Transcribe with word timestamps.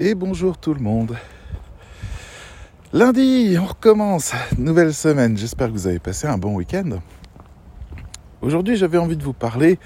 Et 0.00 0.14
bonjour 0.16 0.58
tout 0.58 0.74
le 0.74 0.80
monde. 0.80 1.16
Lundi, 2.92 3.56
on 3.60 3.66
recommence. 3.66 4.32
Nouvelle 4.58 4.92
semaine. 4.92 5.36
J'espère 5.36 5.68
que 5.68 5.72
vous 5.72 5.86
avez 5.86 6.00
passé 6.00 6.26
un 6.26 6.36
bon 6.36 6.54
week-end. 6.54 6.98
Aujourd'hui, 8.42 8.76
j'avais 8.76 8.98
envie 8.98 9.16
de 9.16 9.22
vous 9.22 9.32
parler 9.32 9.78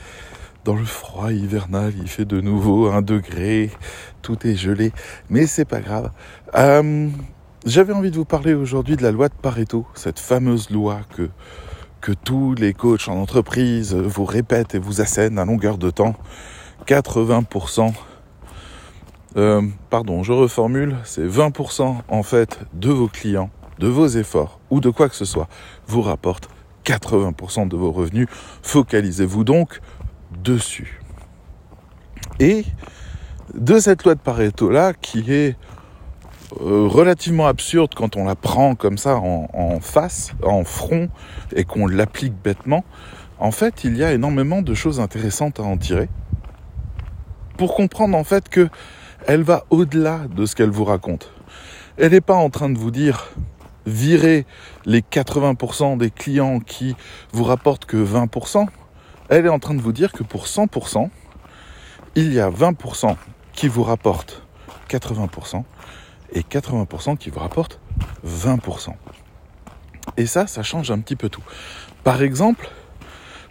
dans 0.64 0.74
le 0.74 0.84
froid 0.84 1.30
hivernal. 1.30 1.92
Il 2.00 2.08
fait 2.08 2.24
de 2.24 2.40
nouveau 2.40 2.88
un 2.88 3.02
degré. 3.02 3.70
Tout 4.22 4.46
est 4.46 4.54
gelé. 4.54 4.92
Mais 5.28 5.46
c'est 5.46 5.66
pas 5.66 5.80
grave. 5.80 6.10
Euh, 6.54 7.08
j'avais 7.66 7.92
envie 7.92 8.10
de 8.10 8.16
vous 8.16 8.24
parler 8.24 8.54
aujourd'hui 8.54 8.96
de 8.96 9.02
la 9.02 9.12
loi 9.12 9.28
de 9.28 9.34
Pareto. 9.34 9.86
Cette 9.94 10.18
fameuse 10.18 10.70
loi 10.70 11.00
que, 11.14 11.28
que 12.00 12.12
tous 12.12 12.54
les 12.54 12.72
coachs 12.72 13.08
en 13.08 13.20
entreprise 13.20 13.94
vous 13.94 14.24
répètent 14.24 14.74
et 14.74 14.78
vous 14.78 15.02
assènent 15.02 15.38
à 15.38 15.44
longueur 15.44 15.76
de 15.76 15.90
temps. 15.90 16.14
80% 16.86 17.92
euh, 19.36 19.62
pardon, 19.90 20.22
je 20.22 20.32
reformule, 20.32 20.96
c'est 21.04 21.26
20% 21.26 21.96
en 22.08 22.22
fait 22.22 22.60
de 22.72 22.90
vos 22.90 23.08
clients, 23.08 23.50
de 23.78 23.86
vos 23.86 24.06
efforts 24.06 24.58
ou 24.70 24.80
de 24.80 24.90
quoi 24.90 25.08
que 25.08 25.14
ce 25.14 25.24
soit 25.24 25.48
vous 25.86 26.02
rapporte 26.02 26.48
80% 26.84 27.68
de 27.68 27.76
vos 27.76 27.92
revenus. 27.92 28.26
Focalisez-vous 28.62 29.44
donc 29.44 29.80
dessus. 30.42 31.02
Et 32.40 32.64
de 33.54 33.78
cette 33.78 34.04
loi 34.04 34.14
de 34.14 34.20
Pareto 34.20 34.70
là 34.70 34.94
qui 34.94 35.32
est 35.32 35.56
euh, 36.62 36.86
relativement 36.86 37.46
absurde 37.46 37.92
quand 37.94 38.16
on 38.16 38.24
la 38.24 38.34
prend 38.34 38.74
comme 38.74 38.96
ça 38.96 39.16
en, 39.16 39.48
en 39.52 39.80
face, 39.80 40.32
en 40.42 40.64
front 40.64 41.10
et 41.54 41.64
qu'on 41.64 41.86
l'applique 41.86 42.34
bêtement, 42.42 42.84
en 43.38 43.50
fait 43.50 43.84
il 43.84 43.96
y 43.96 44.04
a 44.04 44.12
énormément 44.12 44.62
de 44.62 44.72
choses 44.72 45.00
intéressantes 45.00 45.60
à 45.60 45.64
en 45.64 45.76
tirer 45.76 46.08
pour 47.58 47.74
comprendre 47.74 48.16
en 48.16 48.24
fait 48.24 48.48
que 48.48 48.70
elle 49.26 49.42
va 49.42 49.64
au-delà 49.70 50.22
de 50.28 50.46
ce 50.46 50.54
qu'elle 50.54 50.70
vous 50.70 50.84
raconte. 50.84 51.32
Elle 51.96 52.12
n'est 52.12 52.20
pas 52.20 52.34
en 52.34 52.50
train 52.50 52.70
de 52.70 52.78
vous 52.78 52.90
dire 52.90 53.28
virez 53.88 54.46
les 54.84 55.00
80% 55.00 55.96
des 55.96 56.10
clients 56.10 56.60
qui 56.60 56.94
vous 57.32 57.44
rapportent 57.44 57.86
que 57.86 57.96
20%. 57.96 58.66
Elle 59.28 59.46
est 59.46 59.50
en 59.50 59.58
train 59.58 59.74
de 59.74 59.80
vous 59.80 59.92
dire 59.92 60.12
que 60.12 60.22
pour 60.22 60.46
100%, 60.46 61.08
il 62.14 62.32
y 62.32 62.40
a 62.40 62.50
20% 62.50 63.16
qui 63.52 63.68
vous 63.68 63.82
rapportent 63.82 64.42
80% 64.88 65.64
et 66.32 66.40
80% 66.40 67.16
qui 67.16 67.30
vous 67.30 67.40
rapportent 67.40 67.80
20%. 68.26 68.94
Et 70.16 70.26
ça, 70.26 70.46
ça 70.46 70.62
change 70.62 70.90
un 70.90 71.00
petit 71.00 71.16
peu 71.16 71.28
tout. 71.28 71.42
Par 72.04 72.22
exemple, 72.22 72.68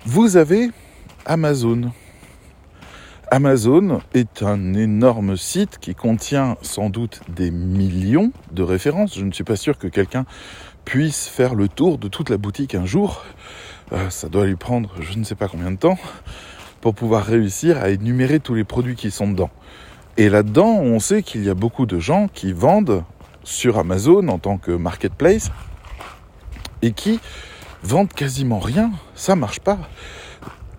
vous 0.05 0.37
avez 0.37 0.69
Amazon. 1.25 1.91
Amazon 3.30 4.00
est 4.14 4.42
un 4.42 4.73
énorme 4.73 5.36
site 5.36 5.80
qui 5.80 5.95
contient 5.95 6.56
sans 6.61 6.89
doute 6.89 7.20
des 7.28 7.52
millions 7.52 8.31
de 8.53 8.64
références. 8.64 9.17
Je 9.17 9.25
ne 9.25 9.33
suis 9.33 9.44
pas 9.44 9.58
sûr 9.58 9.78
que 9.78 9.88
quelqu'un 9.88 10.25
puisse 10.86 11.28
faire 11.28 11.53
le 11.53 11.67
tour 11.67 11.98
de 11.98 12.08
toute 12.08 12.30
la 12.30 12.38
boutique 12.38 12.73
un 12.73 12.86
jour. 12.86 13.25
Euh, 13.92 14.09
ça 14.09 14.30
doit 14.30 14.45
lui 14.45 14.55
prendre 14.55 14.94
je 15.02 15.17
ne 15.17 15.25
sais 15.25 15.36
pas 15.36 15.50
combien 15.50 15.72
de 15.72 15.78
temps 15.78 15.98
pour 16.80 16.95
pouvoir 16.95 17.25
réussir 17.25 17.78
à 17.78 17.89
énumérer 17.89 18.39
tous 18.39 18.53
les 18.53 18.64
produits 18.64 18.95
qui 18.95 19.11
sont 19.11 19.30
dedans. 19.30 19.50
Et 20.16 20.30
là-dedans, 20.30 20.80
on 20.80 21.00
sait 21.00 21.22
qu'il 21.22 21.44
y 21.44 21.50
a 21.50 21.55
beaucoup 21.55 21.86
de 21.86 22.00
gens 22.00 22.30
qui 22.33 22.53
vendent 22.53 23.03
sur 23.44 23.78
Amazon 23.78 24.30
en 24.30 24.39
tant 24.39 24.58
que 24.58 24.72
marketplace 24.72 25.52
et 26.81 26.94
qui 26.94 27.20
vendent 27.83 28.14
quasiment 28.14 28.59
rien. 28.59 28.92
Ça 29.16 29.36
marche 29.36 29.59
pas. 29.59 29.80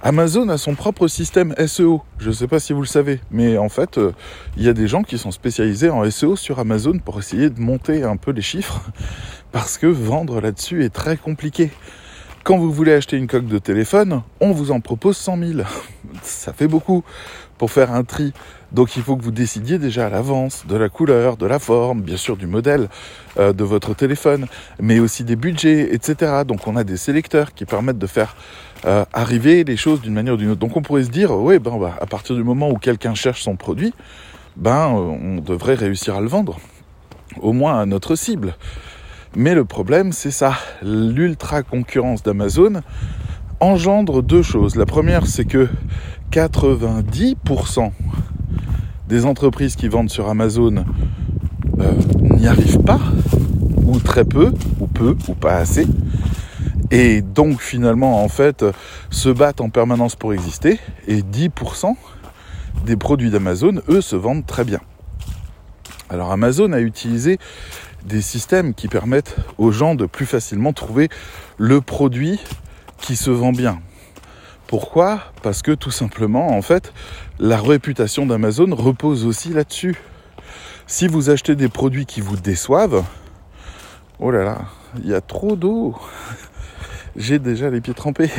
Amazon 0.01 0.49
a 0.49 0.59
son 0.59 0.77
propre 0.77 1.09
système 1.09 1.55
SEO. 1.67 2.03
Je 2.19 2.29
ne 2.29 2.33
sais 2.33 2.47
pas 2.47 2.61
si 2.61 2.73
vous 2.73 2.83
le 2.83 2.87
savez, 2.87 3.21
mais 3.33 3.59
en 3.59 3.69
fait, 3.69 3.99
euh, 3.99 4.13
il 4.57 4.63
y 4.63 4.69
a 4.69 4.73
des 4.73 4.87
gens 4.87 5.03
qui 5.03 5.19
sont 5.19 5.33
spécialisés 5.33 5.91
en 5.91 6.09
SEO 6.09 6.37
sur 6.37 6.61
Amazon 6.61 7.01
pour 7.01 7.19
essayer 7.19 7.51
de 7.51 7.61
monter 7.61 8.05
un 8.05 8.17
peu 8.17 8.31
les 8.31 8.43
chiffres, 8.43 8.81
parce 9.53 9.77
que 9.77 9.89
vendre 9.89 10.41
là-dessus 10.41 10.85
est 10.85 10.95
très 10.95 11.17
compliqué. 11.17 11.73
Quand 12.45 12.59
vous 12.59 12.71
voulez 12.71 12.95
acheter 12.95 13.17
une 13.17 13.27
coque 13.27 13.49
de 13.49 13.59
téléphone, 13.59 14.23
on 14.41 14.53
vous 14.53 14.71
en 14.71 14.81
propose 14.81 15.17
100 15.17 15.39
000. 15.39 15.61
Ça 16.23 16.53
fait 16.53 16.69
beaucoup 16.69 17.03
pour 17.59 17.73
faire 17.73 17.93
un 17.93 18.05
tri. 18.05 18.33
Donc 18.71 18.97
il 18.97 19.03
faut 19.03 19.17
que 19.17 19.23
vous 19.23 19.33
décidiez 19.33 19.79
déjà 19.79 20.07
à 20.07 20.11
l'avance 20.11 20.65
de 20.67 20.77
la 20.77 20.89
couleur, 20.89 21.37
de 21.37 21.47
la 21.47 21.59
forme, 21.59 22.03
bien 22.03 22.17
sûr 22.17 22.37
du 22.37 22.47
modèle 22.47 22.89
euh, 23.39 23.53
de 23.53 23.65
votre 23.65 23.95
téléphone, 23.95 24.47
mais 24.81 25.01
aussi 25.01 25.25
des 25.25 25.37
budgets, 25.37 25.93
etc. 25.93 26.43
Donc 26.47 26.67
on 26.67 26.77
a 26.77 26.85
des 26.85 26.97
sélecteurs 26.97 27.53
qui 27.53 27.65
permettent 27.65 27.99
de 27.99 28.07
faire 28.07 28.37
euh, 28.85 29.05
arriver 29.13 29.65
les 29.65 29.77
choses 29.77 30.01
d'une 30.01 30.15
manière 30.15 30.35
ou 30.35 30.37
d'une 30.37 30.51
autre. 30.51 30.61
Donc 30.61 30.77
on 30.77 30.83
pourrait 30.83 31.05
se 31.05 31.11
dire, 31.11 31.33
oui, 31.33 31.59
ben, 31.59 31.79
bah, 31.79 31.97
à 32.01 32.07
partir 32.07 32.37
du 32.37 32.45
moment 32.45 32.71
où 32.71 32.77
quelqu'un 32.77 33.15
cherche 33.15 33.43
son 33.43 33.57
produit, 33.57 33.93
ben 34.57 34.89
on 34.89 35.41
devrait 35.41 35.75
réussir 35.75 36.17
à 36.17 36.21
le 36.21 36.29
vendre, 36.29 36.59
au 37.41 37.53
moins 37.53 37.81
à 37.81 37.87
notre 37.87 38.17
cible. 38.17 38.55
Mais 39.37 39.55
le 39.55 39.65
problème, 39.65 40.13
c'est 40.13 40.31
ça, 40.31 40.55
l'ultra 40.83 41.63
concurrence 41.63 42.23
d'Amazon 42.23 42.83
engendre 43.61 44.23
deux 44.23 44.43
choses. 44.43 44.77
La 44.77 44.87
première, 44.87 45.27
c'est 45.27 45.45
que 45.45 45.69
90% 46.31 47.91
des 49.09 49.25
entreprises 49.25 49.77
qui 49.77 49.89
vendent 49.89 50.11
sur 50.11 50.29
Amazon 50.29 50.85
euh, 51.81 51.93
n'y 52.21 52.47
arrivent 52.47 52.83
pas, 52.83 53.01
ou 53.85 53.99
très 53.99 54.25
peu, 54.25 54.53
ou 54.81 54.87
peu, 54.87 55.17
ou 55.29 55.35
pas 55.35 55.57
assez, 55.57 55.87
et 56.91 57.23
donc 57.23 57.61
finalement 57.61 58.23
en 58.23 58.29
fait 58.29 58.65
se 59.11 59.29
battent 59.29 59.61
en 59.61 59.71
permanence 59.71 60.17
pour 60.17 60.33
exister, 60.33 60.79
et 61.07 61.23
10% 61.23 61.95
des 62.85 62.97
produits 62.97 63.31
d'Amazon, 63.31 63.81
eux, 63.89 64.01
se 64.01 64.17
vendent 64.17 64.47
très 64.47 64.65
bien. 64.65 64.81
Alors 66.11 66.33
Amazon 66.33 66.73
a 66.73 66.81
utilisé 66.81 67.39
des 68.05 68.23
systèmes 68.23 68.75
qui 68.75 68.89
permettent 68.89 69.37
aux 69.59 69.73
gens 69.73 69.95
de 69.95 70.07
plus 70.07 70.27
facilement 70.27 70.73
trouver 70.73 71.09
le 71.59 71.81
produit 71.81 72.41
qui 72.99 73.17
se 73.17 73.31
vend 73.31 73.53
bien. 73.53 73.81
Pourquoi? 74.67 75.21
Parce 75.43 75.63
que 75.63 75.73
tout 75.73 75.91
simplement, 75.91 76.57
en 76.57 76.63
fait, 76.63 76.93
la 77.39 77.61
réputation 77.61 78.27
d'Amazon 78.27 78.75
repose 78.75 79.25
aussi 79.27 79.51
là-dessus. 79.51 79.97
Si 80.87 81.09
vous 81.09 81.31
achetez 81.31 81.57
des 81.57 81.69
produits 81.69 82.07
qui 82.07 82.21
vous 82.21 82.37
déçoivent, 82.37 83.05
oh 84.19 84.31
là 84.31 84.45
là, 84.45 84.59
il 85.03 85.09
y 85.09 85.15
a 85.15 85.21
trop 85.21 85.57
d'eau. 85.57 85.97
J'ai 87.19 87.41
déjà 87.41 87.69
les 87.69 87.81
pieds 87.81 87.95
trempés. 87.95 88.31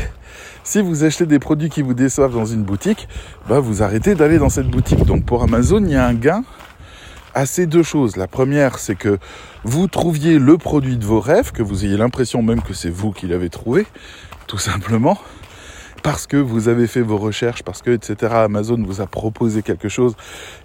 Si 0.64 0.82
vous 0.82 1.04
achetez 1.04 1.26
des 1.26 1.38
produits 1.38 1.70
qui 1.70 1.82
vous 1.82 1.94
déçoivent 1.94 2.34
dans 2.34 2.46
une 2.46 2.64
boutique, 2.64 3.10
bah 3.50 3.60
vous 3.60 3.84
arrêtez 3.84 4.16
d'aller 4.16 4.38
dans 4.38 4.48
cette 4.48 4.70
boutique. 4.70 5.04
Donc 5.04 5.26
pour 5.26 5.44
Amazon, 5.44 5.84
il 5.84 5.92
y 5.92 5.96
a 5.96 6.08
un 6.08 6.14
gain 6.14 6.46
à 7.34 7.46
ces 7.46 7.66
deux 7.66 7.84
choses. 7.84 8.16
La 8.16 8.28
première, 8.28 8.80
c'est 8.80 8.96
que 8.96 9.18
vous 9.66 9.88
trouviez 9.88 10.40
le 10.40 10.58
produit 10.58 10.96
de 10.96 11.04
vos 11.04 11.20
rêves, 11.20 11.52
que 11.52 11.62
vous 11.62 11.84
ayez 11.84 11.98
l'impression 11.98 12.42
même 12.42 12.62
que 12.62 12.74
c'est 12.74 12.90
vous 12.90 13.12
qui 13.12 13.28
l'avez 13.28 13.50
trouvé, 13.50 13.86
tout 14.48 14.58
simplement 14.58 15.18
parce 16.02 16.26
que 16.28 16.38
vous 16.38 16.70
avez 16.70 16.88
fait 16.88 17.02
vos 17.02 17.18
recherches, 17.18 17.64
parce 17.64 17.82
que, 17.82 17.92
etc., 17.92 18.32
Amazon 18.34 18.82
vous 18.82 19.02
a 19.02 19.08
proposé 19.08 19.62
quelque 19.62 19.90
chose 19.90 20.16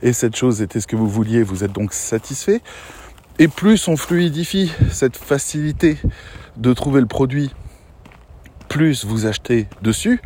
et 0.01 0.13
cette 0.13 0.37
chose 0.37 0.63
était 0.63 0.79
ce 0.79 0.87
que 0.87 0.95
vous 0.95 1.09
vouliez, 1.09 1.43
vous 1.43 1.65
êtes 1.65 1.73
donc 1.73 1.93
satisfait. 1.93 2.61
Et 3.41 3.49
plus 3.49 3.89
on 3.89 3.97
fluidifie 3.97 4.73
cette 4.93 5.17
facilité 5.17 5.99
de 6.57 6.73
trouver 6.73 7.01
le 7.01 7.09
produit, 7.09 7.51
plus 8.75 9.05
vous 9.05 9.27
achetez 9.27 9.69
dessus. 9.83 10.21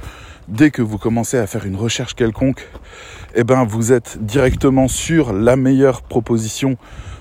Dès 0.49 0.71
que 0.71 0.81
vous 0.81 0.97
commencez 0.97 1.37
à 1.37 1.47
faire 1.47 1.67
une 1.67 1.77
recherche 1.77 2.15
quelconque, 2.15 2.67
eh 3.35 3.45
ben, 3.45 3.65
vous 3.65 3.93
êtes 3.93 4.25
directement 4.25 4.89
sur 4.89 5.35
la 5.35 5.55
meilleure 5.55 6.01
proposition 6.01 6.79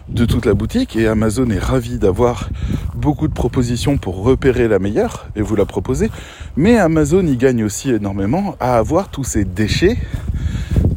de 0.08 0.24
toute 0.24 0.46
la 0.46 0.54
boutique 0.54 0.96
et 0.96 1.06
Amazon 1.06 1.50
est 1.50 1.60
ravi 1.60 2.00
d'avoir 2.00 2.50
beaucoup 2.96 3.28
de 3.28 3.34
propositions 3.34 3.98
pour 3.98 4.24
repérer 4.24 4.70
la 4.70 4.80
meilleure 4.80 5.28
et 5.36 5.42
vous 5.42 5.58
la 5.58 5.66
proposer. 5.66 6.10
Mais 6.56 6.78
Amazon 6.78 7.28
y 7.28 7.36
gagne 7.36 7.66
aussi 7.66 7.90
énormément 7.90 8.56
à 8.62 8.78
avoir 8.78 9.10
tous 9.10 9.26
ces 9.26 9.44
déchets, 9.44 9.98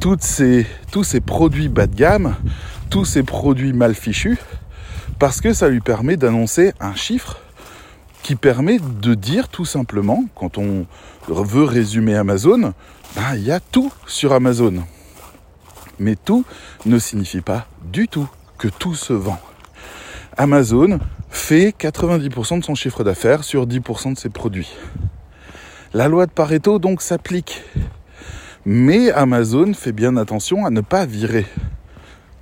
toutes 0.01 0.25
tous 0.93 1.03
ces 1.03 1.21
produits 1.21 1.69
bas 1.69 1.89
de 1.89 1.97
gamme, 1.97 2.37
tous 2.89 3.05
ces 3.05 3.25
produits 3.25 3.73
mal 3.73 3.97
fichus, 3.97 4.39
parce 5.19 5.41
que 5.41 5.53
ça 5.53 5.69
lui 5.69 5.81
permet 5.81 6.17
d'annoncer 6.17 6.73
un 6.79 6.95
chiffre 6.95 7.41
qui 8.23 8.37
permet 8.37 8.79
de 8.79 9.15
dire 9.15 9.49
tout 9.49 9.65
simplement, 9.65 10.25
quand 10.35 10.59
on 10.59 10.87
veut 11.29 11.65
résumer 11.65 12.17
Amazon, 12.17 12.75
ben, 13.17 13.35
il 13.35 13.43
y 13.43 13.53
a 13.53 13.61
tout 13.61 13.93
sur 14.07 14.33
Amazon. 14.33 14.85
Mais 15.99 16.17
tout 16.17 16.45
ne 16.87 16.99
signifie 16.99 17.41
pas 17.41 17.67
du 17.85 18.09
tout 18.09 18.29
que 18.59 18.69
tout 18.69 18.95
se 18.95 19.13
vend. 19.13 19.39
Amazon 20.37 20.99
fait 21.29 21.75
90% 21.79 22.61
de 22.61 22.65
son 22.65 22.75
chiffre 22.75 23.05
d'affaires 23.05 23.45
sur 23.45 23.67
10% 23.67 24.15
de 24.15 24.19
ses 24.19 24.31
produits. 24.31 24.73
La 25.93 26.09
loi 26.09 26.27
de 26.27 26.31
Pareto 26.31 26.79
donc 26.79 27.03
s'applique. 27.03 27.63
Mais 28.65 29.11
Amazon 29.11 29.75
fait 29.75 29.93
bien 29.93 30.17
attention 30.17 30.67
à 30.67 30.71
ne 30.71 30.81
pas 30.81 31.07
virer 31.07 31.47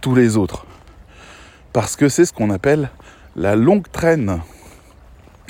tous 0.01 0.15
les 0.15 0.37
autres. 0.37 0.67
Parce 1.73 1.97
que 1.97 2.09
c'est 2.09 2.25
ce 2.25 2.33
qu'on 2.33 2.51
appelle 2.51 2.91
la 3.37 3.57
longue 3.57 3.91
traîne. 3.91 4.41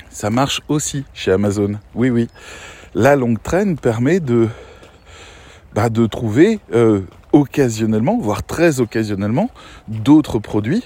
Ça 0.09 0.29
marche 0.29 0.61
aussi 0.67 1.05
chez 1.13 1.31
Amazon. 1.31 1.73
Oui, 1.93 2.09
oui. 2.09 2.27
La 2.95 3.15
longue 3.15 3.41
traîne 3.41 3.77
permet 3.77 4.19
de, 4.19 4.47
bah, 5.73 5.89
de 5.89 6.05
trouver 6.07 6.59
euh, 6.73 7.01
occasionnellement, 7.31 8.17
voire 8.19 8.43
très 8.43 8.79
occasionnellement, 8.79 9.49
d'autres 9.87 10.39
produits 10.39 10.83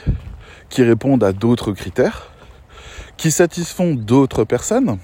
qui 0.69 0.83
répondent 0.83 1.23
à 1.23 1.31
d'autres 1.31 1.71
critères, 1.71 2.31
qui 3.15 3.31
satisfont 3.31 3.95
d'autres 3.95 4.43
personnes, 4.43 4.97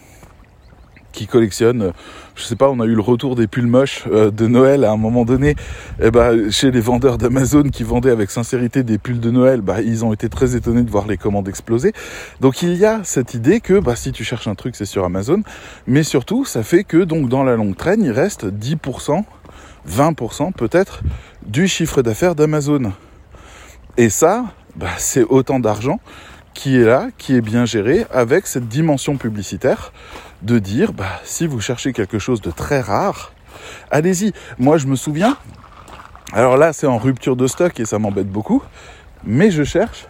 qui 1.20 1.28
collectionnent, 1.28 1.92
je 2.36 2.44
sais 2.44 2.56
pas, 2.56 2.70
on 2.70 2.80
a 2.80 2.86
eu 2.86 2.96
le 2.96 3.02
retour 3.02 3.36
des 3.36 3.48
pulls 3.48 3.68
moches 3.68 4.06
euh, 4.10 4.32
de 4.32 4.48
Noël 4.48 4.86
à 4.86 4.92
un 4.92 4.96
moment 4.96 5.26
donné, 5.26 5.56
eh 6.02 6.12
ben, 6.12 6.50
chez 6.50 6.72
les 6.72 6.80
vendeurs 6.80 7.18
d'Amazon 7.18 7.64
qui 7.64 7.84
vendaient 7.84 8.10
avec 8.10 8.32
sincérité 8.32 8.84
des 8.84 8.98
pulls 8.98 9.20
de 9.20 9.30
Noël, 9.30 9.60
bah, 9.60 9.82
ils 9.82 10.06
ont 10.06 10.14
été 10.14 10.30
très 10.30 10.56
étonnés 10.56 10.84
de 10.84 10.90
voir 10.90 11.08
les 11.08 11.18
commandes 11.18 11.50
exploser. 11.50 11.92
Donc 12.40 12.62
il 12.62 12.74
y 12.76 12.86
a 12.86 13.02
cette 13.04 13.34
idée 13.34 13.60
que 13.60 13.80
bah, 13.82 13.98
si 13.98 14.14
tu 14.14 14.24
cherches 14.24 14.48
un 14.48 14.56
truc, 14.56 14.78
c'est 14.78 14.86
sur 14.86 15.04
Amazon, 15.04 15.44
mais 15.88 16.04
surtout, 16.04 16.46
ça 16.46 16.64
fait 16.64 16.86
que 16.86 17.04
donc 17.04 17.28
dans 17.28 17.44
la 17.44 17.58
longue 17.58 17.76
traîne, 17.76 18.02
il 18.02 18.12
reste 18.12 18.46
10%, 18.46 19.26
20% 19.90 20.54
peut-être 20.54 21.02
du 21.46 21.68
chiffre 21.68 22.02
d'affaires 22.02 22.34
d'Amazon. 22.36 22.94
Et 23.98 24.10
ça, 24.10 24.46
bah, 24.78 24.88
c'est 24.98 25.24
autant 25.24 25.60
d'argent 25.60 26.00
qui 26.54 26.78
est 26.78 26.86
là, 26.86 27.10
qui 27.18 27.36
est 27.36 27.42
bien 27.42 27.66
géré 27.66 28.06
avec 28.10 28.48
cette 28.48 28.68
dimension 28.68 29.18
publicitaire 29.18 29.92
de 30.42 30.60
dire, 30.60 30.94
bah, 30.94 31.20
si 31.24 31.48
vous 31.48 31.60
cherchez 31.60 31.94
quelque 31.94 32.20
chose 32.20 32.42
de 32.42 32.52
très 32.52 32.82
rare, 32.82 33.34
allez-y. 33.92 34.34
Moi, 34.58 34.78
je 34.78 34.88
me 34.88 34.96
souviens, 34.96 35.38
alors 36.34 36.58
là, 36.58 36.74
c'est 36.74 36.88
en 36.88 36.98
rupture 36.98 37.36
de 37.36 37.48
stock 37.48 37.80
et 37.80 37.86
ça 37.86 38.00
m'embête 38.00 38.30
beaucoup, 38.30 38.64
mais 39.24 39.52
je 39.52 39.64
cherche, 39.64 40.08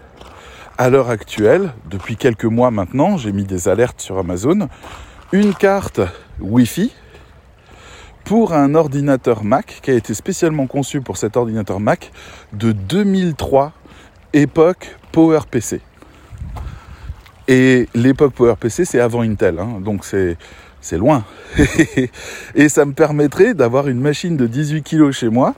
à 0.78 0.90
l'heure 0.90 1.10
actuelle, 1.10 1.74
depuis 1.90 2.16
quelques 2.16 2.46
mois 2.46 2.72
maintenant, 2.72 3.18
j'ai 3.18 3.32
mis 3.32 3.44
des 3.44 3.68
alertes 3.68 4.02
sur 4.02 4.18
Amazon, 4.18 4.70
une 5.32 5.54
carte 5.54 6.02
Wi-Fi 6.40 6.94
pour 8.24 8.54
un 8.54 8.76
ordinateur 8.76 9.44
Mac 9.44 9.80
qui 9.82 9.92
a 9.92 9.94
été 9.94 10.14
spécialement 10.14 10.68
conçu 10.68 11.02
pour 11.02 11.18
cet 11.18 11.36
ordinateur 11.36 11.80
Mac 11.80 12.12
de 12.54 12.72
2003, 12.72 13.74
époque 14.34 14.96
PowerPC. 15.12 15.82
Et 17.50 17.90
l'époque 17.96 18.36
PowerPC, 18.36 18.86
c'est 18.86 19.00
avant 19.00 19.22
Intel, 19.22 19.58
hein, 19.58 19.82
donc 19.84 20.06
c'est 20.06 20.98
loin. 20.98 21.26
et 22.56 22.70
ça 22.70 22.86
me 22.86 22.94
permettrait 22.94 23.56
d'avoir 23.56 23.88
une 23.88 24.00
machine 24.00 24.38
de 24.38 24.46
18 24.46 24.84
kg 24.84 25.10
chez 25.10 25.30
moi 25.30 25.56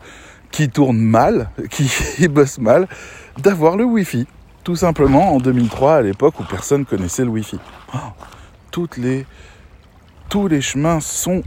qui 0.52 0.70
tourne 0.70 0.98
mal, 0.98 1.50
qui 1.70 2.30
bosse 2.30 2.60
mal, 2.60 2.88
d'avoir 3.40 3.76
le 3.76 3.84
Wi-Fi. 3.84 4.26
Tout 4.64 4.78
simplement 4.78 5.36
en 5.36 5.40
2003, 5.40 5.96
à 5.96 6.02
l'époque 6.02 6.40
où 6.40 6.44
personne 6.44 6.86
connaissait 6.86 7.26
le 7.26 7.30
Wi-Fi. 7.32 7.60
Oh, 7.94 7.98
tous 10.30 10.48
les 10.48 10.62
chemins 10.62 11.02
sont 11.02 11.44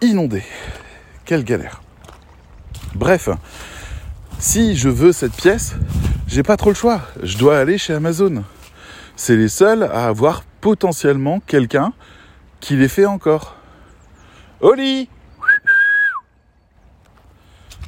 inondés. 0.00 0.44
Quelle 1.24 1.42
galère. 1.42 1.82
Bref, 2.94 3.30
si 4.38 4.76
je 4.76 4.88
veux 4.88 5.10
cette 5.10 5.34
pièce, 5.34 5.74
j'ai 6.28 6.44
pas 6.44 6.56
trop 6.56 6.70
le 6.70 6.76
choix. 6.76 7.00
Je 7.20 7.36
dois 7.36 7.58
aller 7.58 7.76
chez 7.76 7.94
Amazon 7.94 8.44
c'est 9.20 9.36
les 9.36 9.48
seuls 9.48 9.82
à 9.82 10.06
avoir 10.06 10.44
potentiellement 10.62 11.40
quelqu'un 11.40 11.92
qui 12.58 12.74
les 12.74 12.88
fait 12.88 13.04
encore. 13.04 13.54
Oli 14.62 15.10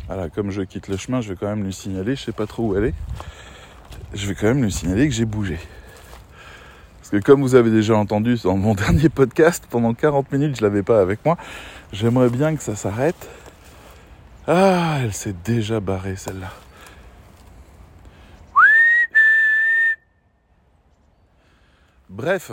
Voilà, 0.09 0.29
comme 0.29 0.51
je 0.51 0.61
quitte 0.61 0.89
le 0.89 0.99
chemin, 0.99 1.23
je 1.23 1.31
vais 1.31 1.37
quand 1.37 1.47
même 1.47 1.65
lui 1.65 1.73
signaler, 1.73 2.17
je 2.17 2.25
sais 2.25 2.33
pas 2.33 2.47
trop 2.47 2.65
où 2.65 2.77
elle 2.77 2.85
est. 2.85 2.95
Je 4.13 4.27
vais 4.27 4.35
quand 4.35 4.49
même 4.49 4.63
lui 4.63 4.71
signaler 4.71 5.09
que 5.09 5.15
j'ai 5.15 5.25
bougé. 5.25 5.59
Parce 6.99 7.09
que 7.09 7.17
comme 7.17 7.41
vous 7.41 7.55
avez 7.55 7.71
déjà 7.71 7.97
entendu 7.97 8.37
dans 8.45 8.59
mon 8.59 8.75
dernier 8.85 9.09
podcast, 9.09 9.65
pendant 9.71 9.95
40 9.95 10.31
minutes, 10.33 10.57
je 10.59 10.63
l'avais 10.63 10.83
pas 10.83 11.01
avec 11.01 11.25
moi. 11.25 11.39
J'aimerais 11.95 12.29
bien 12.29 12.55
que 12.55 12.63
ça 12.63 12.77
s'arrête. 12.77 13.31
Ah, 14.47 14.99
elle 15.03 15.15
s'est 15.15 15.37
déjà 15.43 15.81
barrée 15.81 16.17
celle-là. 16.17 16.53
Bref. 22.13 22.53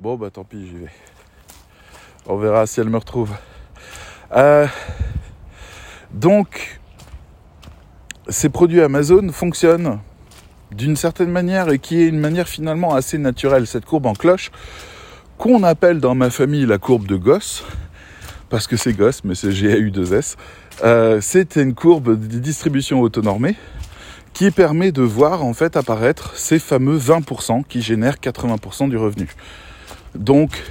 Bon, 0.00 0.16
bah 0.16 0.28
tant 0.28 0.42
pis, 0.42 0.66
j'y 0.66 0.76
vais. 0.78 0.90
On 2.26 2.36
verra 2.36 2.66
si 2.66 2.80
elle 2.80 2.88
me 2.88 2.96
retrouve. 2.96 3.30
Euh, 4.32 4.66
donc, 6.12 6.80
ces 8.28 8.48
produits 8.48 8.80
Amazon 8.80 9.30
fonctionnent 9.30 10.00
d'une 10.72 10.96
certaine 10.96 11.30
manière 11.30 11.70
et 11.70 11.78
qui 11.78 12.02
est 12.02 12.08
une 12.08 12.18
manière 12.18 12.48
finalement 12.48 12.92
assez 12.92 13.18
naturelle. 13.18 13.68
Cette 13.68 13.84
courbe 13.84 14.06
en 14.06 14.14
cloche, 14.14 14.50
qu'on 15.38 15.62
appelle 15.62 16.00
dans 16.00 16.16
ma 16.16 16.28
famille 16.28 16.66
la 16.66 16.78
courbe 16.78 17.06
de 17.06 17.14
Goss, 17.14 17.62
parce 18.50 18.66
que 18.66 18.76
c'est 18.76 18.94
Goss, 18.94 19.22
mais 19.22 19.36
c'est 19.36 19.50
GAU2S, 19.50 20.34
euh, 20.82 21.20
c'est 21.20 21.54
une 21.54 21.76
courbe 21.76 22.18
de 22.18 22.38
distribution 22.40 23.00
autonormée 23.00 23.54
qui 24.38 24.52
permet 24.52 24.92
de 24.92 25.02
voir 25.02 25.44
en 25.44 25.52
fait 25.52 25.76
apparaître 25.76 26.36
ces 26.36 26.60
fameux 26.60 26.96
20% 26.96 27.64
qui 27.64 27.82
génèrent 27.82 28.18
80% 28.18 28.88
du 28.88 28.96
revenu. 28.96 29.26
Donc, 30.14 30.62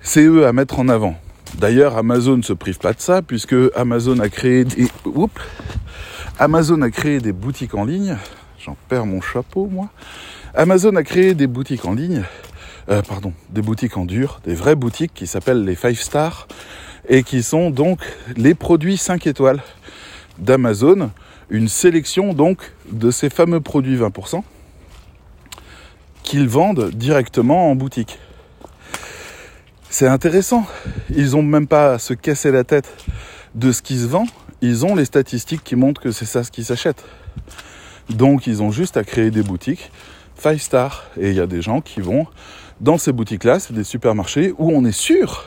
c'est 0.00 0.22
eux 0.22 0.46
à 0.46 0.52
mettre 0.52 0.78
en 0.78 0.88
avant. 0.88 1.16
D'ailleurs, 1.58 1.96
Amazon 1.96 2.36
ne 2.36 2.42
se 2.42 2.52
prive 2.52 2.78
pas 2.78 2.92
de 2.92 3.00
ça 3.00 3.22
puisque 3.22 3.56
Amazon 3.74 4.20
a 4.20 4.28
créé 4.28 4.64
des, 4.64 4.86
Amazon 6.38 6.80
a 6.82 6.90
créé 6.90 7.18
des 7.18 7.32
boutiques 7.32 7.74
en 7.74 7.84
ligne. 7.84 8.18
J'en 8.60 8.76
perds 8.88 9.06
mon 9.06 9.20
chapeau, 9.20 9.66
moi. 9.66 9.88
Amazon 10.54 10.94
a 10.94 11.02
créé 11.02 11.34
des 11.34 11.48
boutiques 11.48 11.84
en 11.86 11.92
ligne, 11.94 12.22
euh, 12.88 13.02
pardon, 13.02 13.32
des 13.50 13.62
boutiques 13.62 13.96
en 13.96 14.04
dur, 14.04 14.40
des 14.44 14.54
vraies 14.54 14.76
boutiques 14.76 15.12
qui 15.12 15.26
s'appellent 15.26 15.64
les 15.64 15.74
5 15.74 15.96
stars 15.96 16.46
et 17.08 17.24
qui 17.24 17.42
sont 17.42 17.70
donc 17.70 17.98
les 18.36 18.54
produits 18.54 18.96
5 18.96 19.26
étoiles 19.26 19.60
d'Amazon 20.38 21.10
une 21.54 21.68
sélection 21.68 22.34
donc 22.34 22.72
de 22.90 23.10
ces 23.10 23.30
fameux 23.30 23.60
produits 23.60 23.96
20% 23.96 24.42
qu'ils 26.24 26.48
vendent 26.48 26.90
directement 26.90 27.70
en 27.70 27.76
boutique. 27.76 28.18
C'est 29.88 30.08
intéressant. 30.08 30.66
Ils 31.14 31.32
n'ont 31.32 31.42
même 31.42 31.68
pas 31.68 31.92
à 31.92 31.98
se 31.98 32.14
casser 32.14 32.50
la 32.50 32.64
tête 32.64 32.92
de 33.54 33.70
ce 33.70 33.82
qui 33.82 33.98
se 33.98 34.06
vend. 34.06 34.26
Ils 34.62 34.84
ont 34.84 34.96
les 34.96 35.04
statistiques 35.04 35.62
qui 35.62 35.76
montrent 35.76 36.00
que 36.00 36.10
c'est 36.10 36.24
ça 36.24 36.42
ce 36.42 36.50
qui 36.50 36.64
s'achète. 36.64 37.04
Donc 38.10 38.48
ils 38.48 38.62
ont 38.62 38.72
juste 38.72 38.96
à 38.96 39.04
créer 39.04 39.30
des 39.30 39.42
boutiques 39.42 39.92
5 40.38 40.58
star. 40.58 41.04
Et 41.20 41.30
il 41.30 41.36
y 41.36 41.40
a 41.40 41.46
des 41.46 41.62
gens 41.62 41.80
qui 41.80 42.00
vont 42.00 42.26
dans 42.80 42.98
ces 42.98 43.12
boutiques-là, 43.12 43.60
c'est 43.60 43.72
des 43.72 43.84
supermarchés 43.84 44.52
où 44.58 44.72
on 44.72 44.84
est 44.84 44.92
sûr 44.92 45.44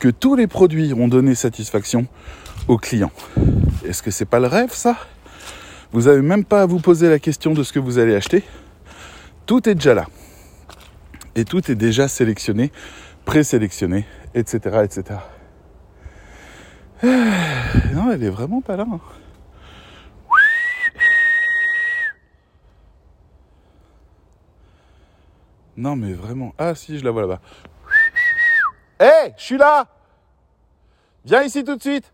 que 0.00 0.08
tous 0.08 0.34
les 0.34 0.48
produits 0.48 0.92
ont 0.94 1.06
donné 1.06 1.36
satisfaction 1.36 2.08
aux 2.70 2.78
clients. 2.78 3.10
Est-ce 3.84 4.00
que 4.00 4.12
c'est 4.12 4.24
pas 4.24 4.38
le 4.38 4.46
rêve 4.46 4.72
ça? 4.72 4.96
Vous 5.90 6.02
n'avez 6.02 6.22
même 6.22 6.44
pas 6.44 6.62
à 6.62 6.66
vous 6.66 6.78
poser 6.78 7.10
la 7.10 7.18
question 7.18 7.52
de 7.52 7.64
ce 7.64 7.72
que 7.72 7.80
vous 7.80 7.98
allez 7.98 8.14
acheter. 8.14 8.44
Tout 9.44 9.68
est 9.68 9.74
déjà 9.74 9.92
là. 9.92 10.06
Et 11.34 11.44
tout 11.44 11.68
est 11.68 11.74
déjà 11.74 12.06
sélectionné, 12.06 12.70
présélectionné, 13.24 14.06
etc. 14.34 14.84
etc. 14.84 15.18
Non, 17.92 18.12
elle 18.12 18.22
est 18.22 18.30
vraiment 18.30 18.60
pas 18.60 18.76
là. 18.76 18.86
Hein. 18.88 19.00
Non 25.76 25.96
mais 25.96 26.12
vraiment. 26.12 26.54
Ah 26.56 26.74
si, 26.76 26.98
je 26.98 27.04
la 27.04 27.10
vois 27.10 27.22
là-bas. 27.22 27.40
Hé, 29.00 29.32
je 29.36 29.42
suis 29.42 29.56
là 29.56 29.88
Viens 31.24 31.42
ici 31.42 31.64
tout 31.64 31.74
de 31.74 31.82
suite 31.82 32.12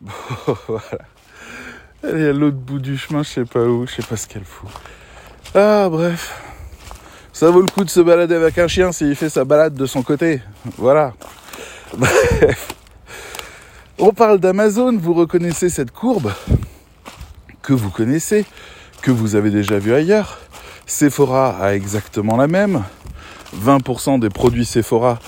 voilà. 0.66 0.98
Elle 2.02 2.20
est 2.20 2.28
à 2.28 2.32
l'autre 2.32 2.56
bout 2.56 2.78
du 2.78 2.96
chemin, 2.96 3.22
je 3.22 3.28
sais 3.28 3.44
pas 3.44 3.60
où, 3.60 3.86
je 3.86 3.94
sais 3.94 4.02
pas 4.02 4.16
ce 4.16 4.26
qu'elle 4.26 4.44
fout. 4.44 4.68
Ah, 5.54 5.88
bref. 5.90 6.40
Ça 7.32 7.50
vaut 7.50 7.60
le 7.60 7.68
coup 7.68 7.84
de 7.84 7.90
se 7.90 8.00
balader 8.00 8.34
avec 8.34 8.58
un 8.58 8.68
chien 8.68 8.92
s'il 8.92 9.14
fait 9.14 9.28
sa 9.28 9.44
balade 9.44 9.74
de 9.74 9.86
son 9.86 10.02
côté. 10.02 10.42
Voilà. 10.76 11.14
Bref. 11.96 12.74
On 13.98 14.12
parle 14.12 14.38
d'Amazon, 14.38 14.96
vous 14.96 15.14
reconnaissez 15.14 15.68
cette 15.68 15.90
courbe 15.90 16.32
que 17.62 17.72
vous 17.72 17.90
connaissez, 17.90 18.44
que 19.02 19.10
vous 19.10 19.36
avez 19.36 19.50
déjà 19.50 19.78
vu 19.78 19.92
ailleurs. 19.92 20.38
Sephora 20.86 21.56
a 21.60 21.74
exactement 21.74 22.36
la 22.36 22.46
même. 22.46 22.82
20% 23.56 24.20
des 24.20 24.28
produits 24.28 24.64
Sephora 24.64 25.18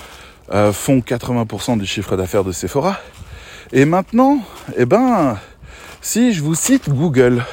euh, 0.51 0.73
font 0.73 0.99
80% 0.99 1.77
du 1.77 1.85
chiffre 1.85 2.15
d'affaires 2.17 2.43
de 2.43 2.51
Sephora. 2.51 2.99
Et 3.75 3.85
maintenant, 3.85 4.37
eh 4.77 4.85
ben, 4.85 5.39
si 5.99 6.31
je 6.31 6.43
vous 6.43 6.53
cite 6.53 6.91
Google, 6.91 7.43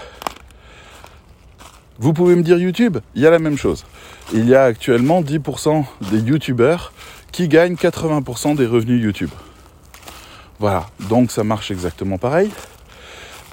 vous 1.99 2.13
pouvez 2.13 2.37
me 2.37 2.43
dire 2.43 2.59
YouTube, 2.59 2.99
il 3.15 3.23
y 3.23 3.27
a 3.27 3.31
la 3.31 3.39
même 3.39 3.57
chose. 3.57 3.87
Il 4.35 4.47
y 4.47 4.55
a 4.55 4.65
actuellement 4.65 5.23
10% 5.23 5.83
des 6.11 6.19
YouTubeurs 6.19 6.93
qui 7.33 7.49
gagnent 7.49 7.75
80% 7.75 8.55
des 8.55 8.67
revenus 8.67 9.03
YouTube. 9.03 9.31
Voilà, 10.59 10.91
donc 11.09 11.31
ça 11.31 11.43
marche 11.43 11.71
exactement 11.71 12.19
pareil. 12.19 12.51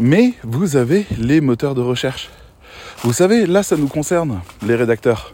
Mais 0.02 0.34
vous 0.44 0.76
avez 0.76 1.06
les 1.18 1.40
moteurs 1.40 1.74
de 1.74 1.82
recherche. 1.82 2.30
Vous 3.02 3.14
savez, 3.14 3.46
là, 3.46 3.64
ça 3.64 3.78
nous 3.78 3.88
concerne, 3.88 4.42
les 4.62 4.76
rédacteurs. 4.76 5.34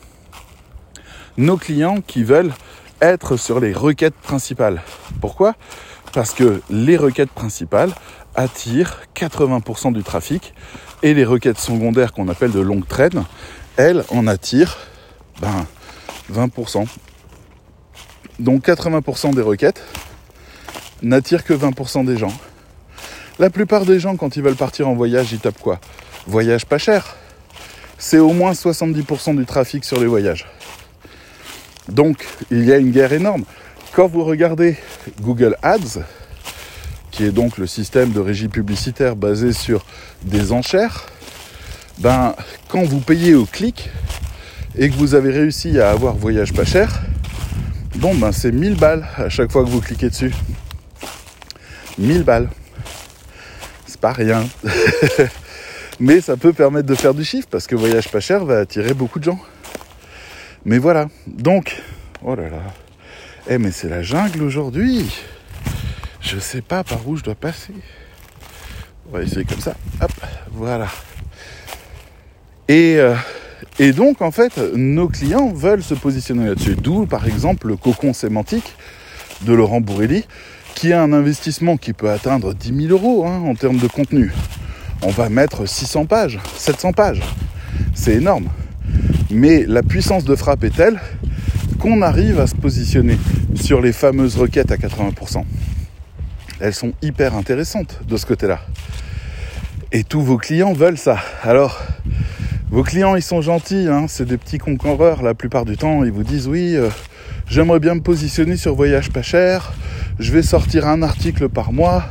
Nos 1.37 1.57
clients 1.57 1.99
qui 2.05 2.23
veulent 2.23 2.53
être 3.01 3.37
sur 3.37 3.59
les 3.59 3.73
requêtes 3.73 4.13
principales. 4.13 4.83
Pourquoi? 5.19 5.55
Parce 6.13 6.34
que 6.34 6.62
les 6.70 6.96
requêtes 6.96 7.32
principales 7.32 7.91
attirent 8.36 9.01
80% 9.15 9.93
du 9.93 10.03
trafic 10.03 10.53
et 11.01 11.13
les 11.13 11.25
requêtes 11.25 11.60
secondaires 11.60 12.13
qu'on 12.13 12.27
appelle 12.27 12.51
de 12.51 12.60
longue 12.60 12.88
traîne, 12.88 13.24
elles 13.77 14.03
en 14.10 14.27
attirent 14.27 14.77
ben, 15.41 15.65
20%. 16.32 16.86
Donc 18.39 18.67
80% 18.67 19.34
des 19.34 19.41
requêtes 19.41 19.82
n'attirent 21.01 21.43
que 21.43 21.53
20% 21.53 22.05
des 22.05 22.17
gens. 22.17 22.34
La 23.39 23.50
plupart 23.50 23.86
des 23.86 24.00
gens, 24.00 24.15
quand 24.15 24.36
ils 24.38 24.43
veulent 24.43 24.55
partir 24.55 24.88
en 24.88 24.93
voyage, 24.93 25.32
ils 25.32 25.39
tapent 25.39 25.60
quoi? 25.60 25.79
Voyage 26.27 26.65
pas 26.65 26.77
cher. 26.77 27.15
C'est 27.98 28.20
au 28.20 28.34
moins 28.34 28.51
70% 28.51 29.36
du 29.36 29.46
trafic 29.46 29.84
sur 29.84 30.00
les 30.00 30.05
voyages. 30.05 30.46
Donc, 31.89 32.25
il 32.51 32.63
y 32.63 32.72
a 32.72 32.77
une 32.77 32.91
guerre 32.91 33.13
énorme. 33.13 33.43
Quand 33.93 34.07
vous 34.07 34.23
regardez 34.23 34.75
Google 35.21 35.55
Ads, 35.62 36.01
qui 37.12 37.25
est 37.25 37.31
donc 37.31 37.59
le 37.59 37.67
système 37.67 38.12
de 38.12 38.19
régie 38.19 38.47
publicitaire 38.47 39.15
basé 39.15 39.53
sur 39.53 39.85
des 40.23 40.51
enchères, 40.51 41.05
ben, 42.00 42.35
quand 42.69 42.81
vous 42.81 43.01
payez 43.01 43.35
au 43.35 43.45
clic 43.45 43.91
et 44.75 44.89
que 44.89 44.95
vous 44.95 45.13
avez 45.13 45.31
réussi 45.31 45.79
à 45.79 45.91
avoir 45.91 46.15
voyage 46.15 46.53
pas 46.53 46.65
cher, 46.65 47.03
bon, 47.97 48.15
ben, 48.15 48.31
c'est 48.31 48.51
1000 48.51 48.77
balles 48.77 49.07
à 49.15 49.29
chaque 49.29 49.51
fois 49.51 49.63
que 49.63 49.69
vous 49.69 49.81
cliquez 49.81 50.09
dessus. 50.09 50.33
1000 52.00 52.23
balles. 52.23 52.50
C'est 53.85 54.01
pas 54.01 54.13
rien. 54.13 54.43
Mais 56.00 56.19
ça 56.19 56.35
peut 56.35 56.51
permettre 56.51 56.88
de 56.88 56.95
faire 56.95 57.13
du 57.13 57.23
chiffre 57.23 57.47
parce 57.47 57.67
que 57.67 57.75
voyage 57.75 58.09
pas 58.09 58.19
cher 58.19 58.43
va 58.43 58.57
attirer 58.57 58.95
beaucoup 58.95 59.19
de 59.19 59.25
gens. 59.25 59.39
Mais 60.65 60.79
voilà. 60.79 61.09
Donc, 61.27 61.79
oh 62.23 62.33
là 62.33 62.50
là. 62.50 62.73
Eh, 63.50 63.57
mais 63.57 63.71
c'est 63.71 63.89
la 63.89 64.01
jungle 64.01 64.41
aujourd'hui. 64.41 65.05
Je 66.21 66.39
sais 66.39 66.62
pas 66.62 66.85
par 66.85 67.05
où 67.07 67.17
je 67.17 67.23
dois 67.23 67.35
passer. 67.35 67.73
On 69.09 69.17
va 69.17 69.23
essayer 69.23 69.43
comme 69.43 69.59
ça. 69.59 69.75
Hop, 70.01 70.12
voilà. 70.53 70.88
Et, 72.69 72.95
euh, 72.97 73.15
et 73.79 73.91
donc, 73.91 74.21
en 74.21 74.31
fait, 74.31 74.57
nos 74.75 75.09
clients 75.09 75.51
veulent 75.51 75.83
se 75.83 75.93
positionner 75.93 76.47
là-dessus. 76.47 76.75
D'où, 76.75 77.05
par 77.05 77.27
exemple, 77.27 77.67
le 77.67 77.75
cocon 77.75 78.13
sémantique 78.13 78.75
de 79.41 79.51
Laurent 79.51 79.81
Bourrelli, 79.81 80.25
qui 80.73 80.93
a 80.93 81.01
un 81.01 81.12
investissement 81.12 81.75
qui 81.75 81.91
peut 81.91 82.09
atteindre 82.09 82.53
10 82.53 82.88
000 82.88 82.91
euros 82.93 83.25
hein, 83.27 83.41
en 83.45 83.55
termes 83.55 83.77
de 83.77 83.88
contenu. 83.88 84.31
On 85.01 85.09
va 85.09 85.27
mettre 85.27 85.65
600 85.65 86.05
pages, 86.05 86.39
700 86.55 86.93
pages. 86.93 87.21
C'est 87.93 88.13
énorme. 88.13 88.47
Mais 89.29 89.65
la 89.67 89.83
puissance 89.83 90.23
de 90.23 90.35
frappe 90.35 90.63
est 90.63 90.75
telle 90.75 91.01
qu'on 91.83 92.01
arrive 92.01 92.39
à 92.39 92.47
se 92.47 92.55
positionner 92.55 93.17
sur 93.55 93.81
les 93.81 93.91
fameuses 93.91 94.37
requêtes 94.37 94.71
à 94.71 94.77
80%. 94.77 95.43
Elles 96.61 96.73
sont 96.73 96.93
hyper 97.01 97.35
intéressantes 97.35 97.99
de 98.07 98.15
ce 98.15 98.25
côté-là. 98.25 98.61
Et 99.91 100.05
tous 100.05 100.21
vos 100.21 100.37
clients 100.37 100.71
veulent 100.71 100.97
ça. 100.97 101.17
Alors, 101.41 101.81
vos 102.71 102.83
clients, 102.83 103.17
ils 103.17 103.21
sont 103.21 103.41
gentils, 103.41 103.89
hein, 103.89 104.05
c'est 104.07 104.23
des 104.23 104.37
petits 104.37 104.59
concurrents 104.59 105.21
la 105.21 105.33
plupart 105.33 105.65
du 105.65 105.75
temps. 105.75 106.05
Ils 106.05 106.11
vous 106.13 106.23
disent 106.23 106.47
oui, 106.47 106.73
euh, 106.77 106.87
j'aimerais 107.49 107.81
bien 107.81 107.95
me 107.95 108.01
positionner 108.01 108.55
sur 108.55 108.75
voyage 108.75 109.09
pas 109.09 109.21
cher. 109.21 109.73
Je 110.19 110.31
vais 110.31 110.41
sortir 110.41 110.87
un 110.87 111.01
article 111.01 111.49
par 111.49 111.73
mois 111.73 112.05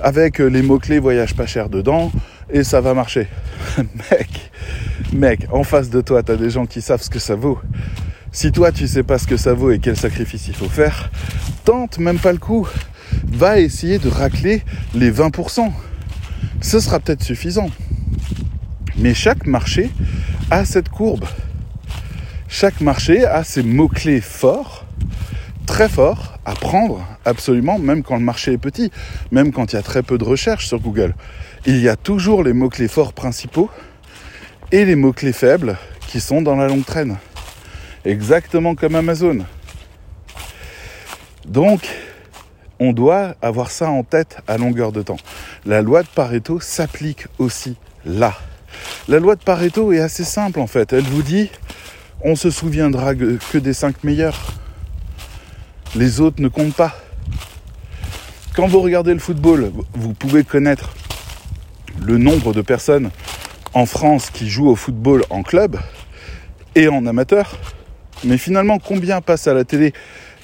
avec 0.00 0.38
les 0.38 0.62
mots-clés 0.62 1.00
voyage 1.00 1.34
pas 1.34 1.46
cher 1.46 1.68
dedans 1.68 2.12
et 2.50 2.62
ça 2.62 2.80
va 2.80 2.94
marcher. 2.94 3.26
mec, 3.76 4.52
mec, 5.12 5.48
en 5.50 5.64
face 5.64 5.90
de 5.90 6.02
toi, 6.02 6.22
tu 6.22 6.30
as 6.30 6.36
des 6.36 6.50
gens 6.50 6.66
qui 6.66 6.80
savent 6.80 7.02
ce 7.02 7.10
que 7.10 7.18
ça 7.18 7.34
vaut. 7.34 7.58
Si 8.30 8.52
toi, 8.52 8.72
tu 8.72 8.86
sais 8.86 9.02
pas 9.02 9.18
ce 9.18 9.26
que 9.26 9.36
ça 9.36 9.54
vaut 9.54 9.70
et 9.70 9.78
quel 9.78 9.96
sacrifice 9.96 10.48
il 10.48 10.54
faut 10.54 10.68
faire, 10.68 11.10
tente 11.64 11.98
même 11.98 12.18
pas 12.18 12.32
le 12.32 12.38
coup. 12.38 12.68
Va 13.26 13.58
essayer 13.58 13.98
de 13.98 14.08
racler 14.08 14.62
les 14.94 15.10
20%. 15.10 15.70
Ce 16.60 16.80
sera 16.80 17.00
peut-être 17.00 17.22
suffisant. 17.22 17.70
Mais 18.96 19.14
chaque 19.14 19.46
marché 19.46 19.90
a 20.50 20.64
cette 20.64 20.88
courbe. 20.88 21.24
Chaque 22.48 22.80
marché 22.80 23.24
a 23.24 23.44
ses 23.44 23.62
mots-clés 23.62 24.20
forts, 24.20 24.84
très 25.66 25.88
forts, 25.88 26.38
à 26.44 26.54
prendre 26.54 27.06
absolument, 27.24 27.78
même 27.78 28.02
quand 28.02 28.16
le 28.16 28.24
marché 28.24 28.52
est 28.52 28.58
petit, 28.58 28.90
même 29.30 29.52
quand 29.52 29.72
il 29.72 29.76
y 29.76 29.78
a 29.78 29.82
très 29.82 30.02
peu 30.02 30.18
de 30.18 30.24
recherches 30.24 30.66
sur 30.66 30.80
Google. 30.80 31.14
Il 31.66 31.78
y 31.78 31.88
a 31.88 31.96
toujours 31.96 32.42
les 32.42 32.52
mots-clés 32.52 32.88
forts 32.88 33.12
principaux 33.12 33.70
et 34.72 34.84
les 34.84 34.96
mots-clés 34.96 35.32
faibles 35.32 35.76
qui 36.08 36.20
sont 36.20 36.42
dans 36.42 36.56
la 36.56 36.68
longue 36.68 36.84
traîne. 36.84 37.16
Exactement 38.04 38.74
comme 38.74 38.94
Amazon. 38.94 39.38
Donc, 41.46 41.88
on 42.78 42.92
doit 42.92 43.34
avoir 43.42 43.70
ça 43.70 43.90
en 43.90 44.04
tête 44.04 44.38
à 44.46 44.58
longueur 44.58 44.92
de 44.92 45.02
temps. 45.02 45.16
La 45.66 45.82
loi 45.82 46.02
de 46.02 46.08
Pareto 46.08 46.60
s'applique 46.60 47.26
aussi 47.38 47.76
là. 48.04 48.34
La 49.08 49.18
loi 49.18 49.34
de 49.34 49.42
Pareto 49.42 49.92
est 49.92 50.00
assez 50.00 50.24
simple 50.24 50.60
en 50.60 50.66
fait. 50.66 50.92
Elle 50.92 51.04
vous 51.04 51.22
dit 51.22 51.50
on 52.22 52.36
se 52.36 52.50
souviendra 52.50 53.14
que 53.14 53.58
des 53.58 53.72
cinq 53.72 54.04
meilleurs. 54.04 54.52
Les 55.94 56.20
autres 56.20 56.42
ne 56.42 56.48
comptent 56.48 56.74
pas. 56.74 56.94
Quand 58.54 58.66
vous 58.66 58.80
regardez 58.80 59.14
le 59.14 59.20
football, 59.20 59.72
vous 59.94 60.14
pouvez 60.14 60.44
connaître 60.44 60.90
le 62.00 62.18
nombre 62.18 62.52
de 62.52 62.60
personnes 62.60 63.10
en 63.72 63.86
France 63.86 64.30
qui 64.30 64.48
jouent 64.48 64.68
au 64.68 64.76
football 64.76 65.24
en 65.30 65.42
club 65.42 65.78
et 66.74 66.88
en 66.88 67.06
amateur. 67.06 67.56
Mais 68.24 68.38
finalement, 68.38 68.78
combien 68.78 69.20
passent 69.20 69.46
à 69.46 69.54
la 69.54 69.64
télé 69.64 69.92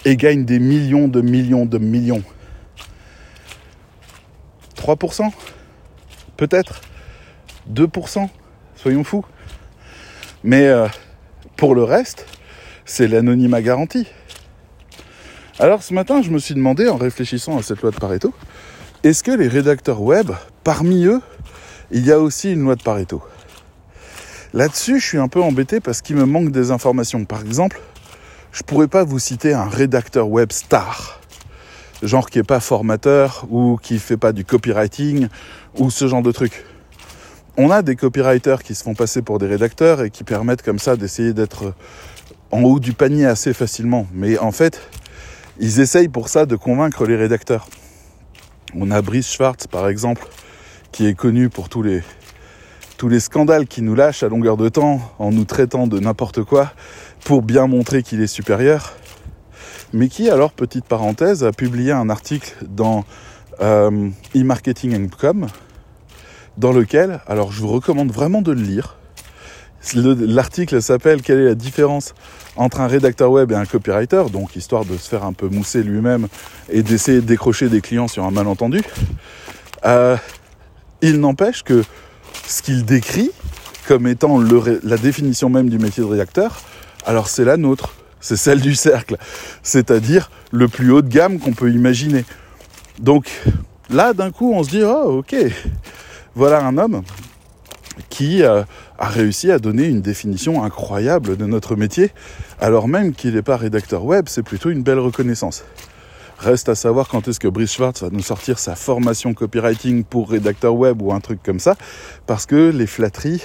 et 0.04 0.16
gagnent 0.16 0.44
des 0.44 0.58
millions 0.58 1.08
de 1.08 1.20
millions 1.20 1.66
de 1.66 1.78
millions 1.78 2.22
3% 4.76 5.30
Peut-être 6.36 6.82
2% 7.72 8.28
Soyons 8.76 9.04
fous. 9.04 9.24
Mais 10.42 10.66
euh, 10.66 10.88
pour 11.56 11.74
le 11.74 11.84
reste, 11.84 12.26
c'est 12.84 13.08
l'anonymat 13.08 13.62
garanti. 13.62 14.06
Alors 15.58 15.82
ce 15.82 15.94
matin, 15.94 16.20
je 16.20 16.30
me 16.30 16.38
suis 16.38 16.54
demandé, 16.54 16.88
en 16.88 16.96
réfléchissant 16.96 17.56
à 17.56 17.62
cette 17.62 17.80
loi 17.80 17.92
de 17.92 17.96
Pareto, 17.96 18.34
est-ce 19.04 19.22
que 19.22 19.30
les 19.30 19.48
rédacteurs 19.48 20.02
web, 20.02 20.32
parmi 20.64 21.04
eux, 21.06 21.20
il 21.90 22.04
y 22.04 22.12
a 22.12 22.18
aussi 22.18 22.52
une 22.52 22.62
loi 22.62 22.74
de 22.74 22.82
Pareto? 22.82 23.22
Là-dessus, 24.54 25.00
je 25.00 25.04
suis 25.04 25.18
un 25.18 25.26
peu 25.26 25.42
embêté 25.42 25.80
parce 25.80 26.00
qu'il 26.00 26.14
me 26.14 26.26
manque 26.26 26.52
des 26.52 26.70
informations. 26.70 27.24
Par 27.24 27.40
exemple, 27.40 27.80
je 28.52 28.62
pourrais 28.62 28.86
pas 28.86 29.02
vous 29.02 29.18
citer 29.18 29.52
un 29.52 29.68
rédacteur 29.68 30.28
web 30.28 30.52
star, 30.52 31.20
genre 32.04 32.30
qui 32.30 32.38
est 32.38 32.44
pas 32.44 32.60
formateur 32.60 33.48
ou 33.50 33.80
qui 33.82 33.98
fait 33.98 34.16
pas 34.16 34.32
du 34.32 34.44
copywriting 34.44 35.26
ou 35.76 35.90
ce 35.90 36.06
genre 36.06 36.22
de 36.22 36.30
truc. 36.30 36.64
On 37.56 37.72
a 37.72 37.82
des 37.82 37.96
copywriters 37.96 38.62
qui 38.62 38.76
se 38.76 38.84
font 38.84 38.94
passer 38.94 39.22
pour 39.22 39.40
des 39.40 39.48
rédacteurs 39.48 40.02
et 40.02 40.10
qui 40.10 40.22
permettent 40.22 40.62
comme 40.62 40.78
ça 40.78 40.96
d'essayer 40.96 41.32
d'être 41.32 41.74
en 42.52 42.62
haut 42.62 42.78
du 42.78 42.92
panier 42.92 43.26
assez 43.26 43.54
facilement. 43.54 44.06
Mais 44.12 44.38
en 44.38 44.52
fait, 44.52 44.80
ils 45.58 45.80
essayent 45.80 46.06
pour 46.06 46.28
ça 46.28 46.46
de 46.46 46.54
convaincre 46.54 47.06
les 47.06 47.16
rédacteurs. 47.16 47.66
On 48.72 48.92
a 48.92 49.02
Brice 49.02 49.32
Schwartz, 49.32 49.66
par 49.66 49.88
exemple, 49.88 50.28
qui 50.92 51.08
est 51.08 51.14
connu 51.14 51.48
pour 51.48 51.68
tous 51.68 51.82
les, 51.82 52.04
tous 52.96 53.08
les 53.08 53.20
scandales 53.20 53.66
qui 53.66 53.82
nous 53.82 53.94
lâchent 53.94 54.22
à 54.22 54.28
longueur 54.28 54.56
de 54.56 54.68
temps 54.68 55.00
en 55.18 55.32
nous 55.32 55.44
traitant 55.44 55.86
de 55.86 55.98
n'importe 55.98 56.42
quoi 56.42 56.72
pour 57.24 57.42
bien 57.42 57.66
montrer 57.66 58.02
qu'il 58.02 58.20
est 58.20 58.26
supérieur. 58.26 58.94
Mais 59.92 60.08
qui, 60.08 60.28
alors, 60.30 60.52
petite 60.52 60.84
parenthèse, 60.84 61.44
a 61.44 61.52
publié 61.52 61.92
un 61.92 62.10
article 62.10 62.54
dans 62.62 63.04
euh, 63.60 64.10
e-marketing.com 64.34 65.46
dans 66.56 66.72
lequel, 66.72 67.20
alors 67.26 67.52
je 67.52 67.60
vous 67.60 67.68
recommande 67.68 68.12
vraiment 68.12 68.42
de 68.42 68.52
le 68.52 68.62
lire. 68.62 68.96
L'article 69.94 70.80
s'appelle 70.80 71.20
Quelle 71.20 71.40
est 71.40 71.44
la 71.44 71.54
différence 71.54 72.14
entre 72.56 72.80
un 72.80 72.86
rédacteur 72.86 73.30
web 73.30 73.52
et 73.52 73.54
un 73.54 73.66
copywriter, 73.66 74.24
donc 74.32 74.56
histoire 74.56 74.84
de 74.84 74.96
se 74.96 75.08
faire 75.08 75.24
un 75.24 75.32
peu 75.32 75.48
mousser 75.48 75.82
lui-même 75.82 76.28
et 76.70 76.82
d'essayer 76.82 77.20
de 77.20 77.26
décrocher 77.26 77.68
des 77.68 77.80
clients 77.80 78.08
sur 78.08 78.24
un 78.24 78.30
malentendu. 78.30 78.82
Euh, 79.84 80.16
il 81.02 81.20
n'empêche 81.20 81.62
que 81.62 81.82
ce 82.46 82.62
qu'il 82.62 82.84
décrit 82.84 83.30
comme 83.86 84.06
étant 84.06 84.40
la 84.82 84.96
définition 84.96 85.50
même 85.50 85.68
du 85.68 85.78
métier 85.78 86.02
de 86.02 86.08
rédacteur, 86.08 86.62
alors 87.04 87.28
c'est 87.28 87.44
la 87.44 87.56
nôtre, 87.56 87.94
c'est 88.20 88.36
celle 88.36 88.60
du 88.60 88.74
cercle, 88.74 89.16
c'est-à-dire 89.62 90.30
le 90.52 90.68
plus 90.68 90.90
haut 90.90 91.02
de 91.02 91.08
gamme 91.08 91.38
qu'on 91.38 91.52
peut 91.52 91.70
imaginer. 91.70 92.24
Donc 92.98 93.26
là, 93.90 94.14
d'un 94.14 94.30
coup, 94.30 94.52
on 94.54 94.62
se 94.62 94.70
dit, 94.70 94.82
oh 94.82 95.18
ok, 95.18 95.36
voilà 96.34 96.64
un 96.64 96.78
homme 96.78 97.02
qui 98.08 98.42
euh, 98.42 98.62
a 98.98 99.08
réussi 99.08 99.50
à 99.50 99.58
donner 99.58 99.84
une 99.84 100.00
définition 100.00 100.64
incroyable 100.64 101.36
de 101.36 101.44
notre 101.44 101.76
métier, 101.76 102.10
alors 102.60 102.88
même 102.88 103.12
qu'il 103.12 103.34
n'est 103.34 103.42
pas 103.42 103.56
rédacteur 103.56 104.04
web, 104.04 104.26
c'est 104.28 104.42
plutôt 104.42 104.70
une 104.70 104.82
belle 104.82 104.98
reconnaissance. 104.98 105.64
Reste 106.44 106.68
à 106.68 106.74
savoir 106.74 107.08
quand 107.08 107.26
est-ce 107.26 107.40
que 107.40 107.48
Brice 107.48 107.72
Schwartz 107.72 108.02
va 108.02 108.10
nous 108.10 108.20
sortir 108.20 108.58
sa 108.58 108.76
formation 108.76 109.32
copywriting 109.32 110.04
pour 110.04 110.28
rédacteur 110.28 110.74
web 110.74 111.00
ou 111.00 111.10
un 111.10 111.20
truc 111.20 111.42
comme 111.42 111.58
ça, 111.58 111.74
parce 112.26 112.44
que 112.44 112.68
les 112.70 112.86
flatteries... 112.86 113.42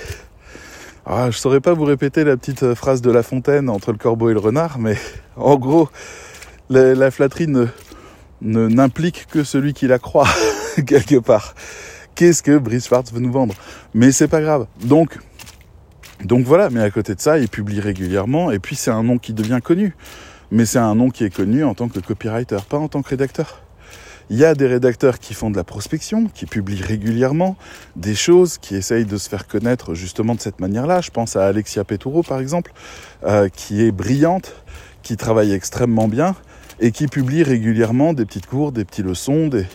Ah, 1.06 1.32
je 1.32 1.38
saurais 1.38 1.62
pas 1.62 1.74
vous 1.74 1.86
répéter 1.86 2.26
la 2.26 2.36
petite 2.36 2.74
phrase 2.74 3.02
de 3.02 3.10
La 3.10 3.24
Fontaine 3.24 3.70
entre 3.70 3.94
le 3.94 3.98
corbeau 3.98 4.30
et 4.30 4.34
le 4.34 4.40
renard, 4.40 4.80
mais 4.80 4.98
en 5.38 5.56
gros, 5.56 5.88
la, 6.70 6.94
la 6.94 7.10
flatterie 7.10 7.48
ne 7.48 7.68
n'implique 8.42 9.28
que 9.28 9.46
celui 9.46 9.74
qui 9.74 9.88
la 9.88 9.98
croit 9.98 10.28
quelque 10.86 11.20
part. 11.20 11.56
Qu'est-ce 12.16 12.44
que 12.44 12.58
Brice 12.58 12.88
Schwartz 12.88 13.14
veut 13.14 13.22
nous 13.22 13.32
vendre? 13.32 13.56
Mais 13.94 14.12
c'est 14.12 14.28
pas 14.28 14.42
grave. 14.42 14.68
Donc, 14.84 15.18
donc 16.26 16.46
voilà. 16.46 16.70
Mais 16.70 16.82
à 16.82 16.92
côté 16.92 17.16
de 17.16 17.22
ça, 17.22 17.40
il 17.40 17.48
publie 17.48 17.80
régulièrement. 17.80 18.52
Et 18.52 18.60
puis 18.60 18.76
c'est 18.76 18.92
un 18.92 19.04
nom 19.04 19.18
qui 19.18 19.32
devient 19.32 19.60
connu. 19.64 19.96
Mais 20.52 20.66
c'est 20.66 20.80
un 20.80 20.96
nom 20.96 21.10
qui 21.10 21.24
est 21.24 21.30
connu 21.30 21.64
en 21.64 21.74
tant 21.74 21.88
que 21.88 22.00
copywriter, 22.00 22.58
pas 22.68 22.78
en 22.78 22.88
tant 22.88 23.02
que 23.02 23.10
rédacteur. 23.10 23.62
Il 24.32 24.38
y 24.38 24.46
a 24.46 24.54
des 24.54 24.68
rédacteurs 24.68 25.18
qui 25.18 25.34
font 25.34 25.50
de 25.50 25.56
la 25.56 25.64
prospection, 25.64 26.28
qui 26.28 26.46
publient 26.46 26.84
régulièrement 26.84 27.56
des 27.96 28.14
choses, 28.14 28.60
qui 28.60 28.76
essayent 28.76 29.06
de 29.06 29.18
se 29.18 29.28
faire 29.28 29.48
connaître 29.48 29.96
justement 29.96 30.36
de 30.36 30.40
cette 30.40 30.60
manière-là. 30.60 31.02
Je 31.02 31.10
pense 31.10 31.36
à 31.36 31.48
Alexia 31.48 31.84
Peturo 31.84 32.22
par 32.22 32.40
exemple, 32.40 32.72
euh, 33.24 33.50
qui 33.50 33.84
est 33.84 33.92
brillante, 33.92 34.54
qui 35.02 35.18
travaille 35.18 35.52
extrêmement 35.52 36.08
bien 36.08 36.36
et 36.80 36.92
qui 36.92 37.08
publie 37.08 37.44
régulièrement 37.44 38.14
des 38.14 38.26
petites 38.26 38.46
cours, 38.46 38.72
des 38.72 38.86
petites 38.86 39.06
leçons, 39.06 39.48
des, 39.48 39.66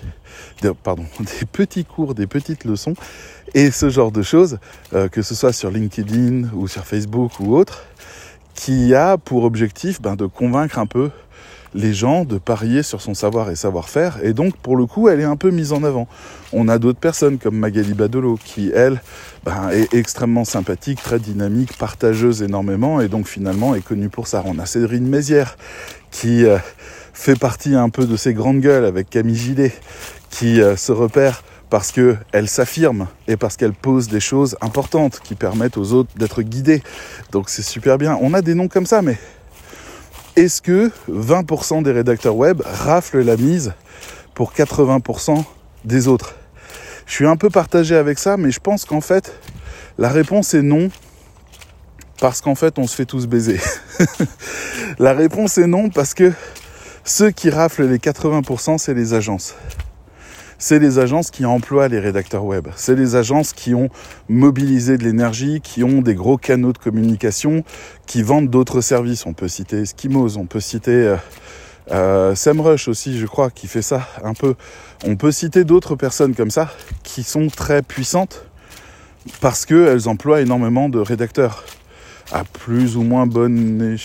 des, 0.62 0.73
pardon, 0.73 1.04
des 1.21 1.47
petits 1.47 1.85
cours, 1.85 2.14
des 2.14 2.28
petites 2.28 2.64
leçons 2.64 2.95
et 3.54 3.71
ce 3.71 3.88
genre 3.88 4.11
de 4.11 4.23
choses, 4.23 4.59
euh, 4.93 5.09
que 5.09 5.23
ce 5.23 5.35
soit 5.35 5.52
sur 5.52 5.71
LinkedIn 5.71 6.50
ou 6.54 6.66
sur 6.69 6.85
Facebook 6.85 7.40
ou 7.40 7.57
autre, 7.57 7.85
qui 8.54 8.94
a 8.94 9.18
pour 9.18 9.44
objectif 9.44 10.00
ben, 10.00 10.16
de 10.16 10.26
convaincre 10.26 10.78
un 10.78 10.87
peu 10.87 11.11
les 11.75 11.92
gens 11.92 12.25
de 12.25 12.38
parier 12.38 12.82
sur 12.82 13.02
son 13.02 13.14
savoir 13.14 13.50
et 13.50 13.56
savoir-faire. 13.56 14.18
Et 14.23 14.32
donc, 14.32 14.56
pour 14.56 14.76
le 14.76 14.87
coup, 14.87 15.08
elle 15.08 15.20
est 15.20 15.25
un 15.25 15.37
peu 15.37 15.50
mise 15.50 15.73
en 15.73 15.82
avant. 15.82 16.06
On 16.52 16.68
a 16.68 16.78
d'autres 16.78 17.00
personnes 17.00 17.38
comme 17.38 17.56
Magali 17.56 17.94
Badolo 17.94 18.38
qui, 18.42 18.70
elle, 18.73 19.02
ben, 19.44 19.70
est 19.70 19.92
extrêmement 19.92 20.44
sympathique, 20.44 21.02
très 21.02 21.18
dynamique, 21.18 21.76
partageuse 21.76 22.42
énormément 22.42 23.00
et 23.00 23.08
donc 23.08 23.26
finalement 23.26 23.75
est 23.75 23.84
connue 23.84 24.08
pour 24.08 24.28
ça. 24.28 24.42
On 24.46 24.58
a 24.58 24.66
Cédrine 24.66 25.08
Mézières 25.08 25.56
qui 26.12 26.44
euh, 26.44 26.58
fait 27.12 27.38
partie 27.38 27.75
un 27.75 27.88
peu 27.88 28.06
de 28.06 28.16
ces 28.16 28.34
grandes 28.34 28.61
gueules 28.61 28.84
avec 28.84 29.11
Camille 29.11 29.37
Gillet 29.37 29.73
qui 30.30 30.61
euh, 30.61 30.76
se 30.76 30.92
repère 30.92 31.42
parce 31.75 31.90
qu'elle 31.90 32.49
s'affirme 32.49 33.09
et 33.26 33.37
parce 33.37 33.57
qu'elle 33.57 33.73
pose 33.73 34.07
des 34.07 34.21
choses 34.21 34.57
importantes 34.61 35.19
qui 35.25 35.35
permettent 35.35 35.76
aux 35.76 35.93
autres 35.93 36.11
d'être 36.16 36.43
guidés. 36.43 36.85
Donc 37.33 37.50
c'est 37.50 37.62
super 37.62 37.99
bien. 37.99 38.16
On 38.23 38.33
a 38.33 38.43
des 38.43 38.54
noms 38.54 38.69
comme 38.69 38.87
ça, 38.87 39.02
mais 39.02 39.19
est-ce 40.37 40.62
que 40.62 40.93
20% 41.11 41.83
des 41.83 41.90
rédacteurs 41.90 42.37
web 42.37 42.62
raflent 42.64 43.23
la 43.23 43.37
mise 43.37 43.73
pour 44.35 44.52
80% 44.52 45.43
des 45.85 46.07
autres? 46.07 46.37
Je 47.07 47.14
suis 47.14 47.26
un 47.26 47.37
peu 47.37 47.50
partagé 47.50 47.97
avec 47.97 48.21
ça, 48.21 48.37
mais 48.37 48.52
je 48.52 48.61
pense 48.61 48.85
qu'en 48.85 49.00
fait, 49.00 49.37
la 49.99 50.11
réponse 50.11 50.54
est 50.54 50.62
non, 50.62 50.90
parce 52.21 52.40
qu'en 52.40 52.54
fait, 52.54 52.78
on 52.78 52.87
se 52.87 52.95
fait 52.95 53.04
tous 53.04 53.26
baiser. 53.26 53.59
la 55.00 55.12
réponse 55.12 55.59
est 55.59 55.66
non, 55.66 55.90
parce 55.90 56.14
que 56.14 56.33
ceux 57.02 57.33
qui 57.33 57.50
raflent 57.50 57.88
les 57.88 57.99
80%, 57.99 58.78
c'est 58.78 58.95
les 58.95 59.12
agences 59.12 59.57
c'est 60.64 60.78
les 60.78 60.99
agences 60.99 61.30
qui 61.30 61.44
emploient 61.44 61.88
les 61.88 61.99
rédacteurs 61.99 62.47
web. 62.47 62.68
C'est 62.75 62.94
les 62.94 63.16
agences 63.16 63.52
qui 63.52 63.75
ont 63.75 63.90
mobilisé 64.30 64.97
de 64.97 65.04
l'énergie, 65.04 65.61
qui 65.61 65.85
ont 65.85 66.00
des 66.00 66.14
gros 66.14 66.38
canaux 66.38 66.73
de 66.73 66.78
communication, 66.78 67.64
qui 68.06 68.23
vendent 68.23 68.49
d'autres 68.49 68.80
services. 68.80 69.26
On 69.26 69.35
peut 69.35 69.47
citer 69.47 69.83
Eskimos, 69.83 70.38
on 70.38 70.47
peut 70.47 70.61
citer 70.61 70.90
euh, 70.90 71.16
euh 71.90 72.35
SEMrush 72.35 72.88
aussi, 72.88 73.18
je 73.18 73.26
crois, 73.26 73.50
qui 73.50 73.66
fait 73.66 73.83
ça 73.83 74.09
un 74.23 74.33
peu. 74.33 74.54
On 75.04 75.16
peut 75.16 75.33
citer 75.33 75.64
d'autres 75.64 75.97
personnes 75.97 76.35
comme 76.35 76.50
ça 76.50 76.71
qui 77.02 77.25
sont 77.25 77.49
très 77.49 77.83
puissantes 77.83 78.47
parce 79.42 79.66
qu'elles 79.66 80.09
emploient 80.09 80.40
énormément 80.40 80.88
de 80.88 80.99
rédacteurs 80.99 81.62
à 82.33 82.42
plus 82.42 82.97
ou 82.97 83.02
moins 83.02 83.26
bonne 83.26 83.99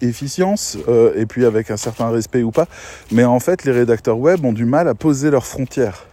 efficience 0.00 0.78
euh, 0.88 1.12
et 1.16 1.26
puis 1.26 1.44
avec 1.44 1.70
un 1.70 1.76
certain 1.76 2.10
respect 2.10 2.42
ou 2.42 2.50
pas. 2.50 2.66
Mais 3.12 3.24
en 3.24 3.40
fait, 3.40 3.64
les 3.64 3.72
rédacteurs 3.72 4.18
web 4.18 4.44
ont 4.44 4.52
du 4.52 4.64
mal 4.64 4.88
à 4.88 4.94
poser 4.94 5.30
leurs 5.30 5.46
frontières. 5.46 6.04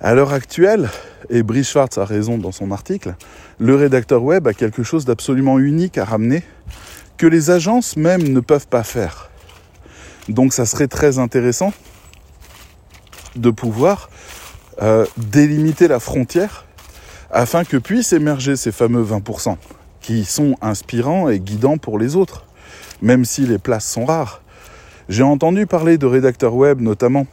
À 0.00 0.14
l'heure 0.14 0.32
actuelle, 0.32 0.88
et 1.28 1.42
Brice 1.42 1.68
Schwartz 1.68 1.98
a 1.98 2.04
raison 2.04 2.38
dans 2.38 2.52
son 2.52 2.70
article, 2.70 3.14
le 3.58 3.74
rédacteur 3.74 4.22
web 4.22 4.46
a 4.46 4.54
quelque 4.54 4.82
chose 4.82 5.04
d'absolument 5.04 5.58
unique 5.58 5.98
à 5.98 6.04
ramener 6.04 6.42
que 7.18 7.26
les 7.26 7.50
agences 7.50 7.96
même 7.96 8.22
ne 8.22 8.40
peuvent 8.40 8.66
pas 8.66 8.82
faire. 8.82 9.30
Donc 10.28 10.54
ça 10.54 10.64
serait 10.64 10.88
très 10.88 11.18
intéressant 11.18 11.72
de 13.36 13.50
pouvoir 13.50 14.08
euh, 14.80 15.04
délimiter 15.18 15.86
la 15.86 16.00
frontière 16.00 16.64
afin 17.30 17.64
que 17.64 17.76
puissent 17.76 18.12
émerger 18.14 18.56
ces 18.56 18.72
fameux 18.72 19.04
20% 19.04 19.56
qui 20.00 20.24
sont 20.24 20.56
inspirants 20.62 21.28
et 21.28 21.38
guidants 21.38 21.76
pour 21.76 21.98
les 21.98 22.16
autres 22.16 22.46
même 23.02 23.24
si 23.24 23.46
les 23.46 23.58
places 23.58 23.86
sont 23.86 24.04
rares. 24.04 24.42
J'ai 25.08 25.22
entendu 25.22 25.66
parler 25.66 25.98
de 25.98 26.06
rédacteurs 26.06 26.54
web, 26.54 26.80
notamment 26.80 27.26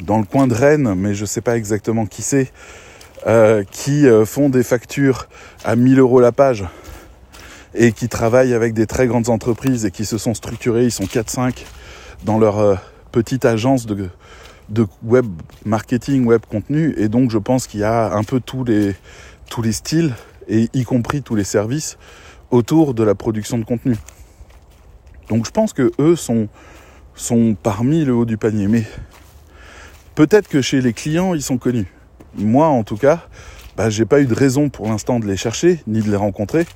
dans 0.00 0.18
le 0.18 0.24
coin 0.24 0.46
de 0.46 0.54
Rennes, 0.54 0.94
mais 0.96 1.14
je 1.14 1.22
ne 1.22 1.26
sais 1.26 1.40
pas 1.40 1.56
exactement 1.56 2.06
qui 2.06 2.22
c'est, 2.22 2.52
euh, 3.26 3.64
qui 3.70 4.06
euh, 4.06 4.24
font 4.24 4.48
des 4.48 4.62
factures 4.62 5.28
à 5.64 5.74
1000 5.74 5.98
euros 5.98 6.20
la 6.20 6.32
page 6.32 6.64
et 7.74 7.92
qui 7.92 8.08
travaillent 8.08 8.54
avec 8.54 8.72
des 8.72 8.86
très 8.86 9.06
grandes 9.06 9.28
entreprises 9.28 9.84
et 9.84 9.90
qui 9.90 10.04
se 10.04 10.18
sont 10.18 10.34
structurés, 10.34 10.84
ils 10.84 10.92
sont 10.92 11.04
4-5 11.04 11.64
dans 12.24 12.38
leur 12.38 12.58
euh, 12.58 12.74
petite 13.12 13.44
agence 13.44 13.86
de, 13.86 14.08
de 14.68 14.86
web 15.02 15.26
marketing, 15.64 16.24
web 16.24 16.42
contenu, 16.48 16.94
et 16.98 17.08
donc 17.08 17.30
je 17.30 17.38
pense 17.38 17.66
qu'il 17.66 17.80
y 17.80 17.84
a 17.84 18.12
un 18.14 18.22
peu 18.22 18.40
tous 18.40 18.64
les, 18.64 18.94
tous 19.50 19.62
les 19.62 19.72
styles, 19.72 20.14
et 20.48 20.68
y 20.72 20.84
compris 20.84 21.22
tous 21.22 21.34
les 21.34 21.44
services, 21.44 21.98
autour 22.50 22.94
de 22.94 23.02
la 23.02 23.14
production 23.14 23.58
de 23.58 23.64
contenu. 23.64 23.96
Donc 25.28 25.46
je 25.46 25.50
pense 25.50 25.72
que 25.72 25.92
eux 25.98 26.16
sont, 26.16 26.48
sont 27.14 27.56
parmi 27.60 28.04
le 28.04 28.14
haut 28.14 28.24
du 28.24 28.36
panier. 28.36 28.68
Mais 28.68 28.84
peut-être 30.14 30.48
que 30.48 30.60
chez 30.62 30.80
les 30.80 30.92
clients, 30.92 31.34
ils 31.34 31.42
sont 31.42 31.58
connus. 31.58 31.92
Moi, 32.36 32.66
en 32.66 32.84
tout 32.84 32.96
cas, 32.96 33.26
bah, 33.76 33.90
j'ai 33.90 34.04
pas 34.04 34.20
eu 34.20 34.26
de 34.26 34.34
raison 34.34 34.68
pour 34.68 34.88
l'instant 34.88 35.20
de 35.20 35.26
les 35.26 35.36
chercher, 35.36 35.82
ni 35.86 36.00
de 36.00 36.10
les 36.10 36.16
rencontrer. 36.16 36.66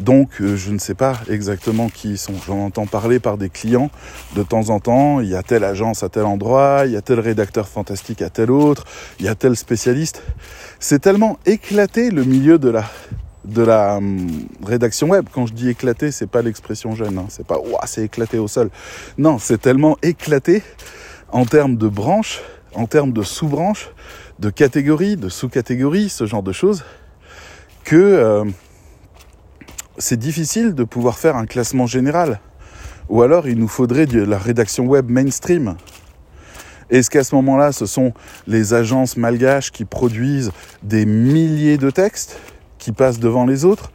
Donc 0.00 0.40
euh, 0.40 0.56
je 0.56 0.70
ne 0.70 0.78
sais 0.78 0.94
pas 0.94 1.18
exactement 1.28 1.88
qui 1.88 2.10
ils 2.10 2.18
sont. 2.18 2.34
J'en 2.46 2.66
entends 2.66 2.86
parler 2.86 3.18
par 3.18 3.38
des 3.38 3.48
clients 3.48 3.90
de 4.34 4.42
temps 4.42 4.68
en 4.70 4.78
temps. 4.78 5.20
Il 5.20 5.28
y 5.28 5.34
a 5.34 5.42
telle 5.42 5.64
agence 5.64 6.02
à 6.02 6.08
tel 6.08 6.24
endroit, 6.24 6.82
il 6.84 6.92
y 6.92 6.96
a 6.96 7.02
tel 7.02 7.18
rédacteur 7.18 7.66
fantastique 7.68 8.20
à 8.22 8.28
tel 8.28 8.50
autre, 8.50 8.84
il 9.18 9.26
y 9.26 9.28
a 9.28 9.34
tel 9.34 9.56
spécialiste. 9.56 10.22
C'est 10.80 10.98
tellement 10.98 11.38
éclaté 11.46 12.10
le 12.10 12.24
milieu 12.24 12.58
de 12.58 12.68
la 12.68 12.84
de 13.46 13.62
la 13.62 13.96
hum, 13.96 14.28
rédaction 14.64 15.08
web. 15.08 15.26
Quand 15.32 15.46
je 15.46 15.52
dis 15.52 15.68
éclaté, 15.68 16.10
c'est 16.10 16.26
pas 16.26 16.42
l'expression 16.42 16.94
jeune, 16.94 17.18
hein. 17.18 17.26
c'est 17.28 17.46
pas 17.46 17.58
c'est 17.86 18.04
éclaté 18.04 18.38
au 18.38 18.48
sol. 18.48 18.70
Non, 19.18 19.38
c'est 19.38 19.60
tellement 19.60 19.96
éclaté 20.02 20.62
en 21.30 21.44
termes 21.44 21.76
de 21.76 21.88
branches, 21.88 22.40
en 22.74 22.86
termes 22.86 23.12
de 23.12 23.22
sous-branches, 23.22 23.90
de 24.38 24.50
catégories, 24.50 25.16
de 25.16 25.28
sous-catégories, 25.28 26.08
ce 26.08 26.26
genre 26.26 26.42
de 26.42 26.52
choses, 26.52 26.84
que 27.84 27.96
euh, 27.96 28.44
c'est 29.98 30.18
difficile 30.18 30.74
de 30.74 30.84
pouvoir 30.84 31.18
faire 31.18 31.36
un 31.36 31.46
classement 31.46 31.86
général. 31.86 32.40
Ou 33.08 33.22
alors 33.22 33.46
il 33.46 33.58
nous 33.58 33.68
faudrait 33.68 34.06
de 34.06 34.20
la 34.20 34.38
rédaction 34.38 34.86
web 34.86 35.08
mainstream. 35.08 35.76
Est-ce 36.90 37.10
qu'à 37.10 37.24
ce 37.24 37.34
moment-là, 37.36 37.72
ce 37.72 37.86
sont 37.86 38.12
les 38.46 38.74
agences 38.74 39.16
malgaches 39.16 39.72
qui 39.72 39.84
produisent 39.84 40.52
des 40.82 41.04
milliers 41.06 41.78
de 41.78 41.90
textes? 41.90 42.38
Qui 42.86 42.92
passent 42.92 43.18
devant 43.18 43.46
les 43.46 43.64
autres. 43.64 43.90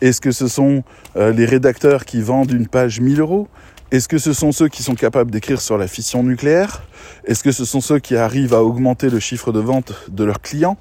Est-ce 0.00 0.22
que 0.22 0.30
ce 0.30 0.48
sont 0.48 0.82
euh, 1.16 1.30
les 1.30 1.44
rédacteurs 1.44 2.06
qui 2.06 2.22
vendent 2.22 2.50
une 2.50 2.68
page 2.68 2.98
1000 2.98 3.20
euros? 3.20 3.48
Est-ce 3.90 4.08
que 4.08 4.16
ce 4.16 4.32
sont 4.32 4.50
ceux 4.50 4.68
qui 4.68 4.82
sont 4.82 4.94
capables 4.94 5.30
d'écrire 5.30 5.60
sur 5.60 5.76
la 5.76 5.86
fission 5.86 6.22
nucléaire? 6.22 6.82
Est-ce 7.26 7.44
que 7.44 7.52
ce 7.52 7.66
sont 7.66 7.82
ceux 7.82 7.98
qui 7.98 8.16
arrivent 8.16 8.54
à 8.54 8.64
augmenter 8.64 9.10
le 9.10 9.20
chiffre 9.20 9.52
de 9.52 9.60
vente 9.60 9.92
de 10.08 10.24
leurs 10.24 10.40
clients? 10.40 10.78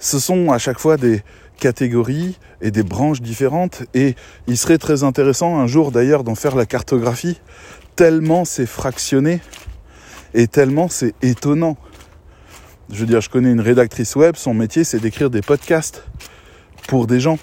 Ce 0.00 0.18
sont 0.18 0.50
à 0.50 0.58
chaque 0.58 0.80
fois 0.80 0.96
des 0.96 1.22
catégories 1.60 2.38
et 2.60 2.72
des 2.72 2.82
branches 2.82 3.20
différentes 3.20 3.84
et 3.94 4.16
il 4.48 4.58
serait 4.58 4.78
très 4.78 5.04
intéressant 5.04 5.60
un 5.60 5.68
jour 5.68 5.92
d'ailleurs 5.92 6.24
d'en 6.24 6.34
faire 6.34 6.56
la 6.56 6.66
cartographie. 6.66 7.40
Tellement 7.94 8.44
c'est 8.44 8.66
fractionné 8.66 9.40
et 10.34 10.48
tellement 10.48 10.88
c'est 10.88 11.14
étonnant. 11.22 11.76
Je 12.92 12.98
veux 12.98 13.06
dire, 13.06 13.20
je 13.20 13.30
connais 13.30 13.52
une 13.52 13.60
rédactrice 13.60 14.16
web, 14.16 14.34
son 14.34 14.54
métier 14.54 14.82
c'est 14.82 14.98
d'écrire 14.98 15.30
des 15.30 15.42
podcasts 15.42 16.02
pour 16.86 17.06
des 17.06 17.20
gens 17.20 17.38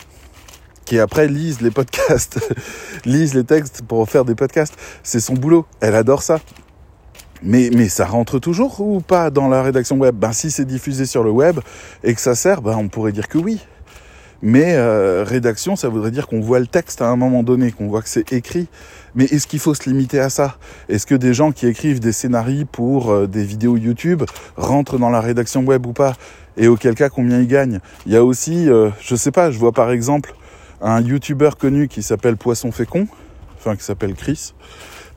qui 0.86 1.00
après 1.00 1.28
lisent 1.28 1.62
les 1.62 1.72
podcasts, 1.72 2.40
lisent 3.06 3.34
les 3.34 3.44
textes 3.44 3.82
pour 3.82 4.10
faire 4.10 4.26
des 4.26 4.36
podcasts. 4.36 4.76
C'est 5.04 5.20
son 5.20 5.34
boulot. 5.34 5.66
Elle 5.82 5.96
adore 5.96 6.24
ça. 6.24 6.40
Mais, 7.44 7.70
mais 7.74 7.88
ça 7.90 8.06
rentre 8.06 8.40
toujours 8.40 8.80
ou 8.80 9.02
pas 9.02 9.30
dans 9.30 9.48
la 9.48 9.62
rédaction 9.62 9.98
web? 9.98 10.16
Ben 10.16 10.32
si 10.32 10.50
c'est 10.50 10.66
diffusé 10.66 11.06
sur 11.06 11.24
le 11.24 11.30
web 11.30 11.60
et 12.04 12.16
que 12.16 12.22
ça 12.22 12.36
sert, 12.36 12.62
ben 12.62 12.76
on 12.76 12.88
pourrait 12.88 13.12
dire 13.12 13.28
que 13.28 13.38
oui. 13.38 13.60
Mais 14.42 14.76
euh, 14.76 15.24
rédaction, 15.26 15.76
ça 15.76 15.90
voudrait 15.90 16.12
dire 16.12 16.28
qu'on 16.28 16.42
voit 16.42 16.60
le 16.60 16.68
texte 16.68 17.02
à 17.02 17.10
un 17.10 17.16
moment 17.16 17.44
donné, 17.44 17.72
qu'on 17.72 17.88
voit 17.88 18.02
que 18.02 18.10
c'est 18.10 18.32
écrit. 18.32 18.68
Mais 19.16 19.26
est-ce 19.26 19.48
qu'il 19.48 19.60
faut 19.60 19.74
se 19.74 19.90
limiter 19.90 20.20
à 20.20 20.30
ça? 20.30 20.58
Est-ce 20.90 21.06
que 21.06 21.16
des 21.16 21.34
gens 21.34 21.52
qui 21.52 21.66
écrivent 21.66 22.00
des 22.00 22.12
scénarios 22.12 22.66
pour 22.72 23.12
euh, 23.12 23.28
des 23.28 23.44
vidéos 23.44 23.78
YouTube 23.78 24.24
rentrent 24.56 25.00
dans 25.00 25.10
la 25.10 25.22
rédaction 25.22 25.64
web 25.64 25.86
ou 25.86 25.94
pas? 25.94 26.14
Et 26.58 26.68
auquel 26.68 26.96
cas 26.96 27.10
combien 27.10 27.40
il 27.40 27.48
gagne? 27.48 27.80
Il 28.06 28.12
y 28.12 28.16
a 28.16 28.24
aussi, 28.24 28.70
euh, 28.70 28.90
je 29.02 29.16
sais 29.16 29.32
pas, 29.32 29.52
je 29.52 29.58
vois 29.58 29.72
par 29.72 29.92
exemple 29.92 30.34
un 30.82 31.02
YouTuber 31.02 31.52
connu 31.58 31.88
qui 31.88 32.04
s'appelle 32.04 32.38
Poisson 32.38 32.72
Fécond, 32.72 33.08
enfin 33.58 33.76
qui 33.76 33.84
s'appelle 33.84 34.14
Chris, 34.14 34.54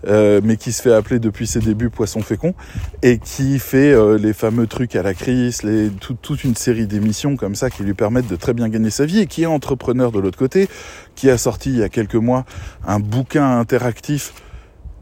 euh, 0.07 0.41
mais 0.43 0.57
qui 0.57 0.73
se 0.73 0.81
fait 0.81 0.93
appeler 0.93 1.19
depuis 1.19 1.47
ses 1.47 1.61
débuts 1.61 1.91
Poisson 1.91 2.23
Fécond, 2.23 2.55
et 3.03 3.19
qui 3.19 3.59
fait 3.59 3.93
euh, 3.93 4.17
les 4.17 4.33
fameux 4.33 4.67
trucs 4.67 4.97
à 4.97 5.03
la 5.03 5.13
crise, 5.13 5.61
toute 6.01 6.45
une 6.45 6.55
série 6.55 6.87
d'émissions 6.87 7.37
comme 7.37 7.55
ça 7.55 7.69
qui 7.69 7.83
lui 7.83 7.95
permettent 7.95 8.29
de 8.29 8.37
très 8.37 8.55
bien 8.55 8.69
gagner 8.69 8.91
sa 8.91 9.05
vie, 9.05 9.21
et 9.21 9.27
qui 9.27 9.43
est 9.43 9.47
entrepreneur 9.47 10.13
de 10.13 10.19
l'autre 10.19 10.39
côté, 10.39 10.69
qui 11.15 11.29
a 11.29 11.37
sorti 11.37 11.71
il 11.71 11.79
y 11.79 11.83
a 11.83 11.89
quelques 11.89 12.15
mois 12.15 12.45
un 12.87 13.01
bouquin 13.01 13.59
interactif 13.59 14.33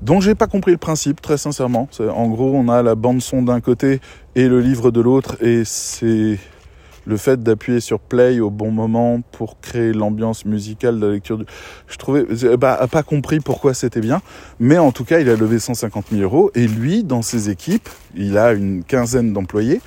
dont 0.02 0.20
j'ai 0.20 0.34
pas 0.34 0.46
compris 0.46 0.72
le 0.72 0.78
principe, 0.78 1.20
très 1.20 1.38
sincèrement. 1.38 1.88
En 2.00 2.28
gros, 2.28 2.52
on 2.54 2.68
a 2.68 2.82
la 2.82 2.94
bande 2.94 3.20
son 3.20 3.42
d'un 3.42 3.60
côté 3.60 4.00
et 4.34 4.48
le 4.48 4.60
livre 4.60 4.90
de 4.90 5.00
l'autre, 5.00 5.42
et 5.42 5.64
c'est 5.64 6.38
le 7.06 7.16
fait 7.16 7.42
d'appuyer 7.42 7.80
sur 7.80 8.00
play 8.00 8.38
au 8.38 8.50
bon 8.50 8.70
moment 8.70 9.22
pour 9.32 9.60
créer 9.60 9.92
l'ambiance 9.92 10.44
musicale 10.44 11.00
de 11.00 11.06
la 11.06 11.12
lecture. 11.14 11.42
Je 11.86 11.96
trouvais, 11.96 12.24
bah, 12.58 12.86
pas 12.90 13.02
compris 13.02 13.40
pourquoi 13.40 13.72
c'était 13.72 14.00
bien, 14.00 14.20
mais 14.60 14.76
en 14.76 14.92
tout 14.92 15.04
cas, 15.04 15.18
il 15.18 15.28
a 15.30 15.36
levé 15.36 15.58
150 15.58 16.06
000 16.10 16.22
euros 16.22 16.50
et 16.54 16.66
lui, 16.66 17.04
dans 17.04 17.22
ses 17.22 17.48
équipes, 17.48 17.88
il 18.14 18.36
a 18.36 18.52
une 18.52 18.84
quinzaine 18.84 19.32
d'employés 19.32 19.80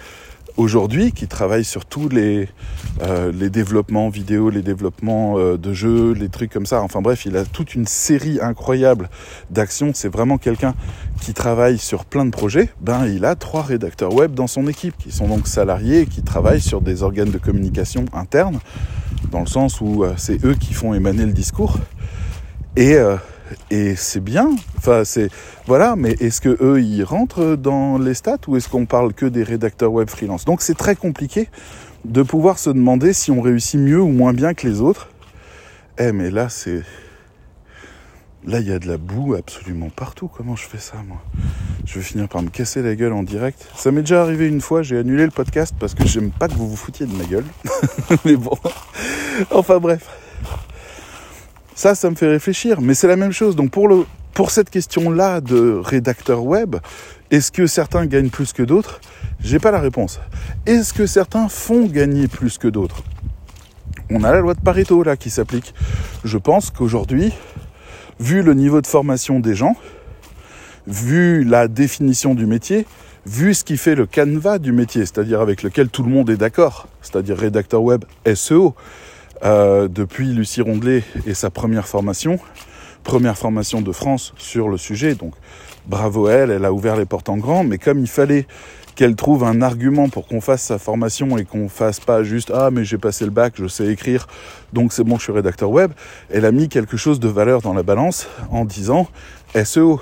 aujourd'hui 0.58 1.12
qui 1.12 1.28
travaille 1.28 1.64
sur 1.64 1.86
tous 1.86 2.10
les, 2.10 2.50
euh, 3.02 3.32
les 3.32 3.50
développements 3.50 4.10
vidéo, 4.10 4.50
les 4.50 4.62
développements 4.62 5.38
euh, 5.38 5.58
de 5.58 5.74
jeux, 5.74 6.14
les 6.14 6.30
trucs 6.30 6.52
comme 6.52 6.66
ça. 6.66 6.82
Enfin 6.82 7.02
bref, 7.02 7.26
il 7.26 7.38
a 7.38 7.46
toute 7.46 7.76
une 7.76 7.86
série 7.86 8.40
incroyable 8.42 9.10
d'actions. 9.50 9.92
C'est 9.94 10.10
vraiment 10.10 10.38
quelqu'un 10.38 10.74
qui 11.22 11.34
travaille 11.34 11.78
sur 11.78 12.06
plein 12.06 12.26
de 12.26 12.32
projets. 12.32 12.70
Ben, 12.82 13.06
il 13.06 13.26
a 13.26 13.36
trois 13.36 13.64
rédacteurs 13.64 14.14
web 14.14 14.34
dans 14.34 14.48
son 14.48 14.68
équipe 14.68 14.96
qui 14.98 15.12
sont 15.12 15.28
donc 15.28 15.48
salariés 15.48 16.02
et 16.02 16.06
qui 16.06 16.22
travaillent 16.22 16.62
sur 16.62 16.82
des 16.82 17.04
organes 17.04 17.32
de 17.32 17.38
communication 17.38 18.06
internes, 18.14 18.60
dans 19.32 19.42
le 19.42 19.48
sens 19.48 19.82
où 19.82 20.04
euh, 20.04 20.14
c'est 20.18 20.44
eux 20.46 20.56
qui 20.56 20.74
font 20.74 20.94
émaner 20.94 21.26
le 21.26 21.34
discours. 21.34 21.78
Et 22.78 22.96
et 23.70 23.96
c'est 23.96 24.20
bien. 24.20 24.52
Enfin, 24.78 25.04
c'est 25.04 25.30
voilà. 25.68 25.96
Mais 25.96 26.12
est-ce 26.20 26.42
que 26.42 26.58
eux 26.62 26.82
ils 26.82 27.04
rentrent 27.04 27.56
dans 27.56 27.98
les 27.98 28.14
stats 28.14 28.38
ou 28.48 28.58
est-ce 28.58 28.70
qu'on 28.70 28.86
parle 28.86 29.14
que 29.14 29.26
des 29.26 29.44
rédacteurs 29.44 29.92
web 29.92 30.10
freelance? 30.10 30.46
Donc 30.46 30.62
c'est 30.62 30.78
très 30.78 30.96
compliqué 30.96 31.50
de 32.06 32.24
pouvoir 32.24 32.60
se 32.60 32.70
demander 32.70 33.14
si 33.14 33.32
on 33.32 33.42
réussit 33.42 33.80
mieux 33.80 34.02
ou 34.02 34.10
moins 34.10 34.34
bien 34.34 34.54
que 34.54 34.68
les 34.68 34.82
autres. 34.82 35.10
Eh 35.98 36.12
mais 36.12 36.32
là 36.32 36.50
c'est 36.50 36.82
là 38.46 38.60
il 38.60 38.68
y 38.68 38.72
a 38.72 38.80
de 38.80 38.88
la 38.88 38.98
boue 38.98 39.36
absolument 39.36 39.90
partout. 39.90 40.28
Comment 40.28 40.56
je 40.56 40.68
fais 40.68 40.80
ça 40.80 40.98
moi? 41.08 41.22
Je 41.86 41.96
vais 41.96 42.06
finir 42.06 42.28
par 42.28 42.42
me 42.42 42.50
casser 42.50 42.82
la 42.82 42.96
gueule 42.96 43.14
en 43.14 43.24
direct. 43.24 43.68
Ça 43.76 43.92
m'est 43.92 44.02
déjà 44.02 44.22
arrivé 44.22 44.48
une 44.48 44.62
fois. 44.62 44.82
J'ai 44.84 44.98
annulé 44.98 45.26
le 45.26 45.32
podcast 45.32 45.76
parce 45.80 45.94
que 45.94 46.08
j'aime 46.08 46.32
pas 46.32 46.48
que 46.48 46.54
vous 46.54 46.70
vous 46.70 46.76
foutiez 46.76 47.06
de 47.06 47.16
ma 47.16 47.24
gueule. 47.24 47.46
mais 48.26 48.36
bon. 48.36 48.58
Enfin 49.52 49.80
bref. 49.80 50.08
Ça, 51.82 51.96
ça 51.96 52.12
me 52.12 52.16
fait 52.16 52.28
réfléchir. 52.28 52.80
Mais 52.80 52.94
c'est 52.94 53.08
la 53.08 53.16
même 53.16 53.32
chose. 53.32 53.56
Donc 53.56 53.72
pour, 53.72 53.88
le, 53.88 54.06
pour 54.36 54.52
cette 54.52 54.70
question-là 54.70 55.42
de 55.42 55.82
rédacteur 55.84 56.44
web, 56.44 56.76
est-ce 57.32 57.52
que 57.52 57.66
certains 57.66 58.06
gagnent 58.06 58.30
plus 58.30 58.54
que 58.54 58.62
d'autres? 58.62 59.02
J'ai 59.40 59.58
pas 59.58 59.72
la 59.72 59.80
réponse. 59.80 60.20
Est-ce 60.68 60.94
que 60.94 61.08
certains 61.08 61.50
font 61.50 61.88
gagner 61.88 62.28
plus 62.28 62.60
que 62.60 62.68
d'autres? 62.68 63.02
On 64.12 64.24
a 64.24 64.32
la 64.32 64.42
loi 64.42 64.54
de 64.54 64.60
Pareto 64.60 65.02
là 65.02 65.18
qui 65.18 65.32
s'applique. 65.32 65.74
Je 66.24 66.38
pense 66.38 66.70
qu'aujourd'hui, 66.70 67.34
vu 68.20 68.44
le 68.44 68.54
niveau 68.54 68.80
de 68.80 68.86
formation 68.86 69.40
des 69.40 69.56
gens, 69.56 69.76
vu 70.86 71.44
la 71.44 71.68
définition 71.68 72.36
du 72.36 72.46
métier, 72.46 72.86
vu 73.26 73.56
ce 73.56 73.64
qui 73.64 73.78
fait 73.78 73.96
le 73.96 74.06
canevas 74.06 74.60
du 74.60 74.72
métier, 74.72 75.02
c'est-à-dire 75.02 75.42
avec 75.42 75.64
lequel 75.64 75.90
tout 75.90 76.04
le 76.04 76.12
monde 76.12 76.30
est 76.30 76.38
d'accord, 76.38 76.88
c'est-à-dire 77.02 77.40
rédacteur 77.40 77.82
web 77.82 78.06
SEO, 78.36 78.76
euh, 79.44 79.88
depuis 79.88 80.28
Lucie 80.34 80.62
Rondelet 80.62 81.04
et 81.26 81.34
sa 81.34 81.50
première 81.50 81.88
formation, 81.88 82.40
première 83.04 83.38
formation 83.38 83.82
de 83.82 83.92
France 83.92 84.34
sur 84.38 84.70
le 84.70 84.78
sujet. 84.78 85.16
Donc 85.16 85.34
bravo 85.88 86.30
elle, 86.30 86.52
elle 86.52 86.66
a 86.66 86.72
ouvert 86.74 86.96
les 86.96 87.06
portes 87.06 87.30
en 87.30 87.38
grand, 87.38 87.64
mais 87.64 87.78
comme 87.78 88.00
il 88.00 88.08
fallait 88.08 88.46
qu'elle 88.96 89.16
trouve 89.16 89.44
un 89.44 89.62
argument 89.62 90.10
pour 90.10 90.28
qu'on 90.28 90.42
fasse 90.42 90.62
sa 90.64 90.78
formation 90.78 91.38
et 91.38 91.46
qu'on 91.46 91.70
fasse 91.70 92.00
pas 92.00 92.24
juste 92.24 92.52
ah 92.54 92.70
mais 92.72 92.84
j'ai 92.86 92.98
passé 92.98 93.26
le 93.26 93.32
bac, 93.32 93.54
je 93.56 93.68
sais 93.68 93.88
écrire, 93.88 94.28
donc 94.74 94.94
c'est 94.94 95.04
bon, 95.04 95.18
je 95.18 95.24
suis 95.24 95.32
rédacteur 95.32 95.72
web. 95.72 95.92
Elle 96.30 96.46
a 96.46 96.52
mis 96.52 96.70
quelque 96.70 96.98
chose 96.98 97.20
de 97.20 97.28
valeur 97.28 97.62
dans 97.62 97.74
la 97.74 97.84
balance 97.84 98.28
en 98.52 98.66
disant 98.66 99.08
SEO. 99.64 100.02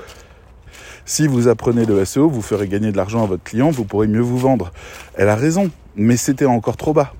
Si 1.06 1.28
vous 1.28 1.47
apprenez 1.47 1.86
le 1.86 2.04
SEO, 2.06 2.30
vous 2.30 2.41
ferez 2.41 2.67
gagner 2.67 2.91
de 2.91 2.97
l'argent 2.97 3.23
à 3.23 3.25
votre 3.25 3.43
client, 3.43 3.71
vous 3.71 3.84
pourrez 3.84 4.08
mieux 4.08 4.21
vous 4.21 4.38
vendre. 4.38 4.71
Elle 5.15 5.30
a 5.30 5.36
raison, 5.36 5.71
mais 5.95 6.17
c'était 6.17 6.45
encore 6.45 6.78
trop 6.78 6.93
bas. 6.93 7.13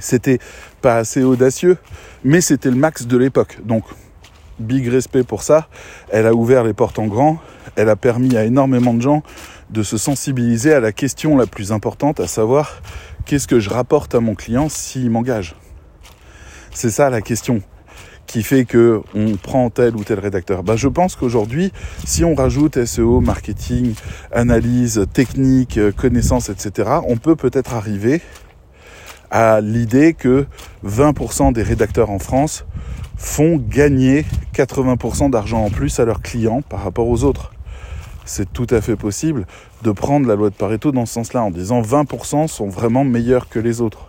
C'était 0.00 0.38
pas 0.80 0.96
assez 0.96 1.22
audacieux, 1.22 1.76
mais 2.24 2.40
c'était 2.40 2.70
le 2.70 2.76
max 2.76 3.06
de 3.06 3.16
l'époque. 3.16 3.58
Donc, 3.64 3.84
big 4.58 4.88
respect 4.88 5.22
pour 5.22 5.42
ça. 5.42 5.68
Elle 6.10 6.26
a 6.26 6.34
ouvert 6.34 6.64
les 6.64 6.74
portes 6.74 6.98
en 6.98 7.06
grand. 7.06 7.38
Elle 7.76 7.88
a 7.88 7.96
permis 7.96 8.36
à 8.36 8.44
énormément 8.44 8.94
de 8.94 9.02
gens 9.02 9.22
de 9.70 9.82
se 9.82 9.98
sensibiliser 9.98 10.72
à 10.72 10.80
la 10.80 10.92
question 10.92 11.36
la 11.36 11.46
plus 11.46 11.72
importante, 11.72 12.20
à 12.20 12.26
savoir 12.26 12.80
qu'est-ce 13.26 13.46
que 13.46 13.60
je 13.60 13.70
rapporte 13.70 14.14
à 14.14 14.20
mon 14.20 14.34
client 14.34 14.68
s'il 14.68 15.10
m'engage? 15.10 15.54
C'est 16.72 16.90
ça 16.90 17.10
la 17.10 17.20
question 17.20 17.62
qui 18.26 18.42
fait 18.42 18.66
que 18.66 19.00
on 19.14 19.36
prend 19.36 19.70
tel 19.70 19.96
ou 19.96 20.04
tel 20.04 20.20
rédacteur. 20.20 20.62
Ben, 20.62 20.76
je 20.76 20.88
pense 20.88 21.16
qu'aujourd'hui, 21.16 21.72
si 22.04 22.24
on 22.24 22.34
rajoute 22.34 22.84
SEO, 22.84 23.20
marketing, 23.20 23.94
analyse, 24.32 25.06
technique, 25.12 25.80
connaissance, 25.96 26.50
etc., 26.50 26.90
on 27.08 27.16
peut 27.16 27.36
peut-être 27.36 27.74
arriver 27.74 28.20
à 29.30 29.60
l'idée 29.60 30.14
que 30.14 30.46
20% 30.84 31.52
des 31.52 31.62
rédacteurs 31.62 32.10
en 32.10 32.18
France 32.18 32.64
font 33.16 33.56
gagner 33.56 34.24
80% 34.54 35.30
d'argent 35.30 35.64
en 35.64 35.70
plus 35.70 35.98
à 35.98 36.04
leurs 36.04 36.22
clients 36.22 36.62
par 36.62 36.82
rapport 36.82 37.08
aux 37.08 37.24
autres. 37.24 37.52
C'est 38.24 38.52
tout 38.52 38.66
à 38.70 38.80
fait 38.80 38.96
possible 38.96 39.46
de 39.82 39.90
prendre 39.90 40.28
la 40.28 40.36
loi 40.36 40.50
de 40.50 40.54
Pareto 40.54 40.92
dans 40.92 41.06
ce 41.06 41.14
sens-là, 41.14 41.42
en 41.42 41.50
disant 41.50 41.80
20% 41.80 42.46
sont 42.46 42.68
vraiment 42.68 43.04
meilleurs 43.04 43.48
que 43.48 43.58
les 43.58 43.80
autres 43.80 44.08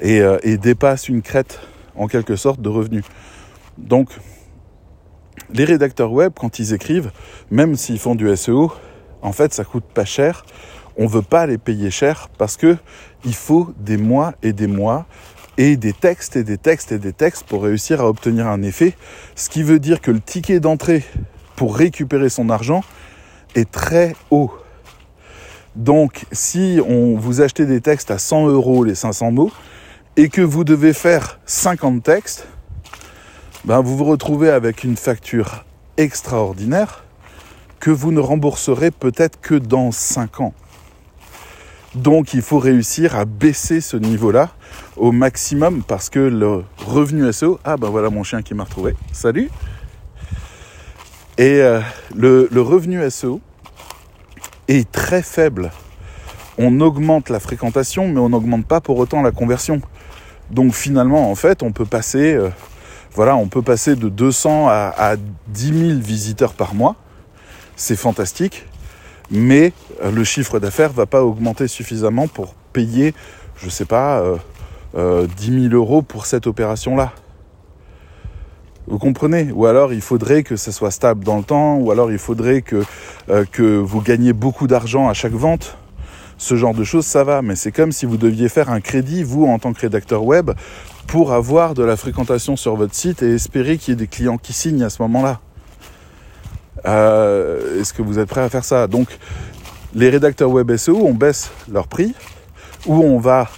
et, 0.00 0.20
euh, 0.20 0.38
et 0.42 0.56
dépassent 0.56 1.08
une 1.08 1.22
crête 1.22 1.60
en 1.94 2.06
quelque 2.06 2.36
sorte 2.36 2.60
de 2.60 2.68
revenus. 2.68 3.04
Donc, 3.78 4.10
les 5.52 5.64
rédacteurs 5.64 6.12
web, 6.12 6.32
quand 6.38 6.58
ils 6.58 6.74
écrivent, 6.74 7.10
même 7.50 7.76
s'ils 7.76 7.98
font 7.98 8.14
du 8.14 8.34
SEO, 8.36 8.72
en 9.22 9.32
fait, 9.32 9.54
ça 9.54 9.64
coûte 9.64 9.84
pas 9.84 10.04
cher 10.04 10.44
on 10.98 11.06
veut 11.06 11.22
pas 11.22 11.46
les 11.46 11.58
payer 11.58 11.90
cher 11.90 12.28
parce 12.38 12.56
que 12.56 12.76
il 13.24 13.34
faut 13.34 13.72
des 13.78 13.96
mois 13.96 14.34
et 14.42 14.52
des 14.52 14.66
mois 14.66 15.06
et 15.56 15.76
des 15.76 15.92
textes 15.92 16.36
et 16.36 16.44
des 16.44 16.56
textes 16.56 16.92
et 16.92 16.98
des 16.98 17.12
textes 17.12 17.44
pour 17.44 17.64
réussir 17.64 18.00
à 18.00 18.08
obtenir 18.08 18.46
un 18.46 18.62
effet. 18.62 18.94
Ce 19.34 19.48
qui 19.48 19.62
veut 19.62 19.80
dire 19.80 20.00
que 20.00 20.10
le 20.10 20.20
ticket 20.20 20.60
d'entrée 20.60 21.04
pour 21.56 21.76
récupérer 21.76 22.28
son 22.28 22.48
argent 22.48 22.84
est 23.56 23.70
très 23.70 24.14
haut. 24.30 24.52
Donc, 25.74 26.24
si 26.32 26.80
on 26.86 27.16
vous 27.16 27.40
achetez 27.40 27.66
des 27.66 27.80
textes 27.80 28.10
à 28.10 28.18
100 28.18 28.48
euros 28.48 28.84
les 28.84 28.94
500 28.94 29.32
mots 29.32 29.52
et 30.16 30.28
que 30.28 30.40
vous 30.40 30.64
devez 30.64 30.92
faire 30.92 31.40
50 31.46 32.02
textes, 32.02 32.46
ben 33.64 33.80
vous 33.80 33.96
vous 33.96 34.04
retrouvez 34.04 34.50
avec 34.50 34.84
une 34.84 34.96
facture 34.96 35.64
extraordinaire 35.96 37.04
que 37.80 37.90
vous 37.90 38.12
ne 38.12 38.20
rembourserez 38.20 38.90
peut-être 38.90 39.40
que 39.40 39.54
dans 39.54 39.92
5 39.92 40.40
ans. 40.40 40.54
Donc 41.94 42.34
il 42.34 42.42
faut 42.42 42.58
réussir 42.58 43.16
à 43.16 43.24
baisser 43.24 43.80
ce 43.80 43.96
niveau-là 43.96 44.50
au 44.96 45.10
maximum 45.10 45.82
parce 45.82 46.10
que 46.10 46.18
le 46.18 46.64
revenu 46.86 47.32
SEO, 47.32 47.58
ah 47.64 47.76
ben 47.78 47.88
voilà 47.88 48.10
mon 48.10 48.22
chien 48.22 48.42
qui 48.42 48.52
m'a 48.52 48.64
retrouvé, 48.64 48.94
salut 49.12 49.50
Et 51.38 51.62
euh, 51.62 51.80
le, 52.14 52.48
revenu 52.60 53.10
SEO 53.10 53.40
est 54.68 54.90
très 54.92 55.22
faible. 55.22 55.70
On 56.58 56.80
augmente 56.80 57.30
la 57.30 57.40
fréquentation 57.40 58.06
mais 58.08 58.20
on 58.20 58.28
n'augmente 58.28 58.66
pas 58.66 58.82
pour 58.82 58.98
autant 58.98 59.22
la 59.22 59.30
conversion. 59.30 59.80
Donc 60.50 60.74
finalement 60.74 61.30
en 61.30 61.34
fait 61.34 61.62
on 61.62 61.72
peut 61.72 61.86
passer, 61.86 62.34
euh, 62.34 62.50
voilà, 63.14 63.34
on 63.34 63.48
peut 63.48 63.62
passer 63.62 63.96
de 63.96 64.10
200 64.10 64.68
à, 64.68 64.92
à 64.94 65.16
10 65.46 65.88
000 65.88 66.00
visiteurs 66.00 66.52
par 66.52 66.74
mois. 66.74 66.96
C'est 67.76 67.96
fantastique 67.96 68.66
mais 69.30 69.72
euh, 70.02 70.10
le 70.10 70.24
chiffre 70.24 70.58
d'affaires 70.58 70.92
va 70.92 71.06
pas 71.06 71.22
augmenter 71.22 71.68
suffisamment 71.68 72.28
pour 72.28 72.54
payer, 72.72 73.14
je 73.56 73.68
sais 73.68 73.84
pas, 73.84 74.20
euh, 74.20 74.36
euh, 74.96 75.26
10 75.36 75.68
000 75.70 75.74
euros 75.74 76.02
pour 76.02 76.26
cette 76.26 76.46
opération-là. 76.46 77.12
Vous 78.86 78.98
comprenez? 78.98 79.52
Ou 79.52 79.66
alors 79.66 79.92
il 79.92 80.00
faudrait 80.00 80.42
que 80.42 80.56
ça 80.56 80.72
soit 80.72 80.90
stable 80.90 81.22
dans 81.22 81.36
le 81.36 81.42
temps, 81.42 81.76
ou 81.76 81.90
alors 81.90 82.10
il 82.10 82.18
faudrait 82.18 82.62
que, 82.62 82.82
euh, 83.28 83.44
que 83.52 83.76
vous 83.76 84.00
gagnez 84.00 84.32
beaucoup 84.32 84.66
d'argent 84.66 85.08
à 85.08 85.12
chaque 85.12 85.32
vente. 85.32 85.76
Ce 86.38 86.56
genre 86.56 86.72
de 86.72 86.84
choses, 86.84 87.04
ça 87.04 87.22
va, 87.22 87.42
mais 87.42 87.54
c'est 87.54 87.72
comme 87.72 87.92
si 87.92 88.06
vous 88.06 88.16
deviez 88.16 88.48
faire 88.48 88.70
un 88.70 88.80
crédit, 88.80 89.24
vous, 89.24 89.44
en 89.44 89.58
tant 89.58 89.74
que 89.74 89.80
rédacteur 89.80 90.24
web, 90.24 90.52
pour 91.06 91.32
avoir 91.32 91.74
de 91.74 91.82
la 91.82 91.96
fréquentation 91.96 92.56
sur 92.56 92.76
votre 92.76 92.94
site 92.94 93.22
et 93.22 93.34
espérer 93.34 93.76
qu'il 93.76 93.92
y 93.92 93.92
ait 93.92 93.96
des 93.96 94.06
clients 94.06 94.38
qui 94.38 94.54
signent 94.54 94.84
à 94.84 94.90
ce 94.90 95.02
moment-là. 95.02 95.40
Euh, 96.86 97.80
est-ce 97.80 97.92
que 97.92 98.02
vous 98.02 98.18
êtes 98.18 98.28
prêt 98.28 98.42
à 98.42 98.48
faire 98.48 98.64
ça? 98.64 98.86
Donc, 98.86 99.18
les 99.94 100.10
rédacteurs 100.10 100.50
web 100.50 100.74
SEO, 100.76 100.98
on 101.06 101.14
baisse 101.14 101.50
leur 101.70 101.88
prix, 101.88 102.14
ou 102.86 103.02
on 103.02 103.18
va 103.18 103.48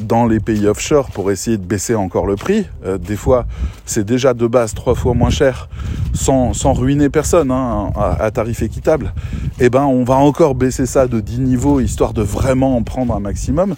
dans 0.00 0.26
les 0.26 0.40
pays 0.40 0.66
offshore 0.66 1.10
pour 1.10 1.30
essayer 1.30 1.58
de 1.58 1.64
baisser 1.64 1.94
encore 1.94 2.26
le 2.26 2.36
prix. 2.36 2.66
Euh, 2.84 2.98
des 2.98 3.16
fois, 3.16 3.46
c'est 3.84 4.04
déjà 4.04 4.34
de 4.34 4.46
base 4.46 4.74
trois 4.74 4.94
fois 4.94 5.14
moins 5.14 5.30
cher, 5.30 5.68
sans, 6.14 6.54
sans 6.54 6.72
ruiner 6.72 7.10
personne, 7.10 7.50
hein, 7.50 7.92
à, 7.96 8.30
tarif 8.30 8.62
équitable. 8.62 9.12
Eh 9.60 9.70
ben, 9.70 9.84
on 9.84 10.04
va 10.04 10.14
encore 10.14 10.54
baisser 10.54 10.86
ça 10.86 11.06
de 11.06 11.20
10 11.20 11.40
niveaux, 11.40 11.80
histoire 11.80 12.12
de 12.12 12.22
vraiment 12.22 12.76
en 12.76 12.82
prendre 12.82 13.14
un 13.14 13.20
maximum. 13.20 13.74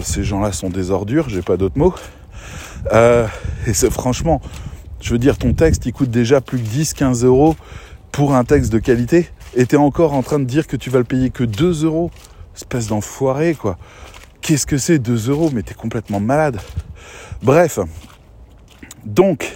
Ces 0.00 0.24
gens-là 0.24 0.52
sont 0.52 0.70
des 0.70 0.90
ordures, 0.90 1.28
j'ai 1.28 1.42
pas 1.42 1.56
d'autres 1.56 1.78
mots. 1.78 1.94
Euh, 2.92 3.26
et 3.66 3.74
c'est 3.74 3.90
franchement, 3.90 4.40
je 5.00 5.12
veux 5.12 5.18
dire, 5.18 5.38
ton 5.38 5.52
texte, 5.52 5.86
il 5.86 5.92
coûte 5.92 6.10
déjà 6.10 6.40
plus 6.40 6.58
de 6.58 6.66
10, 6.66 6.94
15 6.94 7.24
euros 7.24 7.56
pour 8.12 8.34
un 8.34 8.44
texte 8.44 8.72
de 8.72 8.78
qualité. 8.78 9.28
Et 9.54 9.66
t'es 9.66 9.76
encore 9.76 10.12
en 10.12 10.22
train 10.22 10.38
de 10.38 10.44
dire 10.44 10.66
que 10.66 10.76
tu 10.76 10.90
vas 10.90 10.98
le 10.98 11.04
payer 11.04 11.30
que 11.30 11.44
2 11.44 11.84
euros. 11.84 12.10
Espèce 12.54 12.88
d'enfoiré, 12.88 13.54
quoi. 13.54 13.78
Qu'est-ce 14.40 14.66
que 14.66 14.78
c'est 14.78 14.98
2 14.98 15.30
euros? 15.30 15.50
Mais 15.52 15.62
t'es 15.62 15.74
complètement 15.74 16.20
malade. 16.20 16.58
Bref. 17.42 17.78
Donc, 19.04 19.54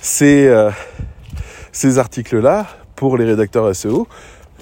ces, 0.00 0.46
euh, 0.46 0.70
articles-là, 1.96 2.66
pour 2.96 3.16
les 3.16 3.24
rédacteurs 3.24 3.74
SEO, 3.74 4.06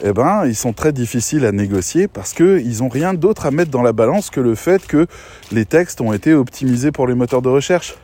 eh 0.02 0.12
ben, 0.12 0.46
ils 0.46 0.56
sont 0.56 0.72
très 0.72 0.92
difficiles 0.92 1.44
à 1.44 1.52
négocier 1.52 2.08
parce 2.08 2.32
qu'ils 2.32 2.78
n'ont 2.78 2.88
rien 2.88 3.12
d'autre 3.12 3.44
à 3.46 3.50
mettre 3.50 3.70
dans 3.70 3.82
la 3.82 3.92
balance 3.92 4.30
que 4.30 4.40
le 4.40 4.54
fait 4.54 4.86
que 4.86 5.06
les 5.52 5.66
textes 5.66 6.00
ont 6.00 6.12
été 6.12 6.32
optimisés 6.32 6.90
pour 6.90 7.06
les 7.06 7.14
moteurs 7.14 7.42
de 7.42 7.50
recherche. 7.50 7.96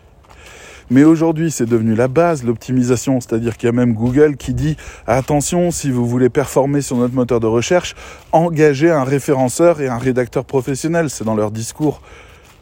Mais 0.90 1.02
aujourd'hui, 1.02 1.50
c'est 1.50 1.66
devenu 1.66 1.94
la 1.94 2.08
base, 2.08 2.44
l'optimisation. 2.44 3.20
C'est-à-dire 3.20 3.56
qu'il 3.56 3.66
y 3.66 3.70
a 3.70 3.72
même 3.72 3.94
Google 3.94 4.36
qui 4.36 4.54
dit 4.54 4.76
attention, 5.06 5.70
si 5.70 5.90
vous 5.90 6.06
voulez 6.06 6.28
performer 6.28 6.80
sur 6.80 6.96
notre 6.96 7.14
moteur 7.14 7.40
de 7.40 7.46
recherche, 7.46 7.94
engagez 8.32 8.90
un 8.90 9.04
référenceur 9.04 9.80
et 9.80 9.88
un 9.88 9.98
rédacteur 9.98 10.44
professionnel. 10.44 11.10
C'est 11.10 11.24
dans 11.24 11.34
leur 11.34 11.50
discours. 11.50 12.00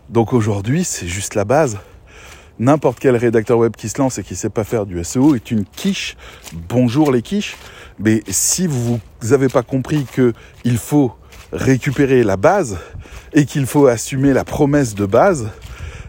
Donc 0.08 0.32
aujourd'hui, 0.32 0.84
c'est 0.84 1.06
juste 1.06 1.34
la 1.34 1.44
base. 1.44 1.78
N'importe 2.58 3.00
quel 3.00 3.16
rédacteur 3.16 3.58
web 3.58 3.74
qui 3.76 3.88
se 3.88 3.98
lance 3.98 4.18
et 4.18 4.22
qui 4.22 4.34
ne 4.34 4.38
sait 4.38 4.48
pas 4.48 4.64
faire 4.64 4.87
du 4.87 5.02
SEO 5.02 5.34
est 5.34 5.50
une 5.50 5.64
quiche. 5.64 6.16
Bonjour 6.68 7.10
les 7.10 7.20
quiches. 7.20 7.56
Mais 7.98 8.22
si 8.28 8.66
vous 8.66 9.00
n'avez 9.22 9.48
pas 9.48 9.62
compris 9.62 10.06
qu'il 10.14 10.78
faut 10.78 11.12
récupérer 11.52 12.22
la 12.22 12.37
base 12.37 12.78
et 13.32 13.44
qu'il 13.44 13.66
faut 13.66 13.87
assumer 13.87 14.32
la 14.32 14.44
promesse 14.44 14.94
de 14.94 15.06
base, 15.06 15.48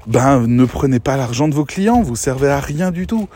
ben 0.08 0.46
ne 0.48 0.65
prenez 0.65 1.00
pas 1.00 1.18
l'argent 1.18 1.48
de 1.48 1.56
vos 1.56 1.65
clients, 1.65 2.02
vous 2.02 2.15
servez 2.15 2.50
à 2.50 2.60
rien 2.60 2.91
du 2.91 3.08
tout. 3.08 3.28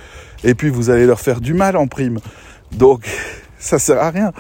Et 0.43 0.53
puis 0.55 0.69
vous 0.69 0.89
allez 0.89 1.05
leur 1.05 1.19
faire 1.19 1.41
du 1.41 1.53
mal 1.53 1.75
en 1.75 1.87
prime. 1.87 2.19
Donc 2.71 3.09
ça 3.59 3.79
sert 3.79 4.01
à 4.01 4.09
rien. 4.11 4.31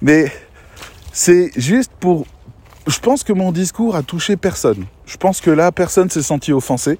Mais 0.00 0.32
c'est 1.12 1.50
juste 1.56 1.92
pour 1.98 2.26
je 2.86 2.98
pense 3.00 3.22
que 3.22 3.34
mon 3.34 3.52
discours 3.52 3.96
a 3.96 4.02
touché 4.02 4.36
personne. 4.36 4.86
Je 5.06 5.16
pense 5.16 5.40
que 5.40 5.50
là 5.50 5.72
personne 5.72 6.10
s'est 6.10 6.22
senti 6.22 6.52
offensé 6.52 6.98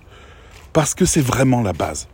parce 0.73 0.95
que 0.95 1.05
c'est 1.05 1.23
vraiment 1.23 1.63
la 1.63 1.73
base. 1.73 2.09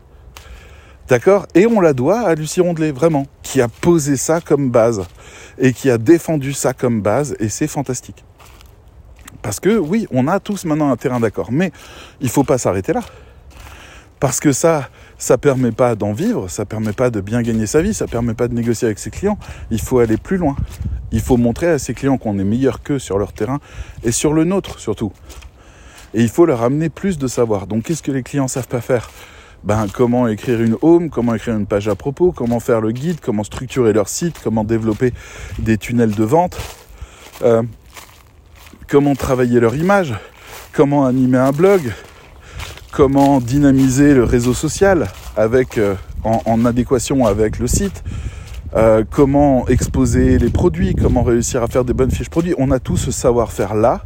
D'accord? 1.09 1.47
Et 1.55 1.67
on 1.67 1.81
la 1.81 1.93
doit 1.93 2.21
à 2.21 2.35
Lucie 2.35 2.63
Rondelet, 2.63 2.91
vraiment, 2.91 3.27
qui 3.43 3.61
a 3.61 3.69
posé 3.69 4.17
ça 4.17 4.41
comme 4.41 4.71
base 4.71 5.03
et 5.59 5.75
qui 5.75 5.91
a 5.91 5.99
défendu 5.99 6.55
ça 6.55 6.73
comme 6.73 7.03
base 7.03 7.37
et 7.41 7.51
c'est 7.51 7.67
fantastique. 7.67 8.25
Parce 9.43 9.61
que 9.61 9.77
oui, 9.77 10.07
on 10.11 10.29
a 10.29 10.41
tous 10.41 10.65
maintenant 10.65 10.91
un 10.91 10.97
terrain 10.97 11.21
d'accord, 11.21 11.53
mais 11.53 11.73
il 12.21 12.27
ne 12.27 12.31
faut 12.31 12.45
pas 12.45 12.59
s'arrêter 12.59 12.93
là. 12.93 13.03
Parce 14.21 14.41
que 14.41 14.53
ça, 14.53 14.89
ça 15.19 15.37
permet 15.37 15.73
pas 15.73 15.97
d'en 15.97 16.13
vivre, 16.13 16.49
ça 16.49 16.65
permet 16.65 16.93
pas 16.93 17.11
de 17.11 17.21
bien 17.21 17.43
gagner 17.43 17.67
sa 17.67 17.83
vie, 17.83 17.93
ça 17.93 18.07
permet 18.07 18.35
pas 18.35 18.49
de 18.49 18.55
négocier 18.55 18.87
avec 18.87 18.99
ses 18.99 19.11
clients. 19.11 19.39
Il 19.71 19.81
faut 19.81 19.99
aller 19.99 20.17
plus 20.17 20.39
loin. 20.39 20.57
Il 21.13 21.21
faut 21.21 21.37
montrer 21.37 21.69
à 21.69 21.79
ses 21.79 21.95
clients 21.95 22.17
qu'on 22.17 22.39
est 22.39 22.45
meilleur 22.45 22.83
qu'eux 22.83 22.99
sur 22.99 23.19
leur 23.19 23.33
terrain 23.33 23.61
et 24.03 24.13
sur 24.13 24.33
le 24.33 24.45
nôtre 24.45 24.79
surtout. 24.79 25.13
Et 26.15 26.23
il 26.23 26.29
faut 26.29 26.47
leur 26.47 26.63
amener 26.63 26.89
plus 26.89 27.19
de 27.19 27.27
savoir. 27.27 27.67
Donc 27.67 27.85
qu'est-ce 27.85 28.03
que 28.03 28.13
les 28.13 28.23
clients 28.23 28.49
savent 28.49 28.69
pas 28.69 28.81
faire? 28.81 29.11
Ben, 29.65 29.87
comment 29.93 30.29
écrire 30.29 30.61
une 30.61 30.77
home, 30.83 31.09
comment 31.11 31.35
écrire 31.35 31.57
une 31.57 31.67
page 31.67 31.89
à 31.89 31.95
propos, 31.95 32.33
comment 32.33 32.61
faire 32.61 32.81
le 32.81 32.93
guide, 32.93 33.19
comment 33.21 33.45
structurer 33.45 33.93
leur 33.93 34.09
site, 34.09 34.37
comment 34.43 34.63
développer 34.63 35.13
des 35.59 35.79
tunnels 35.79 36.15
de 36.15 36.25
vente. 36.25 36.59
Euh, 37.43 37.63
comment 38.89 39.15
travailler 39.15 39.61
leur 39.61 39.75
image, 39.77 40.15
comment 40.73 41.07
animer 41.07 41.39
un 41.39 41.53
blog, 41.53 41.93
comment 42.93 43.41
dynamiser 43.41 44.15
le 44.15 44.25
réseau 44.25 44.55
social 44.55 45.09
euh, 45.39 45.95
en, 46.23 46.65
adéquation 46.65 47.27
avec 47.27 47.59
le 47.59 47.67
site, 47.67 48.05
euh, 48.77 49.05
comment 49.11 49.67
exposer 49.69 50.39
les 50.39 50.51
produits, 50.51 50.95
comment 50.95 51.23
réussir 51.23 51.63
à 51.63 51.67
faire 51.67 51.85
des 51.85 51.93
bonnes 51.93 52.11
fiches 52.11 52.31
produits. 52.31 52.55
On 52.59 52.71
a 52.71 52.79
tout 52.79 52.97
ce 52.97 53.11
savoir-faire 53.11 53.75
là 53.75 54.03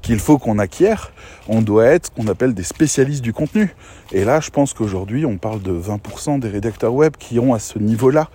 qu'il 0.00 0.18
faut 0.18 0.38
qu'on 0.38 0.58
acquiert. 0.58 1.12
On 1.48 1.62
doit 1.62 1.86
être 1.86 2.06
ce 2.06 2.10
qu'on 2.10 2.28
appelle 2.28 2.54
des 2.54 2.64
spécialistes 2.64 3.22
du 3.22 3.32
contenu. 3.32 3.74
Et 4.12 4.24
là, 4.24 4.40
je 4.40 4.50
pense 4.50 4.74
qu'aujourd'hui, 4.74 5.24
on 5.24 5.38
parle 5.38 5.62
de 5.62 5.72
20% 5.72 6.40
des 6.40 6.48
rédacteurs 6.48 6.92
web 6.92 7.16
qui 7.18 7.38
ont 7.38 7.54
à 7.54 7.58
ce 7.58 7.78
niveau-là, 7.78 8.28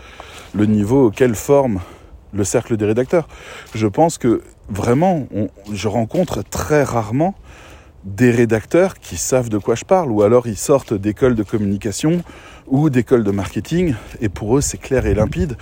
le 0.54 0.66
niveau 0.66 1.08
auquel 1.08 1.36
forme 1.36 1.80
le 2.34 2.44
cercle 2.44 2.78
des 2.78 2.86
rédacteurs. 2.86 3.28
Je 3.74 3.88
pense 3.88 4.18
que 4.18 4.42
vraiment, 4.70 5.28
je 5.72 5.88
rencontre 5.88 6.44
très 6.44 6.84
rarement 6.84 7.36
des 8.04 8.32
rédacteurs 8.32 9.00
qui 9.00 9.18
savent 9.18 9.50
de 9.50 9.58
quoi 9.58 9.76
je 9.76 9.84
parle, 9.84 10.12
ou 10.12 10.24
alors 10.24 10.48
ils 10.48 10.58
sortent 10.58 10.94
d'écoles 10.94 11.36
de 11.36 11.44
communication 11.44 12.24
ou 12.68 12.90
d'écoles 12.90 13.24
de 13.24 13.32
marketing, 13.32 13.96
et 14.22 14.30
pour 14.30 14.58
eux 14.58 14.62
c'est 14.62 14.78
clair 14.78 15.06
et 15.06 15.14
limpide 15.14 15.58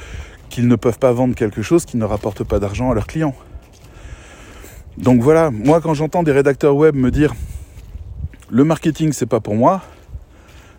qu'ils 0.49 0.67
ne 0.67 0.75
peuvent 0.75 0.99
pas 0.99 1.11
vendre 1.11 1.35
quelque 1.35 1.61
chose 1.61 1.85
qui 1.85 1.97
ne 1.97 2.05
rapporte 2.05 2.43
pas 2.43 2.59
d'argent 2.59 2.91
à 2.91 2.93
leurs 2.93 3.07
clients. 3.07 3.35
Donc 4.97 5.21
voilà, 5.21 5.49
moi 5.51 5.81
quand 5.81 5.93
j'entends 5.93 6.23
des 6.23 6.31
rédacteurs 6.31 6.75
web 6.75 6.95
me 6.95 7.09
dire 7.09 7.33
le 8.49 8.63
marketing 8.63 9.11
c'est 9.11 9.25
pas 9.25 9.39
pour 9.39 9.55
moi, 9.55 9.81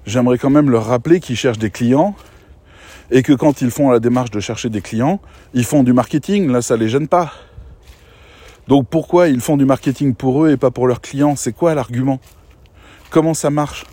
j'aimerais 0.07 0.39
quand 0.39 0.51
même 0.51 0.71
leur 0.71 0.87
rappeler 0.87 1.21
qu'ils 1.21 1.37
cherchent 1.37 1.59
des 1.59 1.71
clients 1.71 2.15
et 3.11 3.23
que 3.23 3.33
quand 3.33 3.61
ils 3.61 3.71
font 3.71 3.91
la 3.91 3.99
démarche 3.99 4.31
de 4.31 4.41
chercher 4.41 4.69
des 4.69 4.81
clients, 4.81 5.21
ils 5.53 5.65
font 5.65 5.83
du 5.83 5.93
marketing, 5.93 6.51
là 6.51 6.63
ça 6.63 6.77
les 6.77 6.89
gêne 6.89 7.09
pas. 7.09 7.33
Donc 8.69 8.89
pourquoi 8.89 9.29
ils 9.29 9.41
font 9.41 9.57
du 9.57 9.65
marketing 9.65 10.15
pour 10.15 10.45
eux 10.45 10.51
et 10.51 10.57
pas 10.57 10.71
pour 10.71 10.87
leurs 10.87 11.01
clients? 11.01 11.37
C'est 11.37 11.53
quoi 11.53 11.75
l'argument? 11.75 12.21
Comment 13.11 13.35
ça 13.35 13.51
marche? 13.51 13.85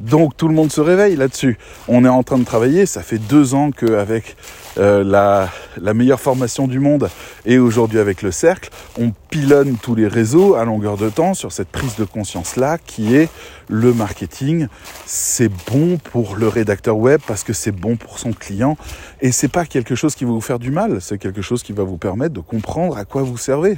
Donc 0.00 0.36
tout 0.36 0.48
le 0.48 0.54
monde 0.54 0.72
se 0.72 0.80
réveille 0.80 1.16
là-dessus. 1.16 1.58
On 1.88 2.04
est 2.04 2.08
en 2.08 2.22
train 2.22 2.38
de 2.38 2.44
travailler, 2.44 2.86
ça 2.86 3.02
fait 3.02 3.18
deux 3.18 3.54
ans 3.54 3.70
qu'avec 3.70 4.36
euh, 4.78 5.04
la, 5.04 5.48
la, 5.80 5.94
meilleure 5.94 6.20
formation 6.20 6.68
du 6.68 6.78
monde 6.78 7.10
et 7.44 7.58
aujourd'hui 7.58 7.98
avec 7.98 8.22
le 8.22 8.30
cercle, 8.30 8.70
on 8.98 9.12
pilonne 9.28 9.76
tous 9.76 9.94
les 9.94 10.06
réseaux 10.06 10.54
à 10.54 10.64
longueur 10.64 10.96
de 10.96 11.08
temps 11.08 11.34
sur 11.34 11.52
cette 11.52 11.68
prise 11.68 11.96
de 11.96 12.04
conscience-là 12.04 12.78
qui 12.78 13.14
est 13.14 13.28
le 13.68 13.92
marketing. 13.92 14.68
C'est 15.06 15.50
bon 15.70 15.98
pour 15.98 16.36
le 16.36 16.48
rédacteur 16.48 16.96
web 16.96 17.20
parce 17.26 17.44
que 17.44 17.52
c'est 17.52 17.72
bon 17.72 17.96
pour 17.96 18.18
son 18.18 18.32
client 18.32 18.76
et 19.20 19.32
c'est 19.32 19.48
pas 19.48 19.66
quelque 19.66 19.94
chose 19.94 20.14
qui 20.14 20.24
va 20.24 20.30
vous 20.30 20.40
faire 20.40 20.58
du 20.58 20.70
mal, 20.70 21.00
c'est 21.00 21.18
quelque 21.18 21.42
chose 21.42 21.62
qui 21.62 21.72
va 21.72 21.82
vous 21.82 21.98
permettre 21.98 22.34
de 22.34 22.40
comprendre 22.40 22.96
à 22.96 23.04
quoi 23.04 23.22
vous 23.22 23.38
servez. 23.38 23.76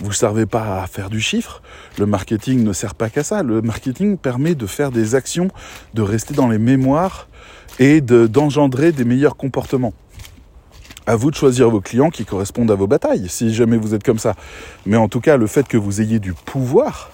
Vous 0.00 0.08
ne 0.08 0.14
servez 0.14 0.44
pas 0.46 0.82
à 0.82 0.86
faire 0.86 1.08
du 1.08 1.20
chiffre. 1.20 1.62
Le 1.98 2.06
marketing 2.06 2.62
ne 2.62 2.72
sert 2.72 2.94
pas 2.94 3.08
qu'à 3.08 3.22
ça. 3.22 3.42
Le 3.42 3.62
marketing 3.62 4.18
permet 4.18 4.54
de 4.54 4.66
faire 4.66 4.90
des 4.90 5.14
actions, 5.14 5.48
de 5.94 6.02
rester 6.02 6.34
dans 6.34 6.48
les 6.48 6.58
mémoires 6.58 7.28
et 7.78 8.00
d'engendrer 8.00 8.92
des 8.92 9.04
meilleurs 9.04 9.36
comportements. 9.36 9.94
À 11.06 11.16
vous 11.16 11.30
de 11.30 11.36
choisir 11.36 11.70
vos 11.70 11.80
clients 11.80 12.10
qui 12.10 12.24
correspondent 12.24 12.70
à 12.70 12.74
vos 12.74 12.86
batailles, 12.86 13.28
si 13.28 13.54
jamais 13.54 13.76
vous 13.76 13.94
êtes 13.94 14.02
comme 14.02 14.18
ça. 14.18 14.34
Mais 14.84 14.96
en 14.96 15.08
tout 15.08 15.20
cas, 15.20 15.36
le 15.36 15.46
fait 15.46 15.66
que 15.66 15.76
vous 15.76 16.00
ayez 16.00 16.18
du 16.18 16.32
pouvoir, 16.32 17.10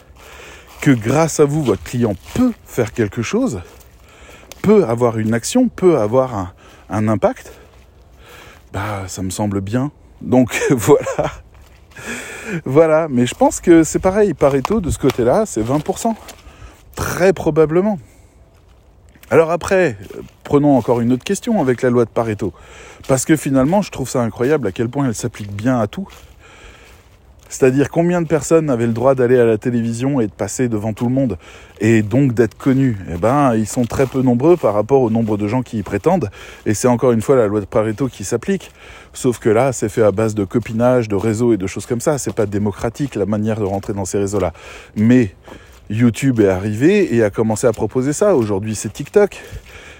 que 0.80 0.90
grâce 0.90 1.40
à 1.40 1.44
vous, 1.44 1.62
votre 1.62 1.82
client 1.82 2.14
peut 2.34 2.52
faire 2.64 2.92
quelque 2.92 3.22
chose, 3.22 3.60
peut 4.62 4.84
avoir 4.84 5.18
une 5.18 5.34
action, 5.34 5.68
peut 5.68 5.98
avoir 5.98 6.34
un, 6.34 6.52
un 6.88 7.06
impact, 7.06 7.52
bah, 8.72 9.04
ça 9.06 9.22
me 9.22 9.30
semble 9.30 9.60
bien. 9.60 9.92
Donc 10.20 10.58
voilà. 10.70 11.30
Voilà, 12.64 13.08
mais 13.10 13.26
je 13.26 13.34
pense 13.34 13.60
que 13.60 13.84
c'est 13.84 13.98
pareil, 13.98 14.34
Pareto, 14.34 14.80
de 14.80 14.90
ce 14.90 14.98
côté-là, 14.98 15.44
c'est 15.46 15.62
20%. 15.62 16.14
Très 16.94 17.32
probablement. 17.32 17.98
Alors 19.30 19.50
après, 19.50 19.96
prenons 20.44 20.76
encore 20.76 21.00
une 21.00 21.12
autre 21.12 21.24
question 21.24 21.60
avec 21.60 21.80
la 21.80 21.90
loi 21.90 22.04
de 22.04 22.10
Pareto. 22.10 22.52
Parce 23.08 23.24
que 23.24 23.36
finalement, 23.36 23.80
je 23.80 23.90
trouve 23.90 24.08
ça 24.08 24.20
incroyable 24.20 24.66
à 24.66 24.72
quel 24.72 24.88
point 24.88 25.06
elle 25.06 25.14
s'applique 25.14 25.52
bien 25.52 25.80
à 25.80 25.86
tout. 25.86 26.06
C'est-à-dire 27.48 27.90
combien 27.90 28.22
de 28.22 28.26
personnes 28.26 28.70
avaient 28.70 28.86
le 28.86 28.94
droit 28.94 29.14
d'aller 29.14 29.38
à 29.38 29.44
la 29.44 29.58
télévision 29.58 30.20
et 30.20 30.26
de 30.26 30.32
passer 30.32 30.68
devant 30.68 30.94
tout 30.94 31.04
le 31.04 31.12
monde 31.12 31.36
et 31.80 32.00
donc 32.00 32.32
d'être 32.32 32.56
connus 32.56 32.96
Eh 33.12 33.18
ben, 33.18 33.54
ils 33.54 33.66
sont 33.66 33.84
très 33.84 34.06
peu 34.06 34.22
nombreux 34.22 34.56
par 34.56 34.72
rapport 34.72 35.02
au 35.02 35.10
nombre 35.10 35.36
de 35.36 35.46
gens 35.48 35.60
qui 35.60 35.76
y 35.76 35.82
prétendent. 35.82 36.30
Et 36.64 36.72
c'est 36.72 36.88
encore 36.88 37.12
une 37.12 37.20
fois 37.20 37.36
la 37.36 37.46
loi 37.46 37.60
de 37.60 37.66
Pareto 37.66 38.08
qui 38.08 38.24
s'applique. 38.24 38.70
Sauf 39.12 39.38
que 39.38 39.48
là, 39.48 39.72
c'est 39.72 39.88
fait 39.88 40.02
à 40.02 40.10
base 40.10 40.34
de 40.34 40.44
copinage, 40.44 41.08
de 41.08 41.16
réseaux 41.16 41.52
et 41.52 41.56
de 41.56 41.66
choses 41.66 41.86
comme 41.86 42.00
ça. 42.00 42.18
C'est 42.18 42.34
pas 42.34 42.46
démocratique 42.46 43.14
la 43.14 43.26
manière 43.26 43.60
de 43.60 43.64
rentrer 43.64 43.92
dans 43.92 44.04
ces 44.04 44.18
réseaux-là. 44.18 44.52
Mais 44.96 45.34
YouTube 45.90 46.40
est 46.40 46.48
arrivé 46.48 47.14
et 47.14 47.22
a 47.22 47.30
commencé 47.30 47.66
à 47.66 47.72
proposer 47.72 48.12
ça. 48.12 48.34
Aujourd'hui, 48.34 48.74
c'est 48.74 48.92
TikTok. 48.92 49.40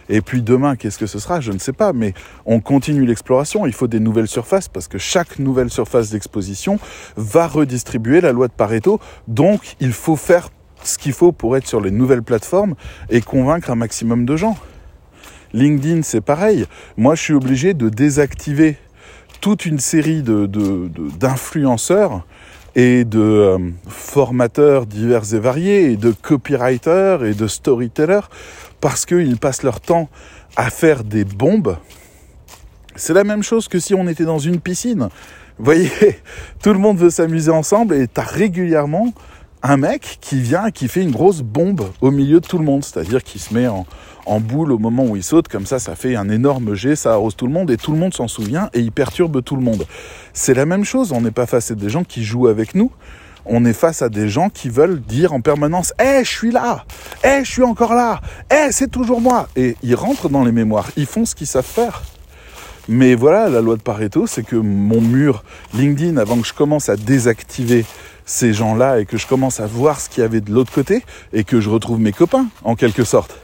Et 0.09 0.21
puis 0.21 0.43
demain, 0.43 0.77
qu'est-ce 0.77 0.99
que 0.99 1.07
ce 1.07 1.19
sera? 1.19 1.41
Je 1.41 1.53
ne 1.53 1.59
sais 1.59 1.73
pas, 1.73 1.93
mais 1.93 2.15
on 2.45 2.61
continue 2.61 3.07
l'exploration. 3.07 3.67
Il 3.67 3.73
faut 3.73 3.87
des 3.87 4.01
nouvelles 4.01 4.29
surfaces 4.29 4.69
parce 4.69 4.89
que 4.89 4.99
chaque 4.99 5.39
nouvelle 5.39 5.71
surface 5.71 6.11
d'exposition 6.11 6.79
va 7.17 7.47
redistribuer 7.47 8.21
la 8.21 8.33
loi 8.33 8.49
de 8.49 8.53
Pareto. 8.53 9.01
Donc, 9.29 9.77
il 9.81 9.93
faut 9.93 10.17
faire 10.17 10.49
ce 10.83 10.99
qu'il 10.99 11.13
faut 11.13 11.33
pour 11.33 11.57
être 11.57 11.67
sur 11.67 11.81
les 11.81 11.91
nouvelles 11.91 12.23
plateformes 12.23 12.75
et 13.11 13.21
convaincre 13.21 13.71
un 13.71 13.77
maximum 13.77 14.27
de 14.27 14.37
gens. 14.37 14.57
LinkedIn, 15.53 16.03
c'est 16.03 16.21
pareil. 16.21 16.67
Moi, 16.97 17.15
je 17.15 17.23
suis 17.23 17.35
obligé 17.35 17.75
de 17.75 17.89
désactiver 17.89 18.79
toute 19.43 19.67
une 19.67 19.81
série 19.81 20.23
d'influenceurs 20.23 22.25
et 22.75 23.05
de 23.05 23.21
euh, 23.21 23.59
formateurs 23.89 24.87
divers 24.87 25.35
et 25.35 25.39
variés, 25.39 25.91
et 25.91 25.97
de 25.97 26.13
copywriters 26.13 27.25
et 27.25 27.35
de 27.35 27.47
storytellers, 27.47 28.31
parce 28.81 29.05
qu'ils 29.05 29.37
passent 29.37 29.65
leur 29.65 29.81
temps 29.81 30.09
à 30.57 30.71
faire 30.71 31.05
des 31.05 31.25
bombes. 31.25 31.77
C'est 32.95 33.15
la 33.15 33.25
même 33.25 33.43
chose 33.43 33.69
que 33.69 33.81
si 33.81 33.95
on 33.95 34.07
était 34.07 34.25
dans 34.25 34.39
une 34.39 34.61
piscine. 34.61 35.09
Vous 35.59 35.65
voyez, 35.65 35.91
tout 36.63 36.73
le 36.73 36.79
monde 36.79 36.99
veut 36.99 37.11
s'amuser 37.11 37.51
ensemble 37.51 37.97
et 37.97 38.07
tu 38.07 38.21
as 38.21 38.25
régulièrement 38.25 39.13
un 39.63 39.77
mec 39.77 40.19
qui 40.21 40.41
vient 40.41 40.71
qui 40.71 40.89
fait 40.89 41.03
une 41.03 41.13
grosse 41.13 41.43
bombe 41.43 41.83
au 42.01 42.11
milieu 42.11 42.41
de 42.41 42.47
tout 42.47 42.59
le 42.59 42.65
monde, 42.65 42.85
c'est-à-dire 42.85 43.23
qui 43.23 43.39
se 43.39 43.55
met 43.55 43.69
en, 43.69 43.87
boule 44.41 44.73
au 44.73 44.79
moment 44.79 45.05
où 45.05 45.17
il 45.17 45.23
saute, 45.23 45.49
comme 45.49 45.67
ça 45.67 45.79
ça 45.79 45.95
fait 45.95 46.17
un 46.17 46.29
énorme 46.29 46.75
jet, 46.75 46.97
ça 46.97 47.13
arrose 47.13 47.37
tout 47.37 47.47
le 47.47 47.53
monde 47.53 47.71
et 47.71 47.77
tout 47.77 47.93
le 47.93 47.99
monde 47.99 48.15
s'en 48.15 48.29
souvient 48.29 48.71
et 48.73 48.81
il 48.81 48.93
perturbe 48.93 49.43
tout 49.43 49.57
le 49.57 49.63
monde. 49.63 49.87
C'est 50.33 50.55
la 50.55 50.67
même 50.67 50.85
chose, 50.85 51.13
on 51.13 51.21
n'est 51.21 51.31
pas 51.31 51.47
face 51.47 51.71
à 51.71 51.75
des 51.75 51.89
gens 51.89 52.05
qui 52.05 52.25
jouent 52.25 52.49
avec 52.49 52.75
nous, 52.75 52.91
on 53.45 53.65
est 53.65 53.73
face 53.73 54.03
à 54.03 54.09
des 54.09 54.29
gens 54.29 54.49
qui 54.51 54.69
veulent 54.69 55.01
dire 55.01 55.33
en 55.33 55.41
permanence 55.41 55.93
Eh, 56.01 56.25
je 56.25 56.31
suis 56.31 56.51
là 56.51 56.85
Eh, 57.25 57.45
je 57.45 57.51
suis 57.51 57.63
encore 57.63 57.95
là 57.95 58.21
Eh, 58.51 58.73
c'est 58.73 58.91
toujours 58.91 59.21
moi!» 59.21 59.49
Et 59.57 59.77
ils 59.83 59.95
rentrent 59.95 60.29
dans 60.29 60.45
les 60.45 60.53
mémoires, 60.53 60.91
ils 60.97 61.07
font 61.07 61.25
ce 61.25 61.35
qu'ils 61.35 61.47
savent 61.47 61.65
faire. 61.65 62.03
Mais 62.89 63.15
voilà, 63.15 63.49
la 63.49 63.61
loi 63.61 63.77
de 63.77 63.83
Pareto, 63.83 64.27
c'est 64.27 64.43
que 64.43 64.57
mon 64.57 65.01
mur 65.01 65.45
LinkedIn, 65.73 66.17
avant 66.17 66.39
que 66.39 66.47
je 66.47 66.53
commence 66.53 66.89
à 66.89 66.97
désactiver 66.97 67.85
ces 68.25 68.53
gens-là 68.53 69.01
et 69.01 69.07
que 69.07 69.17
je 69.17 69.27
commence 69.27 69.61
à 69.61 69.67
voir 69.67 70.01
ce 70.01 70.09
qu'il 70.09 70.23
y 70.23 70.25
avait 70.25 70.41
de 70.41 70.53
l'autre 70.53 70.73
côté 70.73 71.05
et 71.33 71.45
que 71.45 71.61
je 71.61 71.71
retrouve 71.71 72.01
mes 72.01 72.13
copains, 72.13 72.47
en 72.65 72.75
quelque 72.77 73.05
sorte, 73.05 73.37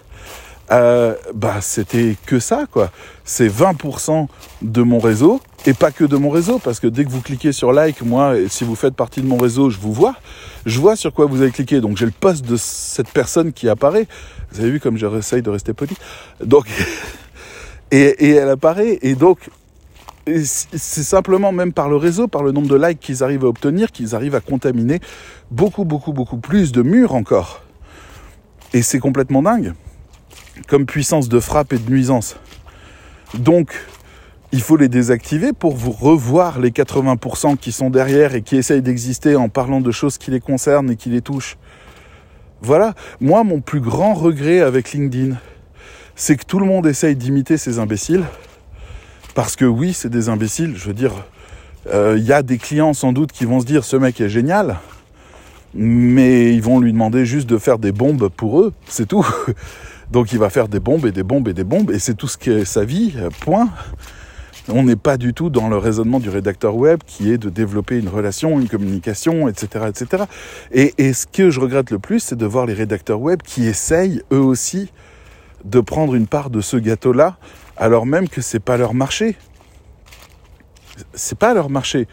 euh, 0.71 1.15
bah 1.35 1.61
c'était 1.61 2.17
que 2.27 2.39
ça, 2.39 2.67
quoi. 2.71 2.91
C'est 3.25 3.49
20% 3.49 4.27
de 4.63 4.83
mon 4.83 4.99
réseau 4.99 5.41
et 5.67 5.73
pas 5.73 5.91
que 5.91 6.05
de 6.05 6.17
mon 6.17 6.31
réseau, 6.31 6.59
parce 6.59 6.79
que 6.79 6.87
dès 6.87 7.05
que 7.05 7.11
vous 7.11 7.23
cliquez 7.23 7.53
sur 7.53 7.73
like, 7.73 8.03
moi, 8.03 8.35
si 8.49 8.65
vous 8.65 8.75
faites 8.75 8.95
partie 8.95 9.23
de 9.23 9.27
mon 9.27 9.39
réseau, 9.39 9.71
je 9.71 9.79
vous 9.79 9.93
vois. 9.93 10.15
Je 10.67 10.79
vois 10.79 10.97
sur 10.97 11.13
quoi 11.13 11.27
vous 11.27 11.41
avez 11.41 11.51
cliqué, 11.51 11.81
donc 11.81 11.97
j'ai 11.97 12.05
le 12.05 12.13
poste 12.13 12.45
de 12.45 12.57
cette 12.57 13.09
personne 13.09 13.53
qui 13.53 13.69
apparaît. 13.69 14.07
Vous 14.53 14.61
avez 14.61 14.71
vu 14.71 14.81
comme 14.81 14.97
j'essaye 14.97 15.43
de 15.43 15.51
rester 15.51 15.73
poli? 15.73 15.97
Donc, 16.45 16.67
et, 17.91 18.27
et 18.27 18.31
elle 18.31 18.51
apparaît, 18.51 18.99
et 19.03 19.15
donc 19.15 19.39
c'est 20.45 21.03
simplement 21.03 21.53
même 21.53 21.73
par 21.73 21.89
le 21.89 21.97
réseau, 21.97 22.29
par 22.29 22.43
le 22.43 22.53
nombre 22.53 22.69
de 22.69 22.77
likes 22.77 23.01
qu'ils 23.01 23.23
arrivent 23.23 23.45
à 23.45 23.49
obtenir, 23.49 23.93
qu'ils 23.93 24.15
arrivent 24.15 24.35
à 24.35 24.41
contaminer 24.41 25.01
beaucoup, 25.51 25.85
beaucoup, 25.85 26.13
beaucoup 26.13 26.39
plus 26.39 26.73
de 26.73 26.83
murs 26.83 27.15
encore. 27.15 27.63
Et 28.73 28.83
c'est 28.83 28.99
complètement 28.99 29.43
dingue, 29.43 29.73
comme 30.69 30.87
puissance 30.87 31.29
de 31.29 31.41
frappe 31.41 31.73
et 31.73 31.79
de 31.79 31.91
nuisance. 31.91 32.37
Donc, 33.35 33.75
il 34.53 34.63
faut 34.63 34.77
les 34.77 34.89
désactiver 34.89 35.53
pour 35.53 35.77
vous 35.77 35.91
revoir 35.91 36.59
les 36.59 36.71
80% 36.71 37.57
qui 37.57 37.73
sont 37.73 37.91
derrière 37.91 38.35
et 38.35 38.43
qui 38.43 38.57
essayent 38.57 38.83
d'exister 38.83 39.37
en 39.37 39.49
parlant 39.49 39.81
de 39.81 39.91
choses 39.91 40.17
qui 40.17 40.31
les 40.31 40.41
concernent 40.41 40.91
et 40.91 40.97
qui 40.97 41.11
les 41.11 41.21
touchent. 41.21 41.57
Voilà, 42.61 42.95
moi, 43.21 43.45
mon 43.45 43.61
plus 43.61 43.81
grand 43.81 44.15
regret 44.15 44.61
avec 44.61 44.93
LinkedIn, 44.93 45.37
c'est 46.17 46.37
que 46.37 46.45
tout 46.45 46.59
le 46.59 46.67
monde 46.67 46.87
essaye 46.87 47.15
d'imiter 47.15 47.57
ces 47.57 47.79
imbéciles 47.79 48.25
parce 49.39 49.55
que 49.55 49.65
oui, 49.65 49.93
c'est 49.93 50.09
des 50.09 50.31
imbéciles. 50.31 50.75
Je 50.77 50.89
veux 50.89 50.95
dire, 50.95 51.13
il 51.87 51.93
euh, 51.95 52.19
y 52.19 52.33
a 52.33 52.43
des 52.43 52.59
clients 52.59 52.93
sans 52.93 53.13
doute 53.13 53.31
qui 53.31 53.45
vont 53.45 53.61
se 53.61 53.67
dire 53.67 53.85
ce 53.85 53.95
mec 53.95 54.21
est 54.21 54.29
génial, 54.29 54.79
mais 55.75 56.53
ils 56.53 56.61
vont 56.61 56.81
lui 56.81 56.93
demander 56.93 57.25
juste 57.25 57.49
de 57.49 57.57
faire 57.57 57.79
des 57.79 57.93
bombes 57.93 58.31
pour 58.31 58.61
eux, 58.61 58.73
c'est 58.89 59.07
tout. 59.07 59.25
Donc 60.11 60.33
il 60.33 60.41
va 60.41 60.51
faire 60.51 60.67
des 60.67 60.81
bombes 60.81 61.07
et 61.07 61.13
des 61.13 61.23
bombes 61.23 61.47
et 61.47 61.55
des 61.55 61.63
bombes, 61.63 61.93
et 61.93 62.01
c'est 62.01 62.15
tout 62.15 62.27
ce 62.27 62.37
qu'est 62.37 62.65
sa 62.65 62.85
vie, 62.85 63.15
point. 63.43 63.69
On 64.71 64.83
n'est 64.83 64.97
pas 64.97 65.17
du 65.17 65.33
tout 65.35 65.51
dans 65.51 65.69
le 65.69 65.77
raisonnement 65.77 66.19
du 66.19 66.31
rédacteur 66.31 66.75
web 66.75 66.99
qui 67.07 67.31
est 67.31 67.39
de 67.39 67.49
développer 67.49 67.97
une 67.97 68.09
relation, 68.09 68.59
une 68.59 68.69
communication, 68.69 69.47
etc. 69.47 69.85
etc. 69.89 70.25
Et, 70.73 70.95
et 70.99 71.13
ce 71.13 71.29
que 71.29 71.51
je 71.51 71.61
regrette 71.61 71.93
le 71.93 72.01
plus, 72.01 72.19
c'est 72.19 72.37
de 72.37 72.45
voir 72.45 72.67
les 72.67 72.75
rédacteurs 72.75 73.21
web 73.21 73.41
qui 73.43 73.69
essayent 73.69 74.21
eux 74.33 74.41
aussi 74.41 74.91
de 75.65 75.79
prendre 75.79 76.17
une 76.17 76.27
part 76.27 76.51
de 76.51 76.61
ce 76.61 76.77
gâteau-là 76.77 77.37
alors 77.79 78.07
même 78.07 78.29
que 78.29 78.41
c'est 78.41 78.61
pas 78.61 78.77
leur 78.77 78.93
marché. 78.93 79.37
C'est 81.15 81.39
pas 81.39 81.55
leur 81.55 81.71
marché. 81.71 82.09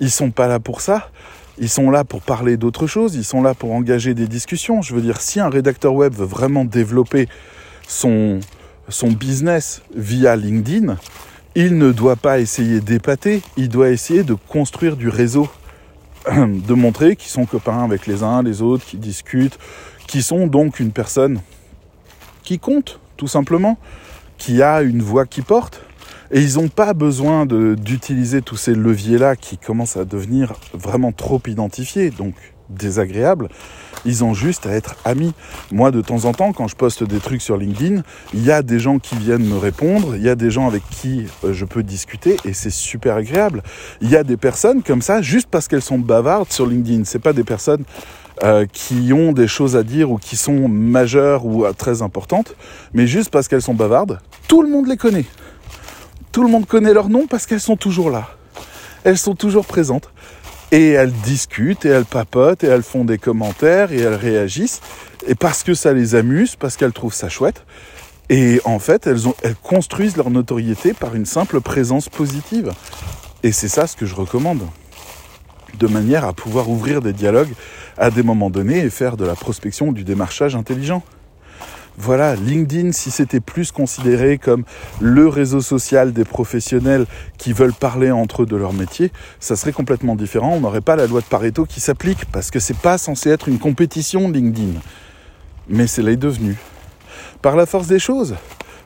Ils 0.00 0.10
sont 0.10 0.30
pas 0.30 0.48
là 0.48 0.58
pour 0.58 0.80
ça. 0.80 1.10
Ils 1.58 1.68
sont 1.68 1.90
là 1.90 2.02
pour 2.02 2.22
parler 2.22 2.56
d'autre 2.56 2.86
chose. 2.86 3.14
Ils 3.14 3.24
sont 3.24 3.42
là 3.42 3.54
pour 3.54 3.72
engager 3.72 4.14
des 4.14 4.26
discussions. 4.26 4.80
Je 4.80 4.94
veux 4.94 5.02
dire, 5.02 5.20
si 5.20 5.38
un 5.38 5.50
rédacteur 5.50 5.94
web 5.94 6.14
veut 6.14 6.26
vraiment 6.26 6.64
développer 6.64 7.28
son, 7.86 8.40
son 8.88 9.08
business 9.08 9.82
via 9.94 10.34
LinkedIn, 10.34 10.96
il 11.54 11.76
ne 11.76 11.92
doit 11.92 12.16
pas 12.16 12.38
essayer 12.38 12.80
d'épater. 12.80 13.42
Il 13.58 13.68
doit 13.68 13.90
essayer 13.90 14.22
de 14.22 14.34
construire 14.34 14.96
du 14.96 15.08
réseau. 15.08 15.48
De 16.26 16.74
montrer 16.74 17.14
qu'ils 17.14 17.30
sont 17.30 17.46
copains 17.46 17.84
avec 17.84 18.08
les 18.08 18.24
uns, 18.24 18.42
les 18.42 18.60
autres, 18.60 18.84
qui 18.84 18.96
discutent, 18.96 19.58
qui 20.08 20.22
sont 20.22 20.48
donc 20.48 20.80
une 20.80 20.90
personne 20.90 21.40
qui 22.42 22.58
compte, 22.58 22.98
tout 23.16 23.28
simplement 23.28 23.78
qui 24.38 24.62
a 24.62 24.82
une 24.82 25.02
voix 25.02 25.26
qui 25.26 25.42
porte. 25.42 25.82
Et 26.30 26.40
ils 26.40 26.54
n'ont 26.56 26.68
pas 26.68 26.92
besoin 26.92 27.46
d'utiliser 27.46 28.42
tous 28.42 28.56
ces 28.56 28.74
leviers-là 28.74 29.36
qui 29.36 29.58
commencent 29.58 29.96
à 29.96 30.04
devenir 30.04 30.54
vraiment 30.74 31.12
trop 31.12 31.40
identifiés, 31.46 32.10
donc 32.10 32.34
désagréables. 32.68 33.48
Ils 34.04 34.24
ont 34.24 34.34
juste 34.34 34.66
à 34.66 34.70
être 34.70 34.96
amis. 35.04 35.32
Moi, 35.72 35.90
de 35.90 36.00
temps 36.00 36.24
en 36.24 36.32
temps, 36.32 36.52
quand 36.52 36.68
je 36.68 36.76
poste 36.76 37.04
des 37.04 37.18
trucs 37.18 37.42
sur 37.42 37.56
LinkedIn, 37.56 38.02
il 38.34 38.44
y 38.44 38.50
a 38.50 38.62
des 38.62 38.78
gens 38.78 38.98
qui 38.98 39.16
viennent 39.16 39.46
me 39.46 39.56
répondre, 39.56 40.16
il 40.16 40.22
y 40.22 40.28
a 40.28 40.34
des 40.34 40.50
gens 40.50 40.66
avec 40.66 40.82
qui 40.90 41.26
euh, 41.44 41.52
je 41.52 41.64
peux 41.64 41.82
discuter 41.82 42.36
et 42.44 42.52
c'est 42.52 42.70
super 42.70 43.16
agréable. 43.16 43.62
Il 44.00 44.10
y 44.10 44.16
a 44.16 44.24
des 44.24 44.36
personnes 44.36 44.82
comme 44.82 45.02
ça, 45.02 45.22
juste 45.22 45.48
parce 45.50 45.68
qu'elles 45.68 45.82
sont 45.82 45.98
bavardes 45.98 46.52
sur 46.52 46.66
LinkedIn. 46.66 47.04
C'est 47.04 47.20
pas 47.20 47.32
des 47.32 47.44
personnes 47.44 47.84
euh, 48.42 48.66
qui 48.70 49.12
ont 49.12 49.32
des 49.32 49.48
choses 49.48 49.76
à 49.76 49.82
dire 49.82 50.10
ou 50.10 50.18
qui 50.18 50.36
sont 50.36 50.68
majeures 50.68 51.46
ou 51.46 51.64
euh, 51.64 51.72
très 51.72 52.02
importantes, 52.02 52.54
mais 52.92 53.06
juste 53.06 53.30
parce 53.30 53.48
qu'elles 53.48 53.62
sont 53.62 53.74
bavardes, 53.74 54.18
tout 54.46 54.62
le 54.62 54.68
monde 54.68 54.86
les 54.88 54.96
connaît. 54.96 55.24
Tout 56.32 56.42
le 56.42 56.48
monde 56.48 56.66
connaît 56.66 56.92
leur 56.92 57.08
nom 57.08 57.26
parce 57.26 57.46
qu'elles 57.46 57.60
sont 57.60 57.76
toujours 57.76 58.10
là. 58.10 58.28
Elles 59.04 59.16
sont 59.16 59.34
toujours 59.34 59.64
présentes. 59.64 60.10
Et 60.70 60.90
elles 60.90 61.12
discutent 61.12 61.86
et 61.86 61.88
elles 61.88 62.04
papotent 62.04 62.62
et 62.62 62.66
elles 62.66 62.82
font 62.82 63.04
des 63.04 63.18
commentaires 63.18 63.92
et 63.92 64.00
elles 64.00 64.14
réagissent. 64.14 64.80
Et 65.26 65.34
parce 65.34 65.62
que 65.62 65.74
ça 65.74 65.92
les 65.92 66.14
amuse, 66.14 66.56
parce 66.56 66.76
qu'elles 66.76 66.92
trouvent 66.92 67.14
ça 67.14 67.28
chouette. 67.28 67.64
Et 68.28 68.60
en 68.64 68.78
fait, 68.78 69.06
elles, 69.06 69.28
ont, 69.28 69.34
elles 69.42 69.54
construisent 69.54 70.16
leur 70.16 70.30
notoriété 70.30 70.92
par 70.92 71.14
une 71.14 71.24
simple 71.24 71.60
présence 71.60 72.08
positive. 72.08 72.72
Et 73.42 73.52
c'est 73.52 73.68
ça 73.68 73.86
ce 73.86 73.96
que 73.96 74.06
je 74.06 74.14
recommande. 74.14 74.62
De 75.78 75.86
manière 75.86 76.24
à 76.24 76.32
pouvoir 76.32 76.68
ouvrir 76.68 77.00
des 77.00 77.12
dialogues 77.12 77.54
à 77.98 78.10
des 78.10 78.22
moments 78.22 78.50
donnés 78.50 78.78
et 78.78 78.90
faire 78.90 79.16
de 79.16 79.24
la 79.24 79.34
prospection 79.34 79.92
du 79.92 80.04
démarchage 80.04 80.54
intelligent. 80.56 81.02
Voilà, 81.98 82.36
LinkedIn, 82.36 82.92
si 82.92 83.10
c'était 83.10 83.40
plus 83.40 83.72
considéré 83.72 84.36
comme 84.36 84.64
le 85.00 85.28
réseau 85.28 85.62
social 85.62 86.12
des 86.12 86.26
professionnels 86.26 87.06
qui 87.38 87.54
veulent 87.54 87.72
parler 87.72 88.10
entre 88.10 88.42
eux 88.42 88.46
de 88.46 88.56
leur 88.56 88.74
métier, 88.74 89.10
ça 89.40 89.56
serait 89.56 89.72
complètement 89.72 90.14
différent. 90.14 90.52
On 90.52 90.60
n'aurait 90.60 90.82
pas 90.82 90.96
la 90.96 91.06
loi 91.06 91.22
de 91.22 91.26
Pareto 91.26 91.64
qui 91.64 91.80
s'applique 91.80 92.26
parce 92.26 92.50
que 92.50 92.58
c'est 92.58 92.76
pas 92.76 92.98
censé 92.98 93.30
être 93.30 93.48
une 93.48 93.58
compétition 93.58 94.28
LinkedIn. 94.28 94.78
Mais 95.68 95.86
c'est 95.86 96.02
l'est 96.02 96.16
devenu. 96.16 96.56
Par 97.40 97.56
la 97.56 97.64
force 97.64 97.86
des 97.86 97.98
choses. 97.98 98.36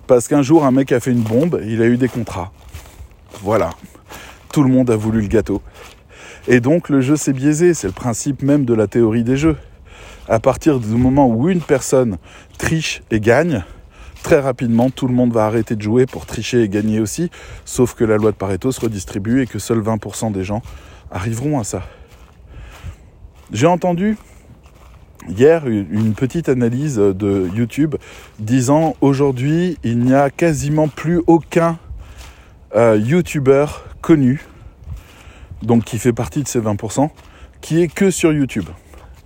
Parce 0.07 0.29
qu'un 0.29 0.43
jour, 0.43 0.65
un 0.65 0.71
mec 0.71 0.93
a 0.93 1.01
fait 1.01 1.11
une 1.11 1.23
bombe, 1.23 1.61
il 1.65 1.83
a 1.83 1.87
eu 1.87 1.97
des 1.97 2.09
contrats. 2.09 2.53
Voilà. 3.43 3.71
Tout 4.53 4.63
le 4.63 4.69
monde 4.69 4.91
a 4.91 4.97
voulu 4.97 5.21
le 5.21 5.29
gâteau. 5.29 5.63
Et 6.49 6.61
donc 6.61 6.89
le 6.89 7.01
jeu 7.01 7.17
s'est 7.17 7.33
biaisé, 7.33 7.75
c'est 7.75 7.87
le 7.87 7.93
principe 7.93 8.43
même 8.43 8.65
de 8.65 8.75
la 8.75 8.87
théorie 8.87 9.25
des 9.25 9.37
jeux. 9.37 9.57
À 10.29 10.39
partir 10.39 10.81
du 10.81 10.89
moment 10.89 11.29
où 11.29 11.49
une 11.49 11.61
personne 11.61 12.17
triche 12.59 13.03
et 13.11 13.21
gagne, 13.21 13.65
très 14.23 14.39
rapidement 14.39 14.91
tout 14.91 15.07
le 15.07 15.15
monde 15.15 15.33
va 15.33 15.47
arrêter 15.47 15.77
de 15.77 15.83
jouer 15.83 16.07
pour 16.07 16.27
tricher 16.27 16.63
et 16.63 16.69
gagner 16.69 17.01
aussi, 17.01 17.31
sauf 17.65 17.95
que 17.95 18.05
la 18.05 18.17
loi 18.17 18.31
de 18.31 18.37
Pareto 18.37 18.73
se 18.73 18.81
redistribue 18.81 19.43
et 19.43 19.47
que 19.47 19.59
seuls 19.59 19.81
20% 19.81 20.33
des 20.33 20.45
gens 20.45 20.63
arriveront 21.11 21.59
à 21.59 21.65
ça. 21.65 21.83
J'ai 23.53 23.67
entendu 23.67 24.17
hier 25.29 25.67
une 25.67 26.15
petite 26.15 26.49
analyse 26.49 26.97
de 26.97 27.49
YouTube 27.55 27.97
disant 28.39 28.97
aujourd'hui 29.01 29.77
il 29.83 29.99
n'y 29.99 30.15
a 30.15 30.31
quasiment 30.31 30.89
plus 30.89 31.21
aucun 31.27 31.79
euh, 32.75 32.97
YouTuber 32.97 33.67
connu 34.01 34.41
donc 35.63 35.85
qui 35.85 35.99
fait 35.99 36.13
partie 36.13 36.43
de 36.43 36.49
ces 36.49 36.61
20%, 36.61 37.11
qui 37.61 37.83
est 37.83 37.89
que 37.89 38.11
sur 38.11 38.33
YouTube. 38.33 38.67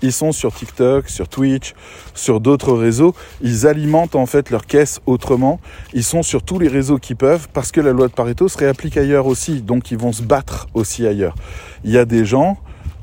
ils 0.03 0.12
sont 0.12 0.32
sur 0.32 0.53
TikTok, 0.53 1.09
sur 1.09 1.28
Twitch, 1.28 1.74
sur 2.14 2.41
d'autres 2.41 2.74
réseaux. 2.74 3.14
Ils 3.41 3.66
alimentent 3.66 4.16
en 4.16 4.26
fait 4.26 4.51
leur 4.51 4.66
caisse 4.66 5.01
autrement. 5.07 5.61
Ils 5.95 6.05
sont 6.05 6.22
sur 6.22 6.43
tous 6.43 6.59
les 6.59 6.68
réseaux 6.68 6.99
qu'ils 6.99 7.16
peuvent 7.16 7.49
parce 7.55 7.72
que 7.72 7.80
la 7.80 7.93
loi 7.93 8.09
de 8.09 8.12
Pareto 8.12 8.49
se 8.49 8.59
réapplique 8.59 8.97
ailleurs 8.99 9.26
aussi. 9.26 9.62
Donc 9.62 9.91
ils 9.91 9.97
vont 9.97 10.12
se 10.12 10.22
battre 10.22 10.66
aussi 10.74 11.07
ailleurs. 11.07 11.35
Il 11.85 11.91
y 11.91 11.97
a 11.97 12.05
des 12.05 12.26
gens 12.26 12.59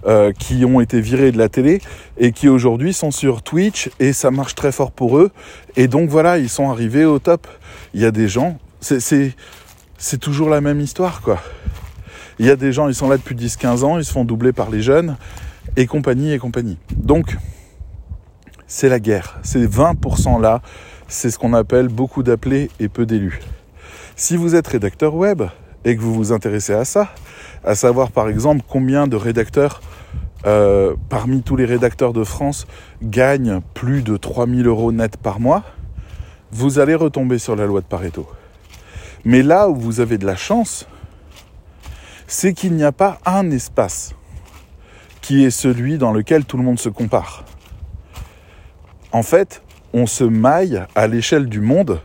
euh, 0.07 0.32
qui 0.32 0.65
ont 0.65 0.82
été 0.82 0.99
virés 0.99 1.32
de 1.32 1.38
la 1.38 1.47
télé 1.47 1.79
et 2.17 2.32
qui 2.32 2.49
aujourd'hui 2.49 2.91
sont 2.91 3.11
sur 3.11 3.43
Twitch 3.43 3.91
et 3.99 4.13
ça 4.13 4.32
marche 4.32 4.55
très 4.55 4.71
fort 4.71 4.91
pour 4.91 5.17
eux. 5.17 5.32
Et 5.75 5.88
donc 5.88 6.09
voilà, 6.09 6.39
ils 6.39 6.49
sont 6.49 6.71
arrivés 6.71 7.05
au 7.05 7.19
top. 7.19 7.47
Il 7.93 8.01
y 8.01 8.05
a 8.05 8.11
des 8.11 8.27
gens, 8.27 8.57
c'est 8.79 8.99
c'est 9.99 10.17
toujours 10.17 10.49
la 10.49 10.61
même 10.61 10.82
histoire 10.82 11.21
quoi. 11.21 11.39
Il 12.42 12.48
y 12.48 12.50
a 12.50 12.56
des 12.56 12.74
gens, 12.74 12.88
ils 12.88 12.96
sont 12.96 13.08
là 13.08 13.18
depuis 13.18 13.36
10-15 13.36 13.84
ans, 13.84 14.00
ils 14.00 14.04
se 14.04 14.12
font 14.12 14.26
doubler 14.26 14.52
par 14.52 14.72
les 14.72 14.82
jeunes 14.82 15.16
et 15.78 15.86
compagnie 15.86 16.34
et 16.34 16.39
compagnie. 16.39 16.80
Donc, 16.98 17.38
c'est 18.66 18.89
la 18.89 19.00
guerre. 19.00 19.38
Ces 19.44 19.68
20% 19.68 20.42
là, 20.42 20.64
c'est 21.08 21.30
ce 21.30 21.38
qu'on 21.38 21.54
appelle 21.54 21.88
beaucoup 21.88 22.24
d'appelés 22.24 22.72
et 22.80 22.89
peu 22.89 23.06
d'élus. 23.06 23.42
Si 24.16 24.38
vous 24.38 24.56
êtes 24.56 24.68
rédacteur 24.68 25.14
web 25.14 25.44
et 25.86 25.96
que 25.96 26.02
vous 26.02 26.16
vous 26.16 26.32
intéressez 26.32 26.74
à 26.74 26.84
ça, 26.84 27.14
à 27.64 27.76
savoir 27.76 28.10
par 28.10 28.28
exemple 28.28 28.64
combien 28.68 29.06
de 29.06 29.16
rédacteurs 29.16 29.80
euh, 30.48 30.96
parmi 31.10 31.44
tous 31.44 31.56
les 31.56 31.66
rédacteurs 31.66 32.12
de 32.12 32.24
France 32.24 32.66
gagnent 33.04 33.62
plus 33.76 34.02
de 34.02 34.18
3000 34.18 34.66
euros 34.66 34.92
net 34.92 35.16
par 35.16 35.39
mois, 35.39 35.62
vous 36.52 36.80
allez 36.80 36.96
retomber 36.96 37.38
sur 37.38 37.56
la 37.56 37.68
loi 37.68 37.82
de 37.82 37.86
Pareto. 37.86 38.28
Mais 39.26 39.44
là 39.44 39.70
où 39.70 39.76
vous 39.76 40.00
avez 40.00 40.18
de 40.18 40.26
la 40.26 40.36
chance, 40.36 40.88
c'est 42.32 42.53
qu'il 42.53 42.75
n'y 42.75 42.86
a 42.86 42.93
pas 42.93 43.19
un 43.25 43.51
espace 43.51 44.15
qui 45.19 45.43
est 45.43 45.51
celui 45.51 45.97
dans 45.97 46.13
lequel 46.13 46.45
tout 46.45 46.55
le 46.55 46.63
monde 46.63 46.79
se 46.79 46.88
compare. 46.88 47.43
En 49.11 49.21
fait, 49.21 49.61
on 49.93 50.05
se 50.05 50.23
maille 50.23 50.82
à 50.95 51.07
l'échelle 51.07 51.47
du 51.47 51.59
monde 51.59 51.99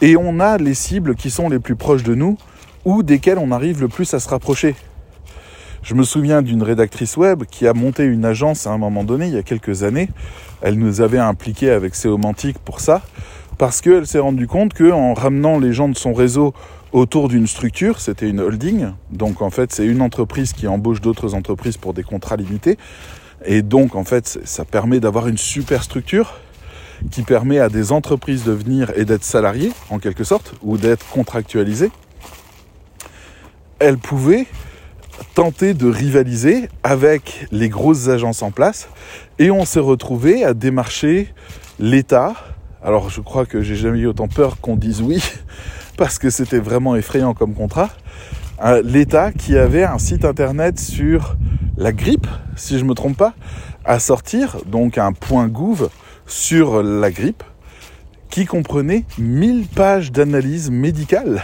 et 0.00 0.16
on 0.16 0.40
a 0.40 0.56
les 0.56 0.72
cibles 0.72 1.14
qui 1.14 1.30
sont 1.30 1.50
les 1.50 1.58
plus 1.58 1.76
proches 1.76 2.02
de 2.02 2.14
nous 2.14 2.38
ou 2.86 3.02
desquelles 3.02 3.36
on 3.36 3.52
arrive 3.52 3.82
le 3.82 3.88
plus 3.88 4.14
à 4.14 4.20
se 4.20 4.28
rapprocher. 4.30 4.74
Je 5.82 5.92
me 5.92 6.02
souviens 6.02 6.40
d'une 6.40 6.62
rédactrice 6.62 7.18
web 7.18 7.44
qui 7.44 7.66
a 7.66 7.74
monté 7.74 8.04
une 8.04 8.24
agence 8.24 8.66
à 8.66 8.70
un 8.70 8.78
moment 8.78 9.04
donné, 9.04 9.26
il 9.26 9.34
y 9.34 9.38
a 9.38 9.42
quelques 9.42 9.82
années. 9.82 10.08
Elle 10.62 10.78
nous 10.78 11.02
avait 11.02 11.18
impliqués 11.18 11.70
avec 11.70 11.94
Séomantique 11.94 12.58
pour 12.58 12.80
ça, 12.80 13.02
parce 13.58 13.82
qu'elle 13.82 14.06
s'est 14.06 14.18
rendue 14.18 14.46
compte 14.46 14.72
qu'en 14.72 15.12
ramenant 15.12 15.58
les 15.58 15.74
gens 15.74 15.90
de 15.90 15.96
son 15.96 16.14
réseau 16.14 16.54
autour 16.92 17.28
d'une 17.28 17.46
structure, 17.46 18.00
c'était 18.00 18.28
une 18.28 18.40
holding, 18.40 18.92
donc 19.10 19.42
en 19.42 19.50
fait 19.50 19.72
c'est 19.72 19.86
une 19.86 20.00
entreprise 20.00 20.52
qui 20.52 20.66
embauche 20.66 21.00
d'autres 21.00 21.34
entreprises 21.34 21.76
pour 21.76 21.94
des 21.94 22.02
contrats 22.02 22.36
limités, 22.36 22.78
et 23.44 23.62
donc 23.62 23.94
en 23.94 24.04
fait 24.04 24.38
ça 24.44 24.64
permet 24.64 25.00
d'avoir 25.00 25.28
une 25.28 25.38
super 25.38 25.82
structure 25.82 26.38
qui 27.10 27.22
permet 27.22 27.58
à 27.58 27.68
des 27.68 27.92
entreprises 27.92 28.44
de 28.44 28.52
venir 28.52 28.92
et 28.96 29.04
d'être 29.04 29.24
salariés 29.24 29.72
en 29.90 29.98
quelque 29.98 30.24
sorte, 30.24 30.54
ou 30.62 30.78
d'être 30.78 31.06
contractualisés. 31.10 31.90
Elle 33.78 33.98
pouvait 33.98 34.46
tenter 35.34 35.74
de 35.74 35.86
rivaliser 35.86 36.68
avec 36.82 37.46
les 37.52 37.68
grosses 37.68 38.08
agences 38.08 38.42
en 38.42 38.50
place, 38.50 38.88
et 39.38 39.50
on 39.50 39.64
s'est 39.64 39.80
retrouvé 39.80 40.44
à 40.44 40.54
démarcher 40.54 41.34
l'État. 41.78 42.34
Alors 42.82 43.10
je 43.10 43.20
crois 43.20 43.44
que 43.44 43.60
j'ai 43.60 43.76
jamais 43.76 43.98
eu 43.98 44.06
autant 44.06 44.28
peur 44.28 44.60
qu'on 44.60 44.76
dise 44.76 45.02
oui, 45.02 45.22
parce 45.96 46.18
que 46.18 46.30
c'était 46.30 46.58
vraiment 46.58 46.96
effrayant 46.96 47.34
comme 47.34 47.54
contrat. 47.54 47.90
Euh, 48.64 48.82
L'État 48.84 49.32
qui 49.32 49.56
avait 49.56 49.84
un 49.84 49.98
site 49.98 50.24
internet 50.24 50.78
sur 50.78 51.36
la 51.76 51.92
grippe, 51.92 52.26
si 52.56 52.78
je 52.78 52.84
me 52.84 52.94
trompe 52.94 53.16
pas, 53.16 53.34
à 53.84 53.98
sortir, 53.98 54.56
donc 54.66 54.98
un 54.98 55.12
point 55.12 55.48
gouv 55.48 55.88
sur 56.26 56.82
la 56.82 57.10
grippe, 57.10 57.42
qui 58.30 58.44
comprenait 58.44 59.04
1000 59.18 59.66
pages 59.66 60.12
d'analyse 60.12 60.70
médicale 60.70 61.42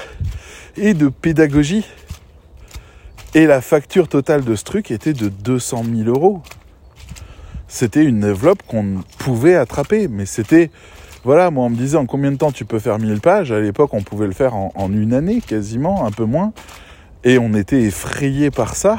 et 0.77 0.95
de 0.95 1.09
pédagogie. 1.09 1.87
Et 3.35 3.47
la 3.47 3.61
facture 3.61 4.09
totale 4.09 4.45
de 4.45 4.55
ce 4.55 4.65
truc 4.65 4.91
était 4.91 5.15
de 5.15 5.29
200 5.29 5.85
000 6.05 6.09
euros. 6.11 6.43
C'était 7.69 8.05
une 8.05 8.25
enveloppe 8.25 8.63
qu'on 8.67 9.03
pouvait 9.17 9.55
attraper, 9.55 10.09
mais 10.09 10.27
c'était 10.27 10.71
voilà, 11.25 11.51
moi 11.51 11.65
on 11.65 11.71
me 11.71 11.77
disait 11.77 11.97
en 11.97 12.07
combien 12.07 12.33
de 12.33 12.37
temps 12.37 12.53
tu 12.53 12.65
peux 12.65 12.79
faire 12.79 12.99
1000 12.99 13.21
pages? 13.21 13.53
À 13.53 13.61
l'époque, 13.61 13.95
on 13.95 14.03
pouvait 14.03 14.27
le 14.27 14.33
faire 14.33 14.55
en, 14.55 14.93
une 14.93 15.15
année 15.15 15.41
quasiment, 15.41 16.07
un 16.07 16.11
peu 16.11 16.25
moins. 16.25 16.53
Et 17.25 17.39
on 17.39 17.55
était 17.55 17.83
effrayé 17.83 18.51
par 18.51 18.75
ça. 18.75 18.99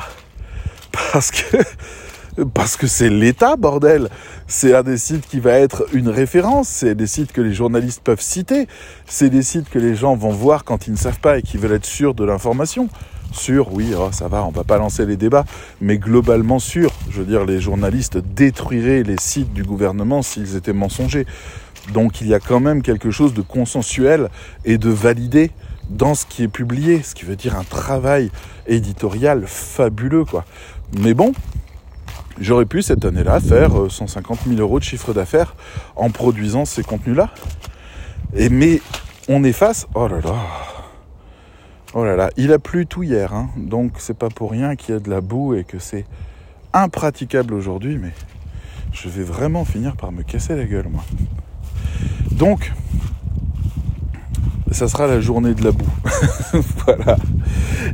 Parce 1.12 1.32
que 1.32 1.58
parce 2.54 2.78
que 2.78 2.88
c'est 2.88 3.10
l'État, 3.10 3.56
bordel. 3.56 4.10
C'est 4.48 4.74
un 4.74 4.84
des 4.84 4.98
sites 4.98 5.28
qui 5.28 5.40
va 5.40 5.54
être 5.54 5.86
une 5.94 6.10
référence. 6.10 6.68
C'est 6.68 6.96
des 6.96 7.08
sites 7.08 7.32
que 7.32 7.42
les 7.42 7.54
journalistes 7.54 8.02
peuvent 8.04 8.22
citer. 8.22 8.68
C'est 9.06 9.30
des 9.30 9.44
sites 9.44 9.70
que 9.70 9.80
les 9.80 9.96
gens 9.96 10.16
vont 10.16 10.32
voir 10.32 10.64
quand 10.64 10.88
ils 10.88 10.94
ne 10.94 10.98
savent 10.98 11.20
pas 11.20 11.38
et 11.38 11.42
qui 11.42 11.58
veulent 11.58 11.74
être 11.74 11.86
sûrs 11.86 12.16
de 12.16 12.24
l'information. 12.24 12.90
Sûr, 13.32 13.74
oui, 13.74 13.94
oh, 13.98 14.10
ça 14.12 14.28
va, 14.28 14.46
on 14.46 14.52
va 14.52 14.64
pas 14.64 14.78
lancer 14.78 15.08
les 15.08 15.18
débats, 15.18 15.46
mais 15.82 15.98
globalement 15.98 16.60
sûr. 16.60 16.92
Je 17.10 17.20
veux 17.20 17.26
dire, 17.26 17.46
les 17.46 17.60
journalistes 17.60 18.18
détruiraient 18.18 19.02
les 19.02 19.18
sites 19.20 19.54
du 19.54 19.64
gouvernement 19.64 20.22
s'ils 20.22 20.56
étaient 20.56 20.74
mensongers. 20.74 21.26
Donc 21.92 22.22
il 22.22 22.28
y 22.28 22.34
a 22.34 22.40
quand 22.40 22.60
même 22.60 22.82
quelque 22.82 23.12
chose 23.12 23.34
de 23.34 23.42
consensuel 23.42 24.30
et 24.64 24.78
de 24.78 24.90
validé 24.90 25.52
dans 25.90 26.16
ce 26.16 26.26
qui 26.26 26.44
est 26.44 26.48
publié, 26.48 27.04
ce 27.04 27.14
qui 27.14 27.26
veut 27.26 27.36
dire 27.36 27.58
un 27.58 27.64
travail 27.64 28.32
éditorial 28.68 29.44
fabuleux, 29.46 30.26
quoi. 30.26 30.46
Mais 31.00 31.14
bon, 31.14 31.34
j'aurais 32.40 32.66
pu 32.66 32.82
cette 32.82 33.04
année-là 33.04 33.40
faire 33.40 33.72
150 33.90 34.40
euh, 34.40 34.50
000 34.50 34.62
euros 34.62 34.80
de 34.80 34.84
chiffre 34.84 35.14
d'affaires 35.14 35.56
en 35.96 36.10
produisant 36.10 36.66
ces 36.66 36.84
contenus-là. 36.84 37.30
Et 38.36 38.50
mais 38.50 38.82
on 39.28 39.44
est 39.44 39.54
face, 39.54 39.88
oh 39.94 40.08
là 40.08 40.20
là, 40.22 40.36
oh 41.94 42.06
là 42.06 42.16
là, 42.16 42.30
il 42.38 42.52
a 42.54 42.60
plu 42.60 42.88
tout 42.88 43.04
hier, 43.04 43.34
hein, 43.34 43.50
donc 43.58 43.94
c'est 43.98 44.18
pas 44.18 44.30
pour 44.30 44.52
rien 44.52 44.76
qu'il 44.76 44.96
y 44.96 44.98
a 44.98 45.00
de 45.00 45.10
la 45.10 45.22
boue 45.22 45.54
et 45.54 45.64
que 45.64 45.80
c'est 45.80 46.06
impraticable 46.74 47.54
aujourd'hui, 47.54 47.98
mais 47.98 48.12
je 48.92 49.10
vais 49.10 49.24
vraiment 49.24 49.66
finir 49.66 49.96
par 49.96 50.12
me 50.12 50.24
casser 50.24 50.56
la 50.56 50.66
gueule, 50.66 50.88
moi. 50.90 51.04
Donc, 52.32 52.72
ça 54.72 54.88
sera 54.88 55.08
la 55.08 55.22
journée 55.22 55.54
de 55.54 55.64
la 55.64 55.72
boue. 55.72 55.86
voilà. 56.86 57.18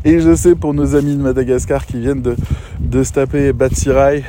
Et 0.06 0.22
je 0.22 0.34
sais 0.34 0.56
pour 0.56 0.74
nos 0.74 0.96
amis 0.96 1.16
de 1.16 1.22
Madagascar 1.22 1.86
qui 1.86 2.00
viennent 2.00 2.22
de, 2.22 2.36
de 2.80 3.04
se 3.04 3.12
taper 3.12 3.52
Batsirai, 3.54 4.24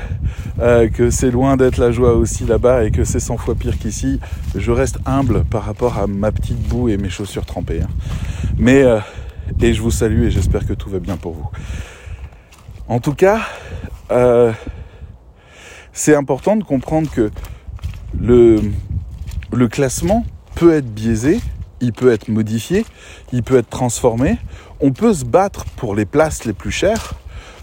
euh, 0.59 0.89
que 0.89 1.11
c'est 1.11 1.31
loin 1.31 1.57
d'être 1.57 1.79
la 1.79 1.93
joie 1.93 2.15
aussi 2.15 2.45
là-bas 2.45 2.85
et 2.85 2.91
que 2.91 3.05
c'est 3.05 3.21
100 3.21 3.37
fois 3.39 3.55
pire 3.55 3.79
qu'ici. 3.79 4.21
Je 4.55 4.73
reste 4.73 4.99
humble 5.07 5.45
par 5.45 5.65
rapport 5.65 5.99
à 5.99 6.07
ma 6.07 6.33
petite 6.33 6.61
boue 6.69 6.89
et 6.89 6.97
mes 6.97 7.09
chaussures 7.09 7.47
trempées. 7.47 7.83
Hein. 7.83 7.89
Mais, 8.59 8.83
euh, 8.83 8.99
et 9.61 9.73
je 9.73 9.81
vous 9.81 9.91
salue 9.91 10.25
et 10.25 10.31
j'espère 10.31 10.67
que 10.67 10.73
tout 10.73 10.91
va 10.91 10.99
bien 10.99 11.17
pour 11.17 11.35
vous. 11.35 11.49
En 12.89 12.99
tout 12.99 13.15
cas, 13.15 13.41
euh, 14.11 14.53
c'est 15.93 16.15
important 16.15 16.57
de 16.57 16.65
comprendre 16.65 17.09
que 17.11 17.31
le, 18.19 18.61
le 19.53 19.69
classement 19.69 20.25
peut 20.55 20.75
être 20.75 20.93
biaisé, 20.93 21.41
il 21.81 21.93
peut 21.93 22.13
être 22.13 22.29
modifié, 22.29 22.85
il 23.33 23.43
peut 23.43 23.57
être 23.57 23.71
transformé. 23.71 24.39
On 24.81 24.93
peut 24.93 25.15
se 25.15 25.25
battre 25.25 25.65
pour 25.77 25.95
les 25.95 26.05
places 26.05 26.45
les 26.45 26.53
plus 26.53 26.71
chères, 26.71 27.15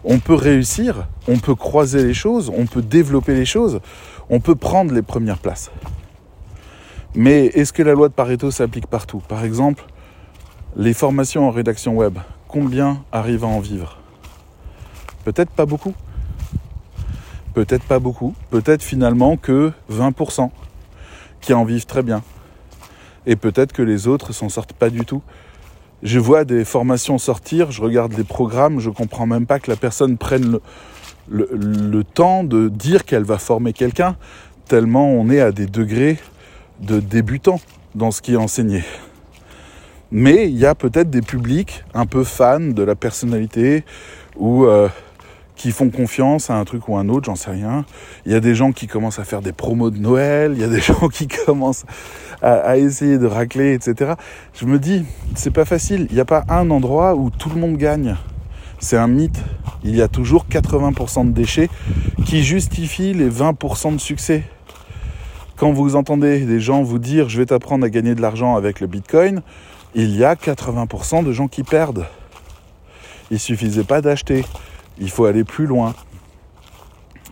on 0.03 0.19
peut 0.19 0.33
réussir, 0.33 1.07
on 1.27 1.37
peut 1.37 1.55
croiser 1.55 2.03
les 2.03 2.13
choses, 2.13 2.51
on 2.55 2.65
peut 2.65 2.81
développer 2.81 3.33
les 3.33 3.45
choses, 3.45 3.79
on 4.29 4.39
peut 4.39 4.55
prendre 4.55 4.93
les 4.93 5.01
premières 5.01 5.39
places. 5.39 5.71
Mais 7.15 7.45
est-ce 7.47 7.73
que 7.73 7.83
la 7.83 7.93
loi 7.93 8.09
de 8.09 8.13
Pareto 8.13 8.51
s'applique 8.51 8.87
partout? 8.87 9.21
Par 9.27 9.43
exemple, 9.43 9.83
les 10.75 10.93
formations 10.93 11.47
en 11.47 11.51
rédaction 11.51 11.95
web, 11.95 12.19
combien 12.47 13.03
arrivent 13.11 13.43
à 13.43 13.47
en 13.47 13.59
vivre? 13.59 13.97
Peut-être 15.25 15.49
pas 15.49 15.65
beaucoup. 15.65 15.93
Peut-être 17.53 17.83
pas 17.83 17.99
beaucoup. 17.99 18.35
Peut-être 18.51 18.83
finalement 18.83 19.35
que 19.35 19.71
20% 19.91 20.51
qui 21.41 21.53
en 21.53 21.63
vivent 21.65 21.85
très 21.85 22.03
bien. 22.03 22.23
Et 23.25 23.35
peut-être 23.35 23.73
que 23.73 23.81
les 23.81 24.07
autres 24.07 24.33
s'en 24.33 24.49
sortent 24.49 24.73
pas 24.73 24.89
du 24.89 25.05
tout. 25.05 25.21
Je 26.03 26.19
vois 26.19 26.45
des 26.45 26.63
formations 26.63 27.17
sortir, 27.17 27.71
je 27.71 27.81
regarde 27.81 28.13
les 28.13 28.23
programmes, 28.23 28.79
je 28.79 28.89
comprends 28.89 29.25
même 29.25 29.45
pas 29.45 29.59
que 29.59 29.71
la 29.71 29.77
personne 29.77 30.17
prenne 30.17 30.59
le, 31.29 32.03
temps 32.03 32.43
de 32.43 32.69
dire 32.69 33.03
qu'elle 33.03 33.23
va 33.23 33.37
former 33.37 33.73
quelqu'un, 33.73 34.15
tellement 34.65 35.09
on 35.09 35.29
est 35.29 35.41
à 35.41 35.51
des 35.51 35.65
degrés 35.65 36.17
de 36.79 36.99
débutants 36.99 37.59
dans 37.95 38.11
ce 38.11 38.21
qui 38.21 38.33
est 38.33 38.37
enseigné. 38.37 38.83
Mais 40.11 40.47
il 40.47 40.57
y 40.57 40.65
a 40.65 40.75
peut-être 40.75 41.09
des 41.09 41.21
publics 41.21 41.83
un 41.93 42.05
peu 42.05 42.23
fans 42.23 42.59
de 42.59 42.83
la 42.83 42.95
personnalité 42.95 43.83
ou 44.37 44.65
euh, 44.65 44.87
qui 45.57 45.71
font 45.71 45.89
confiance 45.89 46.49
à 46.49 46.55
un 46.55 46.63
truc 46.63 46.87
ou 46.87 46.95
un 46.95 47.09
autre, 47.09 47.25
j'en 47.25 47.35
sais 47.35 47.49
rien. 47.49 47.83
Il 48.25 48.31
y 48.31 48.35
a 48.35 48.39
des 48.39 48.55
gens 48.55 48.71
qui 48.71 48.87
commencent 48.87 49.19
à 49.19 49.23
faire 49.23 49.41
des 49.41 49.51
promos 49.51 49.89
de 49.89 49.97
Noël, 49.97 50.53
il 50.55 50.61
y 50.61 50.63
a 50.63 50.67
des 50.67 50.79
gens 50.81 51.09
qui 51.09 51.27
commencent 51.27 51.85
à, 52.41 52.77
essayer 52.77 53.17
de 53.17 53.25
racler, 53.25 53.73
etc. 53.73 54.13
Je 54.53 54.65
me 54.65 54.77
dis, 54.77 55.03
c'est 55.35 55.51
pas 55.51 55.65
facile. 55.65 56.05
Il 56.11 56.15
n'y 56.15 56.21
a 56.21 56.25
pas 56.25 56.45
un 56.49 56.69
endroit 56.69 57.15
où 57.15 57.31
tout 57.31 57.49
le 57.49 57.59
monde 57.59 57.77
gagne. 57.77 58.15
C'est 58.79 58.97
un 58.97 59.07
mythe. 59.07 59.39
Il 59.83 59.95
y 59.95 60.03
a 60.03 60.07
toujours 60.07 60.45
80% 60.45 61.27
de 61.27 61.31
déchets 61.31 61.69
qui 62.25 62.43
justifient 62.43 63.15
les 63.15 63.29
20% 63.29 63.95
de 63.95 63.99
succès. 63.99 64.43
Quand 65.55 65.71
vous 65.71 65.95
entendez 65.95 66.41
des 66.41 66.59
gens 66.59 66.83
vous 66.83 66.99
dire 66.99 67.29
je 67.29 67.39
vais 67.39 67.47
t'apprendre 67.47 67.83
à 67.83 67.89
gagner 67.89 68.13
de 68.13 68.21
l'argent 68.21 68.55
avec 68.55 68.79
le 68.79 68.85
Bitcoin, 68.85 69.41
il 69.95 70.15
y 70.15 70.23
a 70.23 70.35
80% 70.35 71.25
de 71.25 71.31
gens 71.31 71.47
qui 71.47 71.63
perdent. 71.63 72.05
Il 73.31 73.39
suffisait 73.39 73.83
pas 73.83 74.01
d'acheter. 74.01 74.45
Il 74.99 75.09
faut 75.09 75.25
aller 75.25 75.43
plus 75.43 75.65
loin. 75.65 75.93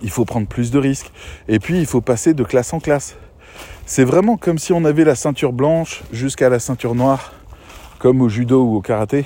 Il 0.02 0.10
faut 0.10 0.26
prendre 0.26 0.48
plus 0.48 0.72
de 0.72 0.80
risques. 0.80 1.12
Et 1.48 1.60
puis, 1.60 1.80
il 1.80 1.86
faut 1.86 2.02
passer 2.02 2.34
de 2.34 2.44
classe 2.44 2.74
en 2.74 2.80
classe. 2.80 3.16
C'est 3.86 4.04
vraiment 4.04 4.38
comme 4.38 4.58
si 4.58 4.74
on 4.74 4.84
avait 4.84 5.04
la 5.04 5.16
ceinture 5.16 5.54
blanche 5.54 6.04
jusqu'à 6.12 6.50
la 6.50 6.60
ceinture 6.60 6.96
noire, 6.96 7.34
comme 8.00 8.22
au 8.22 8.30
judo 8.30 8.64
ou 8.64 8.76
au 8.78 8.82
karaté, 8.82 9.26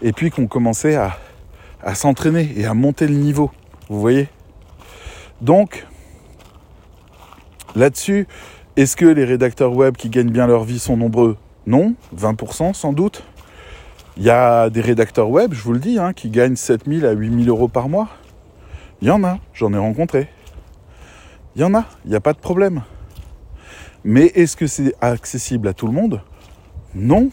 et 0.00 0.12
puis 0.12 0.30
qu'on 0.30 0.46
commençait 0.46 0.96
à, 0.96 1.18
à 1.82 1.94
s'entraîner 1.94 2.52
et 2.56 2.66
à 2.66 2.74
monter 2.74 3.06
le 3.08 3.14
niveau. 3.14 3.50
Vous 3.88 4.00
voyez? 4.00 4.28
Donc, 5.40 5.86
là-dessus, 7.74 8.26
est-ce 8.76 8.96
que 8.96 9.06
les 9.06 9.24
rédacteurs 9.24 9.72
web 9.72 9.96
qui 9.96 10.08
gagnent 10.08 10.30
bien 10.30 10.46
leur 10.46 10.64
vie 10.64 10.78
sont 10.78 10.96
nombreux? 10.96 11.36
Non, 11.66 11.94
20% 12.16 12.74
sans 12.74 12.92
doute. 12.92 13.24
Il 14.18 14.24
y 14.24 14.30
a 14.30 14.70
des 14.70 14.80
rédacteurs 14.80 15.28
web, 15.28 15.52
je 15.52 15.62
vous 15.62 15.74
le 15.74 15.78
dis, 15.78 15.98
hein, 15.98 16.14
qui 16.14 16.30
gagnent 16.30 16.56
7000 16.56 17.04
à 17.04 17.12
8000 17.12 17.50
euros 17.50 17.68
par 17.68 17.90
mois. 17.90 18.08
Il 19.02 19.08
y 19.08 19.10
en 19.10 19.22
a, 19.24 19.38
j'en 19.52 19.74
ai 19.74 19.78
rencontré. 19.78 20.28
Il 21.54 21.60
y 21.60 21.64
en 21.64 21.74
a, 21.74 21.84
il 22.06 22.10
n'y 22.10 22.16
a 22.16 22.20
pas 22.20 22.32
de 22.32 22.38
problème. 22.38 22.82
Mais 24.04 24.26
est-ce 24.34 24.56
que 24.56 24.66
c'est 24.66 24.94
accessible 25.02 25.68
à 25.68 25.74
tout 25.74 25.86
le 25.86 25.92
monde? 25.92 26.22
Non. 26.94 27.28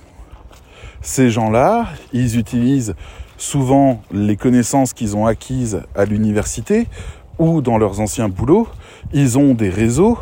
Ces 1.01 1.29
gens-là, 1.29 1.87
ils 2.11 2.37
utilisent 2.37 2.95
souvent 3.37 4.01
les 4.11 4.35
connaissances 4.35 4.93
qu'ils 4.93 5.15
ont 5.15 5.25
acquises 5.25 5.83
à 5.95 6.03
l'université 6.03 6.87
ou 7.39 7.61
dans 7.61 7.77
leurs 7.77 8.01
anciens 8.01 8.27
boulots. 8.27 8.67
Ils 9.13 9.37
ont 9.37 9.53
des 9.53 9.69
réseaux, 9.69 10.17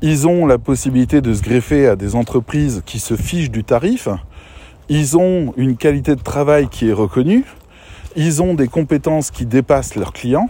ils 0.00 0.26
ont 0.26 0.46
la 0.46 0.56
possibilité 0.56 1.20
de 1.20 1.34
se 1.34 1.42
greffer 1.42 1.86
à 1.86 1.96
des 1.96 2.14
entreprises 2.14 2.82
qui 2.86 3.00
se 3.00 3.16
fichent 3.16 3.50
du 3.50 3.64
tarif 3.64 4.08
ils 4.88 5.16
ont 5.16 5.52
une 5.56 5.76
qualité 5.76 6.14
de 6.14 6.22
travail 6.22 6.68
qui 6.68 6.88
est 6.88 6.92
reconnue, 6.92 7.44
ils 8.14 8.42
ont 8.42 8.54
des 8.54 8.68
compétences 8.68 9.30
qui 9.30 9.46
dépassent 9.46 9.94
leurs 9.94 10.12
clients 10.12 10.48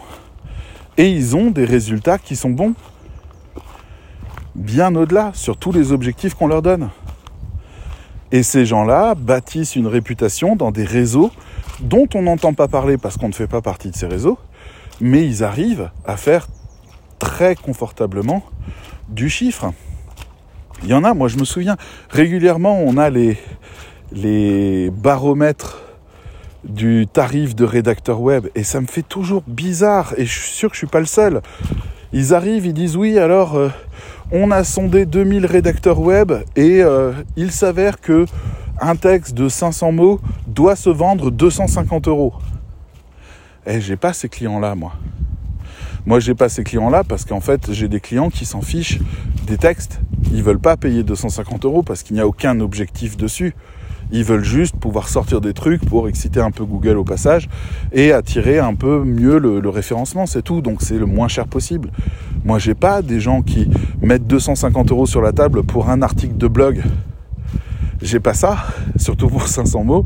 et 0.99 1.09
ils 1.09 1.37
ont 1.37 1.51
des 1.51 1.65
résultats 1.65 2.19
qui 2.19 2.37
sont 2.37 2.51
bons. 2.51 2.75
Bien 4.55 4.95
au-delà, 4.95 5.33
sur 5.35 5.57
tous 5.57 5.73
les 5.73 5.93
objectifs 5.93 6.35
qu'on 6.35 6.47
leur 6.47 6.63
donne. 6.63 6.91
Et 8.33 8.43
ces 8.43 8.67
gens-là 8.67 9.15
bâtissent 9.15 9.77
une 9.77 9.87
réputation 9.87 10.57
dans 10.57 10.71
des 10.71 10.85
réseaux 10.85 11.31
dont 11.81 12.09
on 12.15 12.23
n'entend 12.23 12.55
pas 12.55 12.69
parler 12.69 12.99
parce 12.99 13.17
qu'on 13.17 13.29
ne 13.29 13.35
fait 13.35 13.47
pas 13.47 13.61
partie 13.61 13.91
de 13.91 13.97
ces 13.97 14.07
réseaux, 14.07 14.39
mais 15.01 15.25
ils 15.27 15.45
arrivent 15.45 15.91
à 16.07 16.17
faire 16.17 16.49
très 17.19 17.55
confortablement 17.55 18.43
du 19.09 19.29
chiffre. 19.29 19.73
Il 20.83 20.89
y 20.89 20.95
en 20.95 21.05
a, 21.05 21.15
moi 21.15 21.29
je 21.29 21.39
me 21.39 21.45
souviens, 21.45 21.77
régulièrement 22.11 22.81
on 22.81 22.97
a 22.97 23.11
les, 23.11 23.39
les 24.13 24.91
baromètres 24.91 25.83
du 26.65 27.07
tarif 27.07 27.55
de 27.55 27.65
rédacteur 27.65 28.21
web 28.21 28.49
et 28.55 28.65
ça 28.65 28.81
me 28.81 28.87
fait 28.87 29.03
toujours 29.03 29.43
bizarre 29.47 30.15
et 30.17 30.27
je 30.27 30.41
suis 30.41 30.53
sûr 30.53 30.69
que 30.69 30.75
je 30.75 30.79
suis 30.79 30.87
pas 30.87 31.01
le 31.01 31.07
seul. 31.07 31.43
Ils 32.13 32.35
arrivent, 32.35 32.67
ils 32.67 32.75
disent 32.75 32.97
oui, 32.97 33.19
alors 33.19 33.57
euh, 33.57 33.69
on 34.33 34.51
a 34.51 34.65
sondé 34.65 35.07
2000 35.07 35.47
rédacteurs 35.47 36.01
web 36.01 36.33
et 36.57 36.83
euh, 36.83 37.13
il 37.37 37.53
s'avère 37.53 38.01
que 38.01 38.27
un 38.81 38.97
texte 38.97 39.35
de 39.35 39.49
500 39.49 39.93
mots 39.93 40.21
doit 40.47 40.77
se 40.77 40.91
vendre 40.91 41.31
250 41.31 42.09
euros. 42.09 42.35
Et 43.67 43.77
eh, 43.77 43.81
j'ai 43.81 43.97
pas 43.97 44.13
ces 44.13 44.29
clients-là, 44.29 44.75
moi. 44.75 44.93
Moi, 46.05 46.21
j'ai 46.21 46.35
pas 46.35 46.49
ces 46.49 46.63
clients-là 46.63 47.03
parce 47.03 47.25
qu'en 47.25 47.41
fait, 47.41 47.73
j'ai 47.73 47.89
des 47.89 47.99
clients 47.99 48.31
qui 48.31 48.45
s'en 48.45 48.61
fichent 48.61 49.01
des 49.47 49.57
textes. 49.57 50.01
Ils 50.33 50.43
veulent 50.43 50.61
pas 50.61 50.77
payer 50.77 51.03
250 51.03 51.65
euros 51.65 51.83
parce 51.83 52.05
qu'il 52.05 52.15
n'y 52.15 52.21
a 52.21 52.29
aucun 52.29 52.61
objectif 52.61 53.17
dessus. 53.17 53.55
Ils 54.13 54.25
veulent 54.25 54.45
juste 54.45 54.77
pouvoir 54.77 55.09
sortir 55.09 55.41
des 55.41 55.53
trucs 55.53 55.85
pour 55.85 56.09
exciter 56.09 56.41
un 56.41 56.51
peu 56.51 56.65
Google 56.65 56.97
au 56.97 57.05
passage 57.05 57.49
et 57.93 58.13
attirer 58.13 58.59
un 58.59 58.75
peu 58.75 59.05
mieux 59.05 59.39
le, 59.39 59.69
référencement, 59.69 60.27
c'est 60.27 60.43
tout. 60.43 60.61
Donc 60.61 60.83
c'est 60.83 60.99
le 60.99 61.07
moins 61.07 61.29
cher 61.29 61.47
possible. 61.47 61.91
Moi, 62.45 62.59
j'ai 62.59 62.75
pas 62.75 63.03
des 63.03 63.21
gens 63.21 63.43
qui 63.43 63.69
mettent 64.01 64.27
250 64.27 64.91
euros 64.93 65.07
sur 65.07 65.21
la 65.21 65.33
table 65.33 65.65
pour 65.65 65.91
un 65.91 66.03
article 66.03 66.37
de 66.37 66.47
blog. 66.47 66.83
J'ai 68.01 68.21
pas 68.21 68.35
ça, 68.35 68.59
surtout 68.97 69.29
pour 69.29 69.49
500 69.49 69.85
mots. 69.85 70.05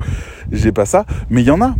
J'ai 0.50 0.72
pas 0.72 0.86
ça, 0.86 1.04
mais 1.28 1.42
il 1.42 1.46
y 1.46 1.50
en 1.50 1.60
a. 1.60 1.74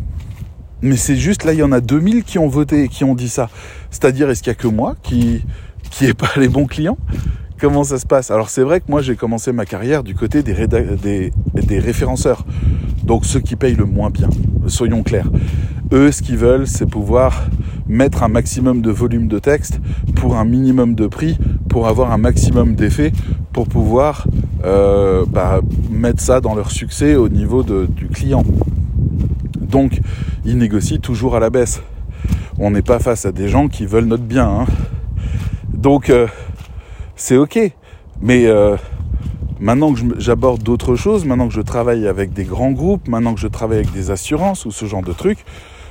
Mais 0.83 0.97
c'est 0.97 1.16
juste 1.16 1.45
là, 1.45 1.53
il 1.53 1.59
y 1.59 1.62
en 1.62 1.73
a 1.73 1.81
2000 1.81 2.25
qui 2.25 2.39
ont 2.39 2.49
voté 2.49 2.85
et 2.85 2.89
qui 2.89 3.05
ont 3.05 3.14
dit 3.14 3.29
ça. 3.29 3.51
C'est-à-dire, 3.91 4.31
est-ce 4.31 4.43
qu'il 4.43 4.51
y 4.51 4.57
a 4.57 4.59
que 4.59 4.68
moi 4.68 4.97
qui 5.03 5.45
qui 5.91 6.12
pas 6.14 6.31
les 6.37 6.49
bons 6.49 6.66
clients? 6.66 6.99
Comment 7.61 7.84
ça 7.84 7.98
se 7.98 8.06
passe? 8.06 8.30
Alors 8.30 8.48
c'est 8.48 8.62
vrai 8.62 8.80
que 8.80 8.86
moi 8.88 9.02
j'ai 9.02 9.16
commencé 9.16 9.52
ma 9.52 9.66
carrière 9.66 10.02
du 10.02 10.14
côté 10.14 10.42
des, 10.42 11.78
référenceurs, 11.78 12.46
donc 13.04 13.26
ceux 13.26 13.40
qui 13.40 13.54
payent 13.54 13.74
le 13.74 13.84
moins 13.84 14.08
bien, 14.08 14.30
soyons 14.66 15.02
clairs. 15.02 15.30
Eux, 15.92 16.11
ce 16.11 16.22
qu'ils 16.22 16.38
veulent, 16.38 16.66
c'est 16.66 16.86
pouvoir 16.86 17.48
mettre 17.86 18.22
un 18.22 18.28
maximum 18.28 18.80
de 18.80 18.90
volume 18.90 19.28
de 19.28 19.38
texte 19.38 19.78
pour 20.16 20.38
un 20.38 20.46
minimum 20.46 20.94
de 20.94 21.06
prix, 21.06 21.36
pour 21.68 21.86
avoir 21.86 22.12
un 22.12 22.18
maximum 22.18 22.76
d'effet, 22.76 23.12
pour 23.52 23.68
pouvoir 23.68 24.26
euh, 24.64 25.26
bah, 25.28 25.61
mettre 25.90 26.22
ça 26.22 26.40
dans 26.40 26.54
leur 26.54 26.70
succès 26.70 27.14
au 27.14 27.28
niveau 27.28 27.62
du 27.62 28.08
client. 28.08 28.42
Donc, 29.61 30.00
ils 30.46 30.56
négocient 30.56 30.98
toujours 30.98 31.36
à 31.36 31.40
la 31.40 31.50
baisse. 31.50 31.82
On 32.58 32.70
n'est 32.70 32.80
pas 32.80 33.00
face 33.00 33.26
à 33.26 33.32
des 33.32 33.48
gens 33.48 33.68
qui 33.68 33.84
veulent 33.84 34.06
notre 34.06 34.24
bien. 34.24 34.48
Hein. 34.48 34.66
Donc, 35.74 36.08
euh, 36.08 36.26
c'est 37.21 37.37
ok. 37.37 37.59
Mais 38.23 38.47
euh, 38.47 38.77
maintenant 39.61 39.93
que 39.93 40.01
j'aborde 40.18 40.62
d'autres 40.62 40.97
choses, 40.97 41.25
maintenant 41.25 41.49
que 41.49 41.55
je 41.55 41.61
travaille 41.61 42.09
avec 42.09 42.33
des 42.33 42.45
grands 42.45 42.73
groupes, 42.73 43.09
maintenant 43.09 43.35
que 43.35 43.41
je 43.41 43.47
travaille 43.47 43.79
avec 43.79 43.93
des 43.93 44.11
assurances 44.11 44.64
ou 44.64 44.71
ce 44.71 44.87
genre 44.87 45.03
de 45.03 45.12
trucs, 45.12 45.45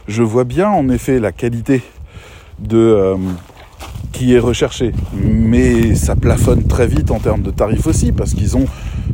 je 0.08 0.24
vois 0.24 0.44
bien 0.44 0.70
en 0.70 0.90
effet 0.90 1.20
la 1.20 1.32
qualité 1.32 1.84
de 2.58 2.78
euh, 2.78 3.16
qui 4.12 4.34
est 4.34 4.40
recherchée. 4.40 4.92
Mais 5.14 5.94
ça 5.94 6.16
plafonne 6.16 6.64
très 6.64 6.88
vite 6.88 7.12
en 7.12 7.20
termes 7.20 7.44
de 7.44 7.52
tarifs 7.52 7.86
aussi, 7.86 8.12
parce 8.12 8.34
qu'ils 8.34 8.58
ont 8.58 8.66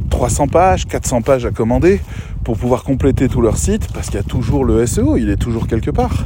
300 0.10 0.48
pages, 0.48 0.86
400 0.86 1.22
pages 1.22 1.46
à 1.46 1.52
commander 1.52 2.00
pour 2.46 2.58
pouvoir 2.58 2.84
compléter 2.84 3.28
tout 3.28 3.42
leur 3.42 3.58
site, 3.58 3.92
parce 3.94 4.08
qu'il 4.08 4.16
y 4.16 4.20
a 4.20 4.24
toujours 4.24 4.64
le 4.64 4.86
SEO, 4.86 5.18
il 5.18 5.30
est 5.30 5.36
toujours 5.36 5.68
quelque 5.68 5.92
part. 5.92 6.26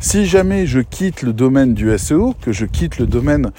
Si 0.00 0.26
jamais 0.26 0.66
je 0.66 0.80
quitte 0.80 1.22
le 1.22 1.32
domaine 1.32 1.74
du 1.74 1.96
SEO, 1.96 2.34
que 2.40 2.52
je 2.52 2.66
quitte 2.66 2.98
le 2.98 3.06
domaine 3.06 3.52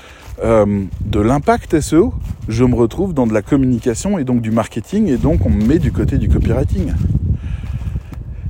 euh, 0.43 0.83
de 1.01 1.19
l'impact 1.19 1.79
SEO, 1.79 2.13
je 2.47 2.63
me 2.63 2.75
retrouve 2.75 3.13
dans 3.13 3.27
de 3.27 3.33
la 3.33 3.41
communication 3.41 4.17
et 4.17 4.23
donc 4.23 4.41
du 4.41 4.51
marketing 4.51 5.07
et 5.07 5.17
donc 5.17 5.45
on 5.45 5.49
me 5.49 5.65
met 5.65 5.79
du 5.79 5.91
côté 5.91 6.17
du 6.17 6.29
copywriting. 6.29 6.93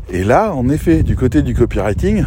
Et 0.10 0.24
là, 0.24 0.54
en 0.54 0.70
effet, 0.70 1.04
du 1.04 1.16
côté 1.16 1.42
du 1.42 1.54
copywriting, 1.54 2.26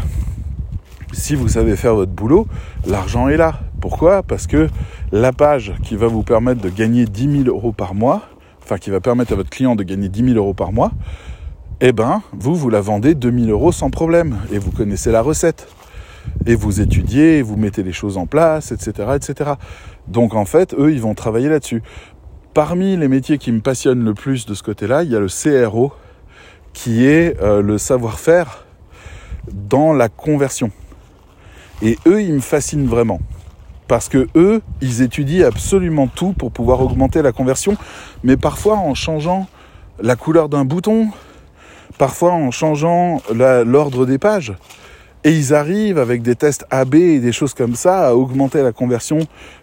si 1.13 1.35
vous 1.35 1.49
savez 1.49 1.77
faire 1.77 1.95
votre 1.95 2.13
boulot, 2.13 2.47
l'argent 2.87 3.29
est 3.29 3.37
là. 3.37 3.61
Pourquoi? 3.81 4.23
Parce 4.23 4.47
que 4.47 4.69
la 5.13 5.33
page 5.33 5.73
qui 5.83 5.97
va 5.97 6.07
vous 6.07 6.23
permettre 6.23 6.61
de 6.61 6.69
gagner 6.69 7.05
10 7.05 7.45
000 7.45 7.49
euros 7.49 7.73
par 7.73 7.95
mois, 7.95 8.23
enfin 8.63 8.79
qui 8.79 8.91
va 8.91 9.01
permettre 9.01 9.33
à 9.33 9.37
votre 9.37 9.51
client 9.51 9.77
de 9.77 9.83
gagner 9.83 10.09
10 10.09 10.35
000 10.35 10.37
euros 10.37 10.55
par 10.55 10.73
mois, 10.73 10.93
eh 11.81 11.93
ben, 11.93 12.23
vous, 12.33 12.55
vous 12.55 12.69
la 12.69 12.81
vendez 12.81 13.15
2 13.15 13.31
000 13.47 13.51
euros 13.51 13.73
sans 13.73 13.91
problème. 13.91 14.37
Et 14.53 14.59
vous 14.59 14.71
connaissez 14.71 15.11
la 15.11 15.23
recette 15.23 15.67
et 16.47 16.55
vous 16.55 16.81
étudiez, 16.81 17.43
vous 17.43 17.57
mettez 17.57 17.83
les 17.83 17.93
choses 17.93 18.17
en 18.17 18.27
place, 18.27 18.73
etc., 18.73 19.11
etc. 19.17 19.53
Donc 20.09 20.35
en 20.35 20.45
fait, 20.45 20.75
eux, 20.75 20.93
ils 20.93 21.01
vont 21.01 21.15
travailler 21.15 21.49
là-dessus. 21.49 21.83
Parmi 22.55 22.97
les 22.97 23.09
métiers 23.09 23.39
qui 23.39 23.53
me 23.53 23.61
passionnent 23.61 24.05
le 24.05 24.15
plus 24.15 24.47
de 24.47 24.55
ce 24.55 24.63
côté-là, 24.63 25.05
il 25.05 25.11
y 25.11 25.17
a 25.17 25.21
le 25.21 25.29
CRO, 25.29 25.93
qui 26.73 27.07
est 27.07 27.41
euh, 27.43 27.63
le 27.63 27.79
savoir-faire 27.79 28.67
dans 29.53 29.93
la 29.93 30.09
conversion. 30.09 30.71
Et 31.83 31.99
eux, 32.07 32.23
ils 32.23 32.35
me 32.35 32.41
fascinent 32.41 32.87
vraiment. 32.87 33.21
Parce 33.89 34.09
que 34.09 34.29
eux, 34.37 34.63
ils 34.81 35.03
étudient 35.03 35.47
absolument 35.47 36.07
tout 36.07 36.33
pour 36.33 36.53
pouvoir 36.53 36.81
augmenter 36.81 37.23
la 37.23 37.33
conversion, 37.33 37.77
mais 38.23 38.37
parfois 38.37 38.77
en 38.77 38.95
changeant 38.95 39.49
la 40.01 40.17
couleur 40.17 40.49
d'un 40.49 40.65
bouton, 40.65 41.09
parfois 41.99 42.33
en 42.33 42.51
changeant 42.51 43.21
l'ordre 43.33 44.07
des 44.07 44.19
pages. 44.19 44.55
Et 45.23 45.33
ils 45.33 45.53
arrivent 45.53 45.99
avec 45.99 46.23
des 46.23 46.35
tests 46.35 46.65
AB 46.71 46.95
et 46.95 47.21
des 47.21 47.33
choses 47.33 47.53
comme 47.53 47.75
ça 47.75 48.09
à 48.09 48.15
augmenter 48.15 48.63
la 48.63 48.73
conversion 48.73 49.19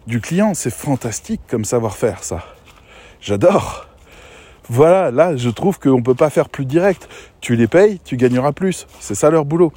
du 0.06 0.22
client. 0.22 0.54
C'est 0.54 0.74
fantastique 0.74 1.42
comme 1.50 1.66
savoir-faire, 1.66 2.24
ça. 2.24 2.44
J'adore. 3.22 3.88
Voilà, 4.70 5.10
là, 5.10 5.36
je 5.36 5.50
trouve 5.50 5.80
qu'on 5.80 5.98
ne 5.98 6.04
peut 6.04 6.14
pas 6.14 6.30
faire 6.30 6.50
plus 6.50 6.66
direct. 6.66 7.10
Tu 7.42 7.56
les 7.56 7.68
payes, 7.68 8.00
tu 8.04 8.18
gagneras 8.18 8.52
plus. 8.52 8.86
C'est 9.00 9.16
ça 9.16 9.32
leur 9.32 9.46
boulot. 9.46 9.74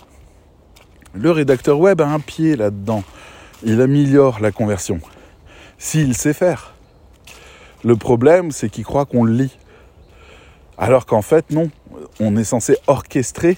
Le 1.14 1.31
rédacteur 1.31 1.78
web 1.78 2.01
a 2.03 2.07
un 2.07 2.20
pied 2.20 2.57
là-dedans. 2.57 3.03
Il 3.62 3.81
améliore 3.81 4.41
la 4.41 4.53
conversion. 4.53 5.01
S'il 5.78 6.14
sait 6.14 6.35
faire. 6.35 6.74
Le 7.85 7.97
problème, 7.97 8.51
c'est 8.51 8.68
qu'il 8.68 8.85
croit 8.85 9.07
qu'on 9.07 9.24
le 9.24 9.33
lit. 9.33 9.59
Alors 10.76 11.07
qu'en 11.07 11.22
fait, 11.22 11.51
non. 11.51 11.70
On 12.18 12.37
est 12.37 12.45
censé 12.45 12.76
orchestrer 12.87 13.57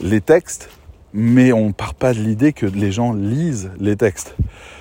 les 0.00 0.22
textes 0.22 0.70
Mais 1.12 1.52
on 1.52 1.68
ne 1.68 1.72
part 1.72 1.94
pas 1.94 2.14
de 2.14 2.20
l'idée 2.20 2.52
que 2.52 2.66
les 2.66 2.92
gens 2.92 3.12
lisent 3.12 3.70
les 3.80 3.96
textes. 3.96 4.36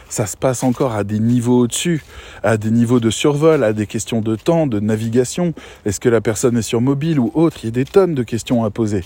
Ça 0.10 0.26
se 0.26 0.38
passe 0.38 0.64
encore 0.64 0.94
à 0.94 1.04
des 1.04 1.20
niveaux 1.20 1.60
au-dessus, 1.60 2.04
à 2.44 2.58
des 2.58 2.72
niveaux 2.72 3.00
de 3.00 3.10
survol, 3.10 3.64
à 3.64 3.74
des 3.74 3.86
questions 3.86 4.22
de 4.22 4.36
temps, 4.36 4.66
de 4.66 4.80
navigation. 4.80 5.54
Est-ce 5.86 6.00
que 6.00 6.10
la 6.10 6.20
personne 6.20 6.58
est 6.58 6.64
sur 6.64 6.82
mobile 6.82 7.20
ou 7.20 7.32
autre? 7.36 7.58
Il 7.64 7.66
y 7.66 7.70
a 7.70 7.72
des 7.72 7.86
tonnes 7.86 8.16
de 8.16 8.24
questions 8.24 8.64
à 8.64 8.72
poser. 8.72 9.04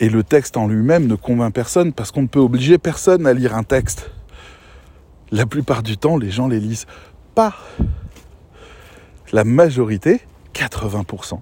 Et 0.00 0.08
le 0.08 0.22
texte 0.22 0.56
en 0.56 0.66
lui-même 0.66 1.06
ne 1.06 1.14
convainc 1.14 1.52
personne 1.52 1.92
parce 1.92 2.10
qu'on 2.10 2.22
ne 2.22 2.26
peut 2.26 2.40
obliger 2.40 2.78
personne 2.78 3.26
à 3.26 3.34
lire 3.34 3.54
un 3.54 3.64
texte. 3.64 4.10
La 5.30 5.44
plupart 5.44 5.82
du 5.82 5.98
temps, 5.98 6.16
les 6.16 6.30
gens 6.30 6.48
les 6.48 6.60
lisent 6.60 6.86
pas. 7.34 7.54
La 9.32 9.44
majorité, 9.44 10.20
80%, 10.54 11.38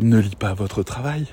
ne 0.00 0.18
lit 0.18 0.36
pas 0.36 0.54
votre 0.54 0.82
travail. 0.82 1.26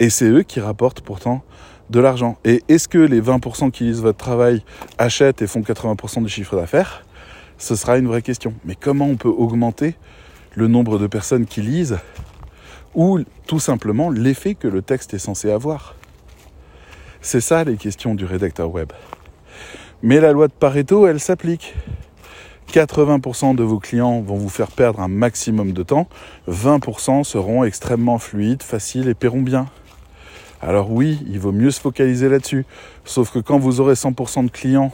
Et 0.00 0.10
c'est 0.10 0.28
eux 0.28 0.42
qui 0.42 0.60
rapportent 0.60 1.00
pourtant 1.00 1.42
de 1.90 2.00
l'argent. 2.00 2.38
Et 2.44 2.62
est-ce 2.68 2.88
que 2.88 2.98
les 2.98 3.20
20% 3.20 3.70
qui 3.70 3.84
lisent 3.84 4.02
votre 4.02 4.18
travail 4.18 4.62
achètent 4.98 5.42
et 5.42 5.46
font 5.46 5.60
80% 5.60 6.22
du 6.22 6.28
chiffre 6.28 6.56
d'affaires? 6.56 7.04
Ce 7.56 7.74
sera 7.74 7.98
une 7.98 8.06
vraie 8.06 8.22
question. 8.22 8.54
Mais 8.64 8.76
comment 8.76 9.06
on 9.06 9.16
peut 9.16 9.28
augmenter 9.28 9.96
le 10.54 10.68
nombre 10.68 10.98
de 10.98 11.06
personnes 11.06 11.46
qui 11.46 11.62
lisent 11.62 11.98
ou 12.94 13.20
tout 13.46 13.60
simplement 13.60 14.10
l'effet 14.10 14.54
que 14.54 14.68
le 14.68 14.82
texte 14.82 15.14
est 15.14 15.18
censé 15.18 15.50
avoir? 15.50 15.94
C'est 17.20 17.40
ça 17.40 17.64
les 17.64 17.76
questions 17.76 18.14
du 18.14 18.24
rédacteur 18.24 18.70
web. 18.70 18.92
Mais 20.02 20.20
la 20.20 20.32
loi 20.32 20.46
de 20.46 20.52
Pareto, 20.52 21.06
elle 21.08 21.18
s'applique. 21.18 21.74
80% 22.72 23.56
de 23.56 23.62
vos 23.62 23.78
clients 23.78 24.20
vont 24.20 24.36
vous 24.36 24.48
faire 24.48 24.70
perdre 24.70 25.00
un 25.00 25.08
maximum 25.08 25.72
de 25.72 25.82
temps, 25.82 26.06
20% 26.48 27.24
seront 27.24 27.64
extrêmement 27.64 28.18
fluides, 28.18 28.62
faciles 28.62 29.08
et 29.08 29.14
paieront 29.14 29.40
bien. 29.40 29.66
Alors 30.60 30.90
oui, 30.90 31.20
il 31.28 31.38
vaut 31.38 31.52
mieux 31.52 31.70
se 31.70 31.80
focaliser 31.80 32.28
là-dessus. 32.28 32.66
Sauf 33.04 33.30
que 33.30 33.38
quand 33.38 33.58
vous 33.58 33.80
aurez 33.80 33.94
100% 33.94 34.46
de 34.46 34.50
clients 34.50 34.92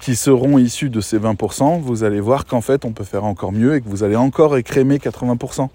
qui 0.00 0.16
seront 0.16 0.58
issus 0.58 0.90
de 0.90 1.00
ces 1.00 1.18
20%, 1.18 1.80
vous 1.80 2.04
allez 2.04 2.20
voir 2.20 2.46
qu'en 2.46 2.60
fait 2.60 2.84
on 2.84 2.92
peut 2.92 3.04
faire 3.04 3.24
encore 3.24 3.52
mieux 3.52 3.76
et 3.76 3.80
que 3.80 3.88
vous 3.88 4.02
allez 4.02 4.16
encore 4.16 4.56
écrémer 4.56 4.98
80%. 4.98 5.68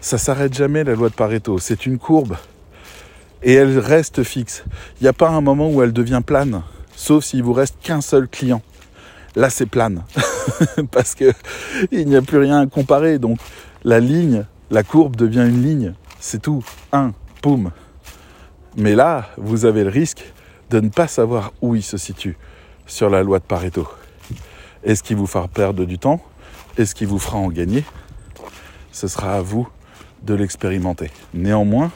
Ça 0.00 0.18
s'arrête 0.18 0.54
jamais 0.54 0.84
la 0.84 0.94
loi 0.94 1.08
de 1.10 1.14
Pareto, 1.14 1.58
c'est 1.58 1.86
une 1.86 1.98
courbe. 1.98 2.36
Et 3.42 3.54
elle 3.54 3.78
reste 3.78 4.22
fixe. 4.22 4.64
Il 5.00 5.04
n'y 5.04 5.08
a 5.08 5.12
pas 5.12 5.28
un 5.28 5.40
moment 5.40 5.68
où 5.70 5.82
elle 5.82 5.92
devient 5.92 6.22
plane, 6.24 6.62
sauf 6.96 7.24
s'il 7.24 7.42
vous 7.42 7.52
reste 7.52 7.76
qu'un 7.82 8.00
seul 8.00 8.26
client. 8.26 8.62
Là 9.36 9.50
c'est 9.50 9.66
plane. 9.66 10.04
Parce 10.90 11.14
que 11.14 11.32
il 11.90 12.08
n'y 12.08 12.16
a 12.16 12.22
plus 12.22 12.38
rien 12.38 12.60
à 12.60 12.66
comparer. 12.66 13.18
Donc 13.18 13.38
la 13.84 14.00
ligne, 14.00 14.44
la 14.70 14.82
courbe 14.82 15.16
devient 15.16 15.46
une 15.48 15.62
ligne. 15.62 15.94
C'est 16.20 16.42
tout. 16.42 16.64
Un, 16.92 17.12
poum, 17.40 17.70
mais 18.76 18.94
là, 18.94 19.28
vous 19.36 19.64
avez 19.64 19.84
le 19.84 19.90
risque 19.90 20.24
de 20.70 20.80
ne 20.80 20.88
pas 20.88 21.06
savoir 21.06 21.52
où 21.60 21.74
il 21.74 21.82
se 21.82 21.96
situe 21.96 22.36
sur 22.86 23.10
la 23.10 23.22
loi 23.22 23.38
de 23.38 23.44
Pareto. 23.44 23.86
Est-ce 24.84 25.02
qu'il 25.02 25.16
vous 25.16 25.26
fera 25.26 25.48
perdre 25.48 25.84
du 25.84 25.98
temps? 25.98 26.22
Est-ce 26.78 26.94
qu'il 26.94 27.06
vous 27.06 27.18
fera 27.18 27.38
en 27.38 27.48
gagner? 27.48 27.84
Ce 28.90 29.08
sera 29.08 29.34
à 29.34 29.42
vous 29.42 29.68
de 30.22 30.34
l'expérimenter. 30.34 31.10
Néanmoins, 31.34 31.90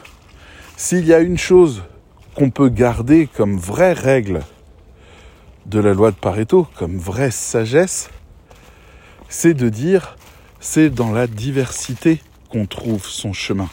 s'il 0.75 1.05
y 1.05 1.13
a 1.13 1.19
une 1.19 1.37
chose 1.37 1.83
qu'on 2.35 2.51
peut 2.51 2.69
garder 2.69 3.27
comme 3.35 3.57
vraie 3.57 3.93
règle 3.93 4.41
de 5.65 5.79
la 5.79 5.93
loi 5.93 6.11
de 6.11 6.15
Pareto, 6.15 6.67
comme 6.77 6.97
vraie 6.97 7.31
sagesse, 7.31 8.09
c'est 9.27 9.55
de 9.55 9.69
dire 9.69 10.15
c'est 10.59 10.89
dans 10.89 11.11
la 11.11 11.27
diversité 11.27 12.21
qu'on 12.49 12.65
trouve 12.65 13.05
son 13.05 13.33
chemin. 13.33 13.69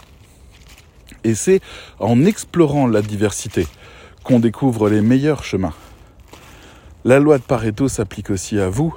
Et 1.24 1.34
c'est 1.34 1.60
en 1.98 2.24
explorant 2.24 2.86
la 2.86 3.02
diversité 3.02 3.66
qu'on 4.22 4.40
découvre 4.40 4.88
les 4.88 5.00
meilleurs 5.00 5.42
chemins. 5.42 5.74
La 7.04 7.18
loi 7.18 7.38
de 7.38 7.42
Pareto 7.42 7.88
s'applique 7.88 8.30
aussi 8.30 8.58
à 8.58 8.68
vous. 8.68 8.94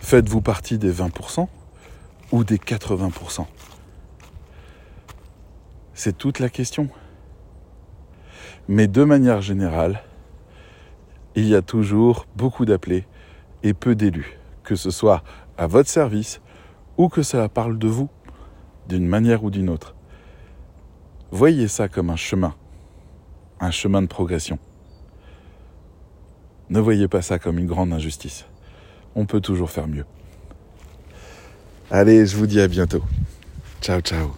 Faites-vous 0.00 0.40
partie 0.40 0.78
des 0.78 0.92
20% 0.92 1.48
ou 2.32 2.44
des 2.44 2.58
80% 2.58 3.46
C'est 5.94 6.16
toute 6.16 6.38
la 6.38 6.48
question. 6.48 6.88
Mais 8.68 8.86
de 8.86 9.04
manière 9.04 9.40
générale, 9.40 10.02
il 11.34 11.46
y 11.46 11.54
a 11.54 11.62
toujours 11.62 12.26
beaucoup 12.36 12.64
d'appelés 12.64 13.06
et 13.62 13.72
peu 13.72 13.94
d'élus, 13.94 14.38
que 14.62 14.76
ce 14.76 14.90
soit 14.90 15.22
à 15.56 15.66
votre 15.66 15.88
service 15.88 16.40
ou 16.96 17.08
que 17.08 17.22
cela 17.22 17.48
parle 17.48 17.78
de 17.78 17.88
vous, 17.88 18.08
d'une 18.88 19.06
manière 19.06 19.44
ou 19.44 19.50
d'une 19.50 19.68
autre. 19.70 19.94
Voyez 21.30 21.68
ça 21.68 21.88
comme 21.88 22.08
un 22.08 22.16
chemin, 22.16 22.54
un 23.60 23.70
chemin 23.70 24.00
de 24.00 24.06
progression. 24.06 24.58
Ne 26.70 26.80
voyez 26.80 27.06
pas 27.06 27.22
ça 27.22 27.38
comme 27.38 27.58
une 27.58 27.66
grande 27.66 27.92
injustice. 27.92 28.46
On 29.14 29.26
peut 29.26 29.40
toujours 29.40 29.70
faire 29.70 29.88
mieux. 29.88 30.06
Allez, 31.90 32.26
je 32.26 32.36
vous 32.36 32.46
dis 32.46 32.60
à 32.60 32.68
bientôt. 32.68 33.02
Ciao, 33.82 34.00
ciao. 34.00 34.36